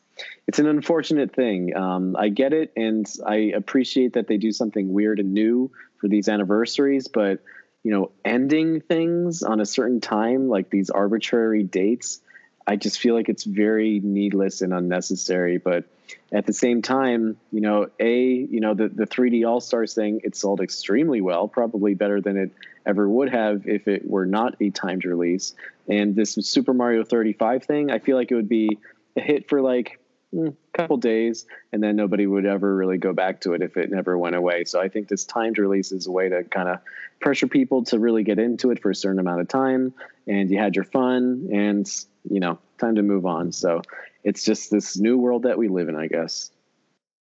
[0.47, 1.75] it's an unfortunate thing.
[1.75, 6.07] Um, I get it, and I appreciate that they do something weird and new for
[6.07, 7.07] these anniversaries.
[7.07, 7.43] But
[7.83, 12.21] you know, ending things on a certain time, like these arbitrary dates,
[12.67, 15.57] I just feel like it's very needless and unnecessary.
[15.57, 15.85] But
[16.31, 20.21] at the same time, you know, a you know the the 3D All Stars thing,
[20.23, 22.51] it sold extremely well, probably better than it
[22.85, 25.53] ever would have if it were not a timed release.
[25.87, 28.77] And this Super Mario 35 thing, I feel like it would be
[29.15, 29.99] a hit for like
[30.33, 33.91] mm, couple days, and then nobody would ever really go back to it if it
[33.91, 34.63] never went away.
[34.65, 36.79] So I think this timed release is a way to kind of
[37.19, 39.93] pressure people to really get into it for a certain amount of time,
[40.27, 41.89] and you had your fun, and
[42.29, 43.51] you know, time to move on.
[43.51, 43.81] So
[44.23, 46.51] it's just this new world that we live in, I guess.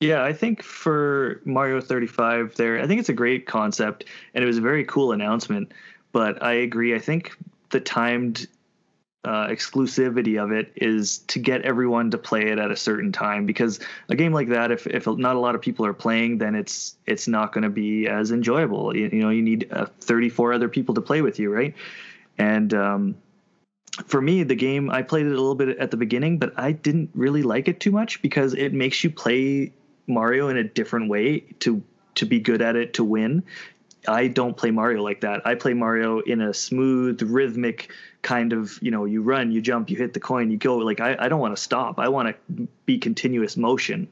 [0.01, 4.47] Yeah, I think for Mario 35 there, I think it's a great concept and it
[4.47, 5.73] was a very cool announcement,
[6.13, 6.95] but I agree.
[6.95, 7.37] I think
[7.69, 8.47] the timed
[9.25, 13.45] uh, exclusivity of it is to get everyone to play it at a certain time
[13.45, 13.79] because
[14.09, 16.97] a game like that if, if not a lot of people are playing then it's
[17.07, 20.71] it's not going to be as enjoyable you, you, know you need uh, 34 other
[20.71, 21.75] people to play with you right
[22.39, 23.15] and um,
[24.07, 26.73] for me, the game I played it a little bit at the beginning, but I
[26.73, 29.73] didn't really like it too much because it makes you play
[30.07, 31.83] Mario in a different way to
[32.17, 33.43] to be good at it to win.
[34.09, 35.47] I don't play Mario like that.
[35.47, 37.91] I play Mario in a smooth, rhythmic
[38.23, 40.79] kind of, you know, you run, you jump, you hit the coin, you go.
[40.79, 41.99] Like I, I don't want to stop.
[41.99, 44.09] I want to be continuous motion.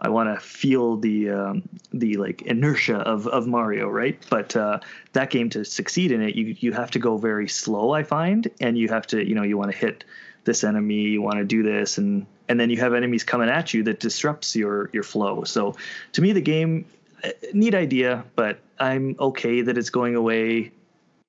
[0.00, 4.20] I want to feel the um, the like inertia of, of Mario, right?
[4.28, 4.80] But uh,
[5.12, 7.92] that game to succeed in it, you you have to go very slow.
[7.92, 10.04] I find, and you have to, you know, you want to hit
[10.44, 13.72] this enemy, you want to do this, and and then you have enemies coming at
[13.74, 15.44] you that disrupts your your flow.
[15.44, 15.76] So
[16.14, 16.84] to me, the game,
[17.22, 20.72] uh, neat idea, but I'm okay that it's going away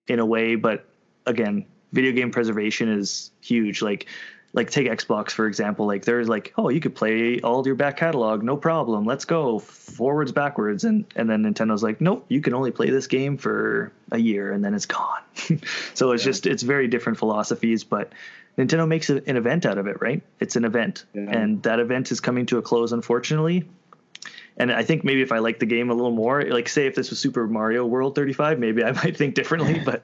[0.08, 0.56] in a way.
[0.56, 0.86] But
[1.26, 3.82] again, video game preservation is huge.
[3.82, 4.08] Like
[4.54, 7.98] like take Xbox for example, like there's like, oh, you could play all your back
[7.98, 9.06] catalog, no problem.
[9.06, 13.06] Let's go forwards, backwards, and and then Nintendo's like, nope, you can only play this
[13.06, 15.22] game for a year and then it's gone.
[15.94, 16.32] so it's yeah.
[16.32, 18.14] just it's very different philosophies, but
[18.58, 20.22] Nintendo makes an event out of it, right?
[20.40, 21.30] It's an event, yeah.
[21.30, 23.66] and that event is coming to a close, unfortunately.
[24.58, 26.96] And I think maybe if I like the game a little more, like say if
[26.96, 29.80] this was Super Mario World 35, maybe I might think differently.
[29.86, 30.04] but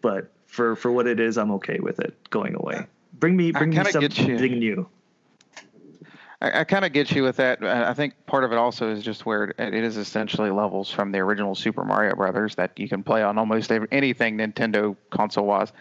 [0.00, 2.86] but for for what it is, I'm okay with it going away.
[3.12, 4.88] Bring me, bring me something new.
[6.42, 7.62] I, I kind of get you with that.
[7.62, 10.90] Uh, I think part of it also is just where it, it is essentially levels
[10.90, 14.96] from the original Super Mario Brothers that you can play on almost every, anything Nintendo
[15.10, 15.72] console was.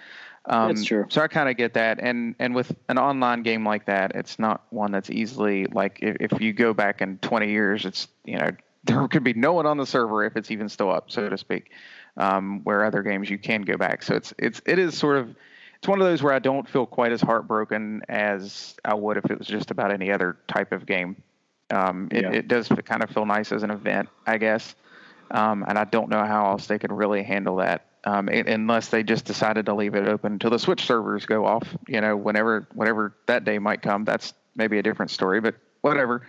[0.46, 1.06] Um, that's true.
[1.10, 4.40] So I kind of get that, and and with an online game like that, it's
[4.40, 8.38] not one that's easily like if, if you go back in 20 years, it's you
[8.38, 8.50] know
[8.84, 11.38] there could be no one on the server if it's even still up, so to
[11.38, 11.72] speak.
[12.18, 15.34] Um, where other games you can go back, so it's it's it is sort of
[15.78, 19.26] it's one of those where I don't feel quite as heartbroken as I would if
[19.26, 21.22] it was just about any other type of game.
[21.72, 22.32] Um, it, yeah.
[22.32, 24.76] it, does kind of feel nice as an event, I guess.
[25.32, 28.90] Um, and I don't know how else they could really handle that um, it, unless
[28.90, 31.68] they just decided to leave it open until the Switch servers go off.
[31.88, 35.40] You know, whenever whatever that day might come, that's maybe a different story.
[35.42, 36.26] But whatever.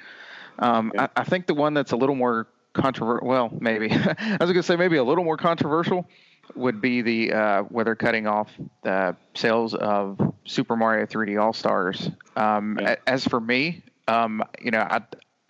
[0.59, 1.09] Um, yeah.
[1.17, 3.27] I, I, think the one that's a little more controversial.
[3.27, 6.07] Well, maybe I was going to say maybe a little more controversial
[6.55, 8.51] would be the uh, where they're cutting off
[8.83, 12.11] the sales of Super Mario 3D All Stars.
[12.37, 12.97] Um, yeah.
[13.07, 15.01] As for me, um, you know, I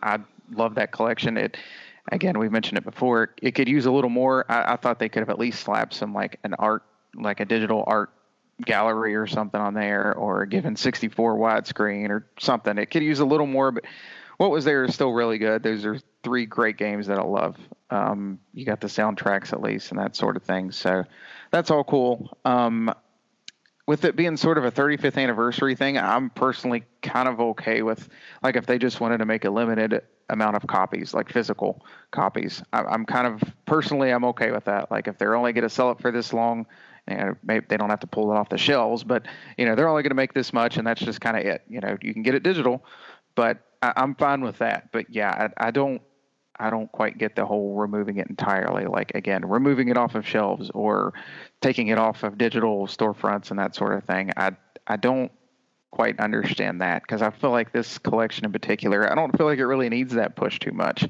[0.00, 0.18] I
[0.52, 1.36] love that collection.
[1.36, 1.56] It
[2.10, 3.34] again, we've mentioned it before.
[3.40, 4.44] It could use a little more.
[4.48, 6.82] I, I thought they could have at least slapped some like an art,
[7.14, 8.10] like a digital art
[8.64, 12.78] gallery or something on there, or given 64 widescreen or something.
[12.78, 13.84] It could use a little more, but
[14.38, 15.62] what was there is still really good.
[15.62, 17.56] Those are three great games that I love.
[17.90, 20.72] Um, you got the soundtracks at least and that sort of thing.
[20.72, 21.04] So
[21.50, 22.36] that's all cool.
[22.44, 22.92] Um,
[23.86, 28.08] with it being sort of a 35th anniversary thing, I'm personally kind of okay with
[28.42, 32.62] like if they just wanted to make a limited amount of copies, like physical copies.
[32.72, 34.90] I, am kind of personally I'm okay with that.
[34.90, 36.66] Like if they're only going to sell it for this long,
[37.08, 39.26] you know, maybe they don't have to pull it off the shelves, but
[39.58, 41.62] you know they're only going to make this much, and that's just kind of it.
[41.68, 42.84] You know, you can get it digital,
[43.34, 44.92] but I, am fine with that.
[44.92, 46.00] But yeah, I, I don't
[46.58, 48.84] I don't quite get the whole removing it entirely.
[48.86, 51.12] Like again, removing it off of shelves or
[51.60, 54.30] taking it off of digital storefronts and that sort of thing.
[54.36, 54.52] I
[54.86, 55.32] I don't
[55.92, 59.58] quite understand that because I feel like this collection in particular, I don't feel like
[59.58, 61.06] it really needs that push too much.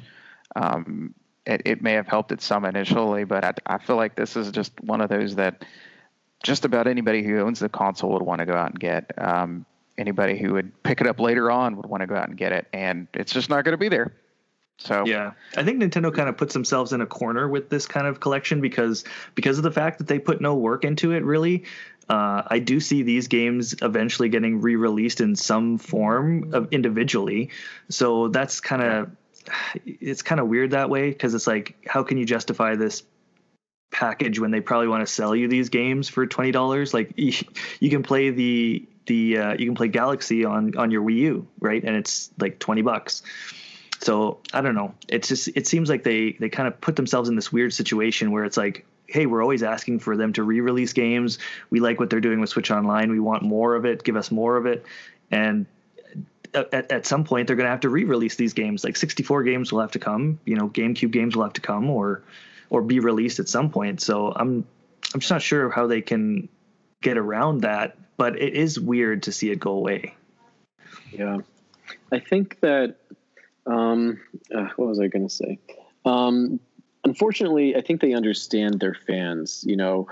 [0.55, 1.15] Um,
[1.47, 4.51] it, it may have helped it some initially, but I, I feel like this is
[4.51, 5.65] just one of those that
[6.43, 9.11] just about anybody who owns the console would want to go out and get.
[9.17, 9.65] Um,
[9.99, 12.53] anybody who would pick it up later on would want to go out and get
[12.53, 14.13] it, and it's just not going to be there.
[14.79, 18.07] So yeah, I think Nintendo kind of puts themselves in a corner with this kind
[18.07, 19.05] of collection because
[19.35, 21.25] because of the fact that they put no work into it.
[21.25, 21.65] Really,
[22.09, 27.51] uh, I do see these games eventually getting re-released in some form of individually.
[27.89, 29.11] So that's kind of
[29.85, 33.03] it's kind of weird that way because it's like how can you justify this
[33.91, 36.93] package when they probably want to sell you these games for twenty dollars?
[36.95, 37.33] Like you,
[37.81, 41.49] you, can play the the uh, you can play Galaxy on on your Wii U,
[41.61, 41.83] right?
[41.83, 43.23] And it's like twenty bucks.
[44.01, 44.95] So I don't know.
[45.09, 48.33] It's just it seems like they they kind of put themselves in this weird situation
[48.33, 51.39] where it's like, hey, we're always asking for them to re-release games.
[51.71, 53.11] We like what they're doing with Switch Online.
[53.11, 54.03] We want more of it.
[54.03, 54.85] Give us more of it.
[55.31, 55.67] And
[56.55, 58.85] at, at some point, they're going to have to re-release these games.
[58.85, 60.41] Like 64 games will have to come.
[60.45, 62.23] You know, GameCube games will have to come or
[62.71, 64.01] or be released at some point.
[64.01, 64.67] So I'm
[65.15, 66.49] I'm just not sure how they can
[67.03, 67.97] get around that.
[68.17, 70.15] But it is weird to see it go away.
[71.11, 71.39] Yeah,
[72.11, 72.97] I think that
[73.67, 74.21] um,
[74.55, 75.59] uh, what was I going to say?
[76.05, 76.61] Um,
[77.05, 79.65] unfortunately, I think they understand their fans.
[79.67, 80.09] You know,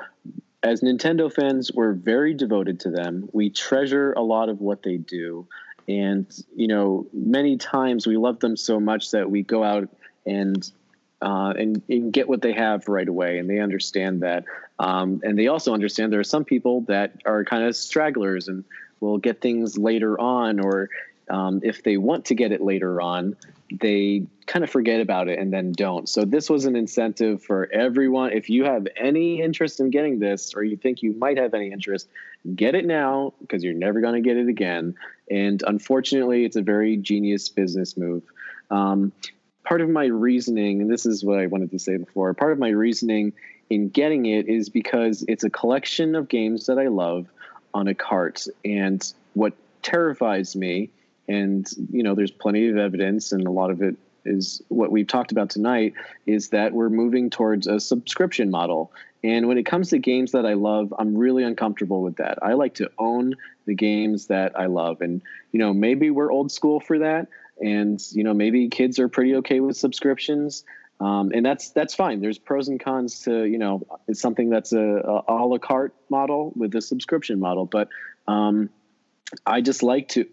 [0.62, 3.28] as Nintendo fans, we're very devoted to them.
[3.32, 5.46] We treasure a lot of what they do.
[5.88, 9.88] And, you know, many times we love them so much that we go out
[10.26, 10.70] and
[11.22, 13.36] uh, and, and, get what they have right away.
[13.36, 14.44] And they understand that.
[14.78, 18.64] Um, and they also understand there are some people that are kind of stragglers and
[19.00, 20.88] will get things later on, or
[21.28, 23.36] um, if they want to get it later on,
[23.70, 26.08] they kind of forget about it and then don't.
[26.08, 28.32] So this was an incentive for everyone.
[28.32, 31.70] If you have any interest in getting this, or you think you might have any
[31.70, 32.08] interest,
[32.54, 34.94] get it now because you're never going to get it again.
[35.30, 38.24] And unfortunately, it's a very genius business move.
[38.70, 39.12] Um,
[39.64, 42.58] part of my reasoning, and this is what I wanted to say before, part of
[42.58, 43.32] my reasoning
[43.68, 47.28] in getting it is because it's a collection of games that I love
[47.72, 48.46] on a cart.
[48.64, 49.00] And
[49.34, 49.52] what
[49.82, 50.90] terrifies me
[51.28, 55.06] and you know there's plenty of evidence and a lot of it is what we've
[55.06, 55.94] talked about tonight
[56.26, 58.92] is that we're moving towards a subscription model.
[59.24, 62.38] And when it comes to games that i love i'm really uncomfortable with that.
[62.42, 63.34] I like to own
[63.66, 65.00] the games that i love.
[65.00, 65.22] And
[65.52, 67.28] you know maybe we're old school for that
[67.60, 70.64] and you know maybe kids are pretty okay with subscriptions.
[71.00, 72.20] Um, and that's that's fine.
[72.20, 75.94] There's pros and cons to you know it's something that's a, a, a la carte
[76.10, 77.66] model with a subscription model.
[77.66, 77.88] But
[78.28, 78.70] um,
[79.46, 80.26] i just like to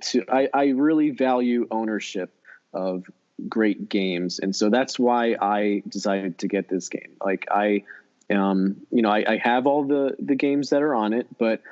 [0.00, 2.34] to I, I really value ownership
[2.72, 3.04] of
[3.48, 7.82] great games and so that's why i decided to get this game like i
[8.30, 11.62] um you know i, I have all the the games that are on it but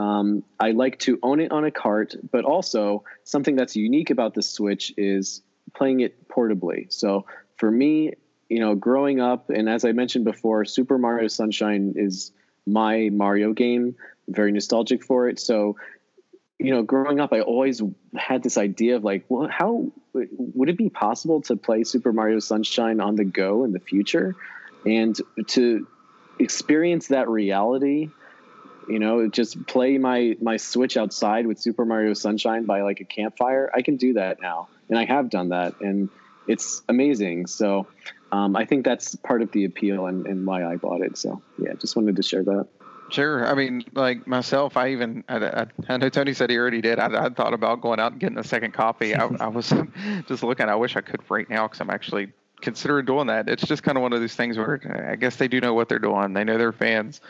[0.00, 4.32] um, I like to own it on a cart, but also something that's unique about
[4.32, 5.42] the Switch is
[5.74, 6.90] playing it portably.
[6.90, 7.26] So
[7.58, 8.14] for me,
[8.48, 12.32] you know, growing up, and as I mentioned before, Super Mario Sunshine is
[12.66, 13.94] my Mario game.
[14.26, 15.38] Very nostalgic for it.
[15.38, 15.76] So
[16.60, 17.82] you know, growing up, I always
[18.14, 22.38] had this idea of like, well, how would it be possible to play Super Mario
[22.40, 24.36] Sunshine on the go in the future,
[24.84, 25.18] and
[25.56, 25.86] to
[26.38, 28.10] experience that reality
[28.90, 33.04] You know, just play my my Switch outside with Super Mario Sunshine by like a
[33.04, 33.70] campfire.
[33.72, 36.08] I can do that now, and I have done that, and
[36.48, 37.46] it's amazing.
[37.46, 37.86] So
[38.32, 41.16] um, I think that's part of the appeal and, and why I bought it.
[41.18, 42.66] So yeah, just wanted to share that.
[43.10, 43.46] Sure.
[43.46, 46.98] I mean, like myself, I even I, I, I know Tony said he already did.
[46.98, 49.14] I, I thought about going out and getting a second copy.
[49.14, 49.72] I, I was
[50.28, 50.68] just looking.
[50.68, 53.48] I wish I could right now because I'm actually considering doing that.
[53.48, 55.88] It's just kind of one of those things where I guess they do know what
[55.88, 56.32] they're doing.
[56.32, 57.20] They know their fans,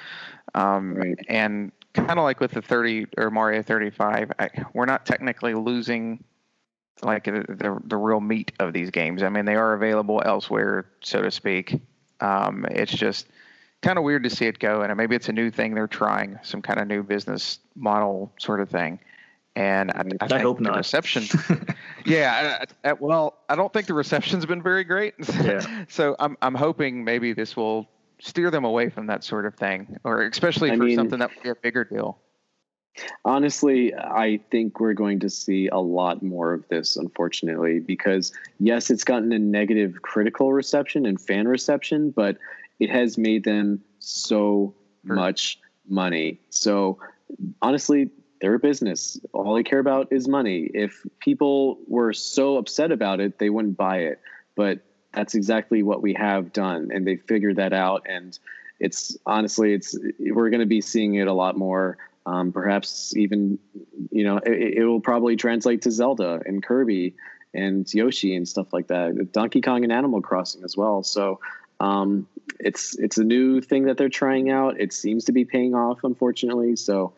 [0.54, 1.18] um, right.
[1.28, 6.22] and kind of like with the 30 or Mario 35, I, we're not technically losing
[7.02, 9.22] like the, the, the real meat of these games.
[9.22, 11.80] I mean, they are available elsewhere, so to speak.
[12.20, 13.26] Um, it's just
[13.82, 16.38] kind of weird to see it go, and maybe it's a new thing they're trying,
[16.42, 18.98] some kind of new business model sort of thing.
[19.56, 20.76] And I, I, I hope the not.
[20.76, 21.24] reception,
[22.04, 22.64] yeah.
[22.84, 25.14] I, well, I don't think the reception's been very great.
[25.42, 25.84] Yeah.
[25.88, 27.88] so I'm I'm hoping maybe this will
[28.20, 31.42] steer them away from that sort of thing, or especially for mean, something that would
[31.42, 32.18] be a bigger deal.
[33.24, 38.90] Honestly, I think we're going to see a lot more of this, unfortunately, because yes,
[38.90, 42.36] it's gotten a negative critical reception and fan reception, but
[42.80, 44.74] it has made them so
[45.04, 46.40] much money.
[46.50, 46.98] So
[47.62, 49.20] honestly, they're a business.
[49.32, 50.70] All they care about is money.
[50.72, 54.20] If people were so upset about it, they wouldn't buy it.
[54.56, 54.80] But
[55.12, 58.06] that's exactly what we have done, and they figured that out.
[58.08, 58.38] And
[58.78, 61.98] it's honestly, it's we're going to be seeing it a lot more.
[62.26, 63.58] Um, perhaps even,
[64.10, 67.14] you know, it, it, will probably translate to Zelda and Kirby
[67.54, 69.32] and Yoshi and stuff like that.
[69.32, 71.02] Donkey Kong and Animal Crossing as well.
[71.02, 71.40] So
[71.80, 72.26] um,
[72.58, 74.80] it's it's a new thing that they're trying out.
[74.80, 76.76] It seems to be paying off, unfortunately.
[76.76, 77.12] So,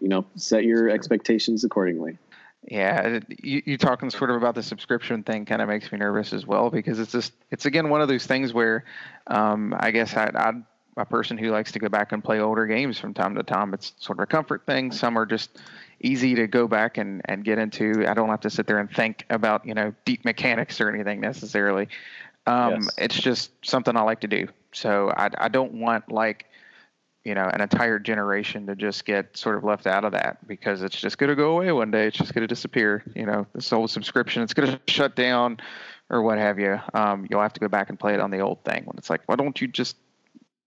[0.00, 2.18] you know, set your expectations accordingly.
[2.66, 6.32] Yeah, you, you talking sort of about the subscription thing kind of makes me nervous
[6.32, 8.84] as well because it's just it's again one of those things where
[9.26, 13.12] um, I guess a person who likes to go back and play older games from
[13.12, 13.74] time to time.
[13.74, 14.92] It's sort of a comfort thing.
[14.92, 15.58] Some are just
[16.00, 18.04] easy to go back and, and get into.
[18.08, 21.20] I don't have to sit there and think about you know deep mechanics or anything
[21.20, 21.88] necessarily.
[22.46, 22.88] Um, yes.
[22.98, 24.48] It's just something I like to do.
[24.72, 26.46] So I, I don't want like,
[27.24, 30.82] you know, an entire generation to just get sort of left out of that because
[30.82, 32.06] it's just going to go away one day.
[32.06, 33.02] It's just going to disappear.
[33.14, 35.58] You know, this old subscription, it's going to shut down
[36.10, 36.78] or what have you.
[36.92, 39.08] Um, you'll have to go back and play it on the old thing when it's
[39.08, 39.96] like, why don't you just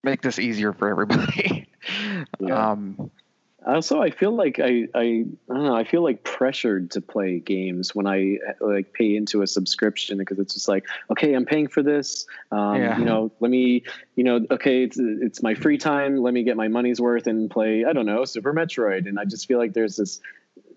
[0.04, 1.68] make this easier for everybody?
[2.40, 2.72] yeah.
[2.72, 3.12] um,
[3.76, 5.76] also, I feel like I, I, I don't know.
[5.76, 10.40] I feel like pressured to play games when I like pay into a subscription because
[10.40, 12.26] it's just like, okay, I'm paying for this.
[12.52, 12.98] Um, yeah.
[12.98, 13.84] You know, let me,
[14.16, 16.18] you know, okay, it's it's my free time.
[16.18, 17.84] Let me get my money's worth and play.
[17.86, 19.08] I don't know, Super Metroid.
[19.08, 20.22] And I just feel like there's this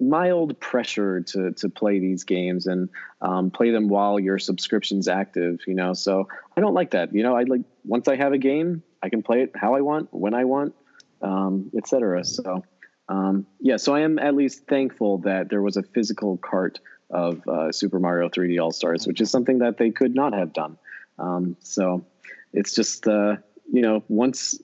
[0.00, 2.88] mild pressure to to play these games and
[3.20, 5.60] um, play them while your subscription's active.
[5.66, 7.14] You know, so I don't like that.
[7.14, 9.80] You know, I like once I have a game, I can play it how I
[9.80, 10.74] want, when I want
[11.22, 12.24] um, etc.
[12.24, 12.64] So,
[13.10, 16.78] um, yeah, so I am at least thankful that there was a physical cart
[17.10, 20.52] of uh, Super Mario 3D All Stars, which is something that they could not have
[20.52, 20.78] done.
[21.18, 22.04] Um, so
[22.52, 23.36] it's just uh,
[23.72, 24.60] you know once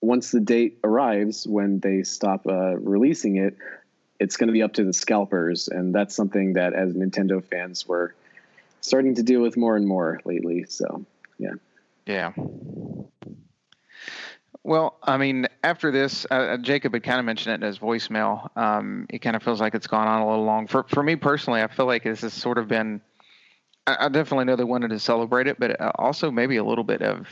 [0.00, 3.58] once the date arrives when they stop uh, releasing it,
[4.18, 7.86] it's going to be up to the scalpers, and that's something that as Nintendo fans
[7.86, 8.12] we're
[8.80, 10.64] starting to deal with more and more lately.
[10.66, 11.04] So
[11.38, 11.52] yeah.
[12.06, 12.32] Yeah.
[14.64, 17.80] Well, I mean, after this, uh, uh, Jacob had kind of mentioned it in his
[17.80, 18.56] voicemail.
[18.56, 20.68] Um, it kind of feels like it's gone on a little long.
[20.68, 23.00] For for me personally, I feel like this has sort of been.
[23.88, 26.84] I, I definitely know they wanted to celebrate it, but uh, also maybe a little
[26.84, 27.28] bit of,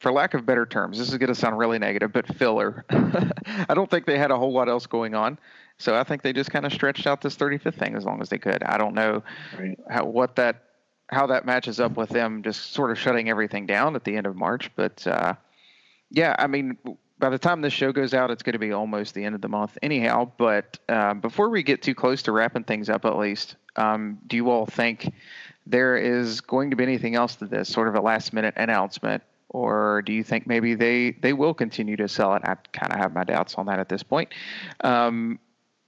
[0.00, 2.86] for lack of better terms, this is going to sound really negative, but filler.
[2.90, 5.38] I don't think they had a whole lot else going on,
[5.76, 8.30] so I think they just kind of stretched out this 35th thing as long as
[8.30, 8.62] they could.
[8.62, 9.22] I don't know
[9.58, 9.78] right.
[9.90, 10.64] how what that
[11.08, 14.26] how that matches up with them just sort of shutting everything down at the end
[14.26, 15.06] of March, but.
[15.06, 15.34] Uh,
[16.12, 16.76] yeah, I mean,
[17.18, 19.40] by the time this show goes out, it's going to be almost the end of
[19.40, 20.30] the month, anyhow.
[20.36, 24.36] But um, before we get too close to wrapping things up, at least, um, do
[24.36, 25.12] you all think
[25.66, 29.22] there is going to be anything else to this, sort of a last minute announcement,
[29.48, 32.42] or do you think maybe they they will continue to sell it?
[32.44, 34.30] I kind of have my doubts on that at this point,
[34.82, 35.38] um,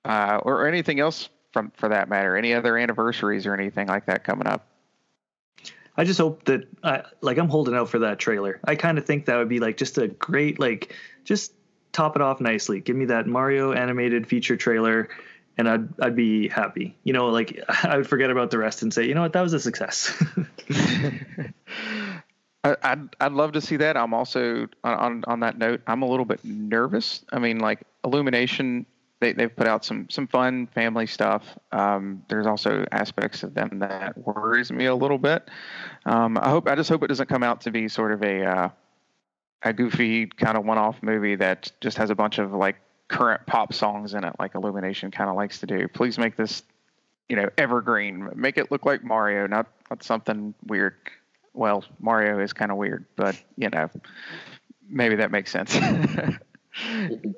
[0.04, 2.36] uh, or anything else from for that matter.
[2.36, 4.66] Any other anniversaries or anything like that coming up?
[5.96, 8.60] I just hope that I like I'm holding out for that trailer.
[8.64, 10.94] I kind of think that would be like just a great like
[11.24, 11.52] just
[11.92, 12.80] top it off nicely.
[12.80, 15.08] Give me that Mario animated feature trailer
[15.56, 16.96] and I'd I'd be happy.
[17.04, 19.42] You know, like I would forget about the rest and say, you know what, that
[19.42, 20.12] was a success.
[22.64, 23.96] I'd I'd love to see that.
[23.96, 25.82] I'm also on on that note.
[25.86, 27.24] I'm a little bit nervous.
[27.30, 28.86] I mean, like Illumination
[29.20, 31.42] they, they've put out some some fun family stuff.
[31.72, 35.48] Um, there's also aspects of them that worries me a little bit.
[36.04, 38.44] Um, I hope I just hope it doesn't come out to be sort of a
[38.44, 38.68] uh,
[39.62, 42.76] a goofy kind of one-off movie that just has a bunch of like
[43.08, 45.88] current pop songs in it, like Illumination kind of likes to do.
[45.88, 46.62] Please make this,
[47.28, 48.28] you know, evergreen.
[48.34, 50.94] Make it look like Mario, not not something weird.
[51.54, 53.88] Well, Mario is kind of weird, but you know,
[54.88, 55.76] maybe that makes sense.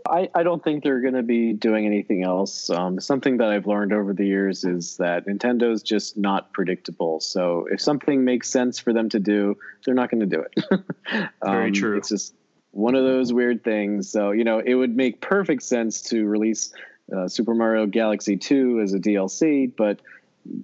[0.08, 2.70] I, I don't think they're going to be doing anything else.
[2.70, 7.20] Um, something that I've learned over the years is that Nintendo's just not predictable.
[7.20, 10.64] So if something makes sense for them to do, they're not going to do it.
[11.42, 11.98] um, Very true.
[11.98, 12.34] It's just
[12.70, 14.10] one of those weird things.
[14.10, 16.72] So, you know, it would make perfect sense to release
[17.14, 20.00] uh, Super Mario Galaxy 2 as a DLC, but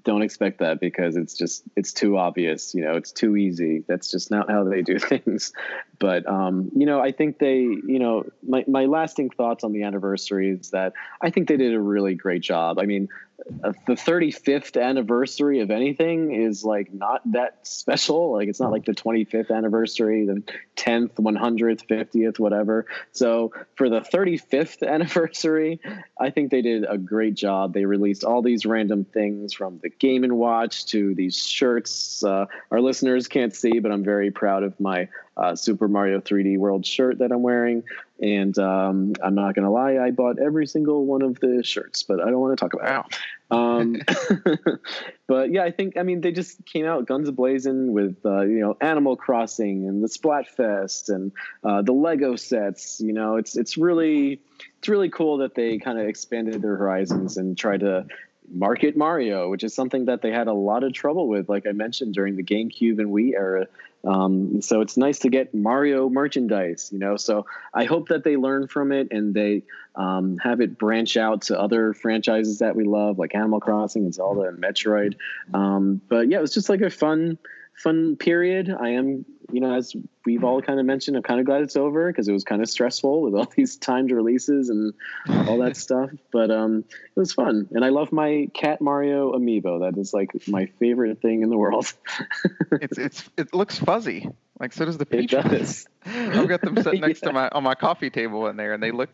[0.04, 3.84] don't expect that because it's just it's too obvious you know it's too easy.
[3.86, 5.52] That's just not how they do things.
[5.98, 9.84] But um, you know i think they you know my, my lasting thoughts on the
[9.84, 12.78] anniversary is that i think they did a really great job.
[12.78, 13.09] I mean
[13.47, 18.32] the 35th anniversary of anything is like not that special.
[18.32, 20.43] Like it's not like the 25th anniversary, the
[20.77, 22.86] 10th, 100th, 50th, whatever.
[23.12, 25.81] So for the 35th anniversary,
[26.19, 27.74] I think they did a great job.
[27.74, 32.23] They released all these random things from the Game and Watch to these shirts.
[32.24, 36.59] Uh, our listeners can't see, but I'm very proud of my uh, Super Mario 3D
[36.59, 37.84] World shirt that I'm wearing.
[38.20, 42.02] And um, I'm not going to lie, I bought every single one of the shirts,
[42.02, 43.18] but I don't want to talk about it.
[43.52, 44.00] Um,
[45.26, 48.60] but yeah, I think I mean they just came out guns blazing with uh, you
[48.60, 51.32] know Animal Crossing and the Splatfest and
[51.62, 53.00] uh, the Lego sets.
[53.00, 54.40] You know, it's it's really
[54.78, 58.06] it's really cool that they kind of expanded their horizons and tried to
[58.52, 61.72] market Mario, which is something that they had a lot of trouble with, like I
[61.72, 63.66] mentioned during the GameCube and Wii era.
[64.04, 67.16] Um, so it's nice to get Mario merchandise, you know.
[67.16, 69.62] So I hope that they learn from it and they
[69.94, 74.14] um, have it branch out to other franchises that we love, like Animal Crossing and
[74.14, 75.14] Zelda and Metroid.
[75.54, 77.38] Um, but yeah, it was just like a fun,
[77.74, 78.74] fun period.
[78.76, 81.76] I am, you know, as we've all kind of mentioned, I'm kind of glad it's
[81.76, 84.94] over because it was kind of stressful with all these timed releases and
[85.28, 86.10] all that stuff.
[86.32, 89.80] But um, it was fun, and I love my Cat Mario amiibo.
[89.80, 91.92] That is like my favorite thing in the world.
[92.72, 94.28] it's it's it looks fuzzy.
[94.58, 95.32] Like so does the peach.
[95.32, 95.86] It does.
[96.06, 97.28] I've got them sitting next yeah.
[97.28, 99.10] to my on my coffee table in there, and they look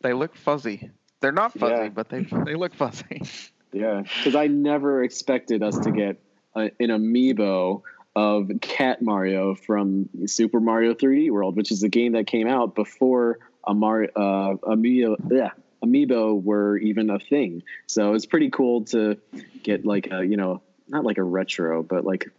[0.00, 0.90] they look fuzzy.
[1.20, 1.88] They're not fuzzy, yeah.
[1.88, 3.22] but they they look fuzzy.
[3.72, 6.20] Yeah, because I never expected us to get
[6.54, 7.82] a, an amiibo
[8.14, 12.74] of Cat Mario from Super Mario 3D World, which is a game that came out
[12.74, 15.50] before a Mario uh, amiibo, yeah,
[15.84, 17.62] amiibo were even a thing.
[17.86, 19.18] So it's pretty cool to
[19.62, 22.30] get like a you know not like a retro, but like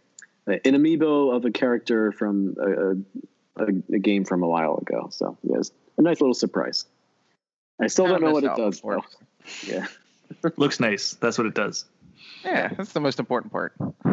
[0.46, 5.08] an amiibo of a character from a, a, a game from a while ago.
[5.10, 6.84] So yes, a nice little surprise.
[7.80, 8.80] I still don't know what it does.
[8.80, 9.04] Though.
[9.66, 9.88] Yeah,
[10.56, 11.18] looks nice.
[11.20, 11.84] That's what it does.
[12.46, 13.74] Yeah, that's the most important part.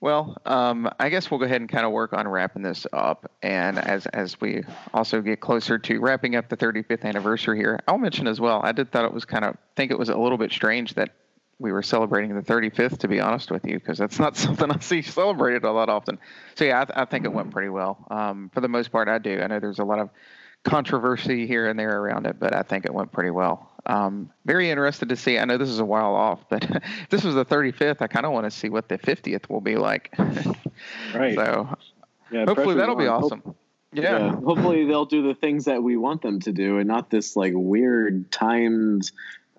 [0.00, 3.32] Well, um, I guess we'll go ahead and kind of work on wrapping this up.
[3.42, 4.62] And as as we
[4.94, 8.60] also get closer to wrapping up the 35th anniversary here, I'll mention as well.
[8.62, 11.10] I did thought it was kind of think it was a little bit strange that
[11.58, 12.98] we were celebrating the 35th.
[12.98, 16.18] To be honest with you, because that's not something I see celebrated a lot often.
[16.54, 18.06] So yeah, I, th- I think it went pretty well.
[18.08, 19.40] Um, for the most part, I do.
[19.40, 20.10] I know there's a lot of
[20.64, 23.70] controversy here and there around it, but I think it went pretty well.
[23.86, 25.38] Um, very interested to see.
[25.38, 28.02] I know this is a while off, but this was the 35th.
[28.02, 30.14] I kind of want to see what the 50th will be like.
[31.14, 31.34] right.
[31.34, 31.76] So
[32.30, 33.02] yeah, hopefully that'll on.
[33.02, 33.42] be awesome.
[33.44, 33.56] Hope,
[33.92, 34.18] yeah.
[34.18, 34.32] yeah.
[34.36, 37.52] Hopefully they'll do the things that we want them to do and not this like
[37.54, 39.10] weird timed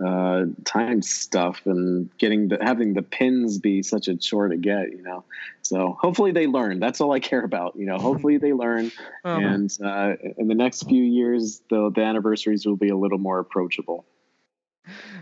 [0.06, 4.92] uh, time stuff and getting the having the pins be such a chore to get,
[4.92, 5.24] you know.
[5.62, 6.80] So hopefully they learn.
[6.80, 7.98] That's all I care about, you know.
[7.98, 8.92] Hopefully they learn,
[9.26, 13.18] um, and uh, in the next few years, the the anniversaries will be a little
[13.18, 14.06] more approachable.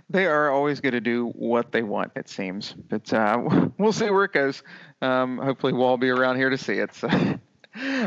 [0.10, 2.74] They are always going to do what they want, it seems.
[2.74, 4.64] But uh, we'll see where it goes.
[5.02, 6.94] Um, hopefully, we'll all be around here to see it.
[6.94, 7.10] So.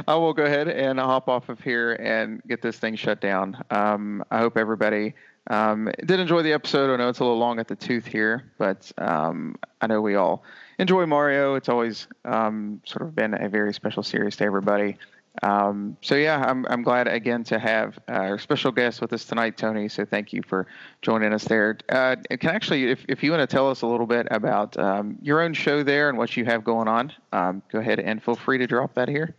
[0.08, 3.56] I will go ahead and hop off of here and get this thing shut down.
[3.70, 5.14] Um, I hope everybody
[5.50, 6.94] um, did enjoy the episode.
[6.94, 10.14] I know it's a little long at the tooth here, but um, I know we
[10.14, 10.44] all
[10.78, 11.56] enjoy Mario.
[11.56, 14.96] It's always um, sort of been a very special series to everybody.
[15.42, 19.56] Um, so yeah, I'm I'm glad again to have our special guest with us tonight,
[19.56, 19.88] Tony.
[19.88, 20.66] So thank you for
[21.02, 21.78] joining us there.
[21.88, 25.18] Uh, can actually, if if you want to tell us a little bit about um,
[25.20, 28.36] your own show there and what you have going on, um, go ahead and feel
[28.36, 29.34] free to drop that here.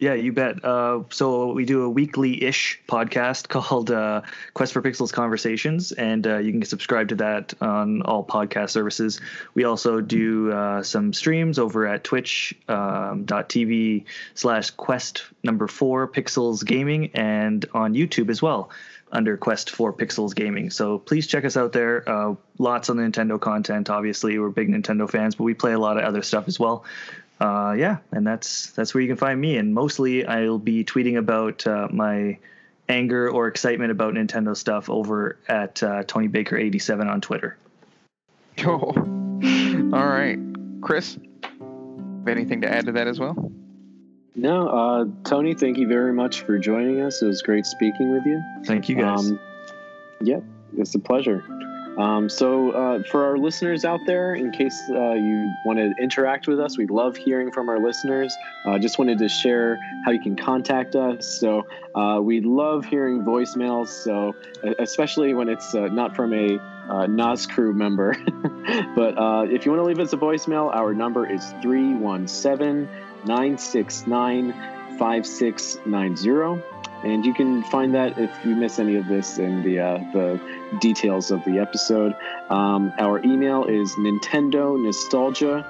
[0.00, 0.64] Yeah, you bet.
[0.64, 4.22] Uh, so we do a weekly-ish podcast called uh,
[4.54, 9.20] Quest for Pixels Conversations, and uh, you can subscribe to that on all podcast services.
[9.52, 16.64] We also do uh, some streams over at Twitch.tv um, slash Quest number four Pixels
[16.64, 18.70] Gaming, and on YouTube as well
[19.12, 20.70] under Quest for Pixels Gaming.
[20.70, 22.08] So please check us out there.
[22.08, 23.90] Uh, lots of Nintendo content.
[23.90, 26.86] Obviously, we're big Nintendo fans, but we play a lot of other stuff as well
[27.40, 29.56] uh, yeah, and that's that's where you can find me.
[29.56, 32.38] And mostly, I'll be tweeting about uh, my
[32.88, 37.56] anger or excitement about Nintendo stuff over at uh, Tony Baker 87 on Twitter.
[38.56, 38.94] Cool.
[39.94, 40.38] All right,
[40.82, 41.18] Chris.
[42.28, 43.50] Anything to add to that as well?
[44.34, 47.22] No, uh, Tony, thank you very much for joining us.
[47.22, 48.42] It was great speaking with you.
[48.66, 49.30] Thank you, guys.
[49.30, 49.40] Um,
[50.20, 50.44] yep,
[50.76, 51.42] it's a pleasure.
[51.98, 56.46] Um, so, uh, for our listeners out there, in case uh, you want to interact
[56.46, 58.36] with us, we love hearing from our listeners.
[58.64, 61.26] Uh, just wanted to share how you can contact us.
[61.26, 63.88] So, uh, we love hearing voicemails.
[63.88, 64.34] So,
[64.78, 66.58] especially when it's uh, not from a
[66.88, 68.16] uh, Nas crew member.
[68.94, 72.88] but if you want to leave us a voicemail, our number is 317
[73.26, 74.52] 969
[74.98, 79.98] 5690 and you can find that if you miss any of this in the uh,
[80.12, 80.40] the
[80.80, 82.14] details of the episode.
[82.50, 85.66] Um, our email is Nintendo Nostalgia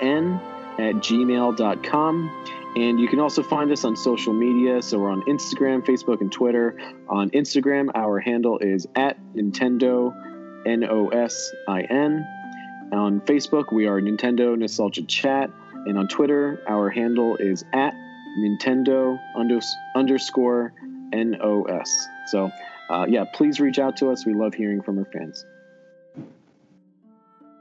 [0.00, 0.40] in
[0.78, 2.44] at gmail.com.
[2.76, 4.82] And you can also find us on social media.
[4.82, 6.78] So we're on Instagram, Facebook, and Twitter.
[7.08, 10.14] On Instagram, our handle is at Nintendo
[10.66, 12.26] N O S I N.
[12.92, 15.50] On Facebook, we are Nintendo Nostalgia Chat.
[15.86, 17.94] And on Twitter, our handle is at
[18.38, 19.18] Nintendo
[19.94, 20.72] underscore
[21.12, 22.08] NOS.
[22.26, 22.50] So,
[22.90, 24.24] uh, yeah, please reach out to us.
[24.26, 25.44] We love hearing from our fans.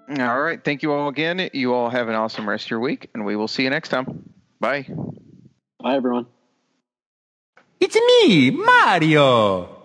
[0.09, 0.63] All right.
[0.63, 1.49] Thank you all again.
[1.53, 3.89] You all have an awesome rest of your week, and we will see you next
[3.89, 4.29] time.
[4.59, 4.87] Bye.
[5.81, 6.27] Bye, everyone.
[7.79, 9.83] It's me, Mario.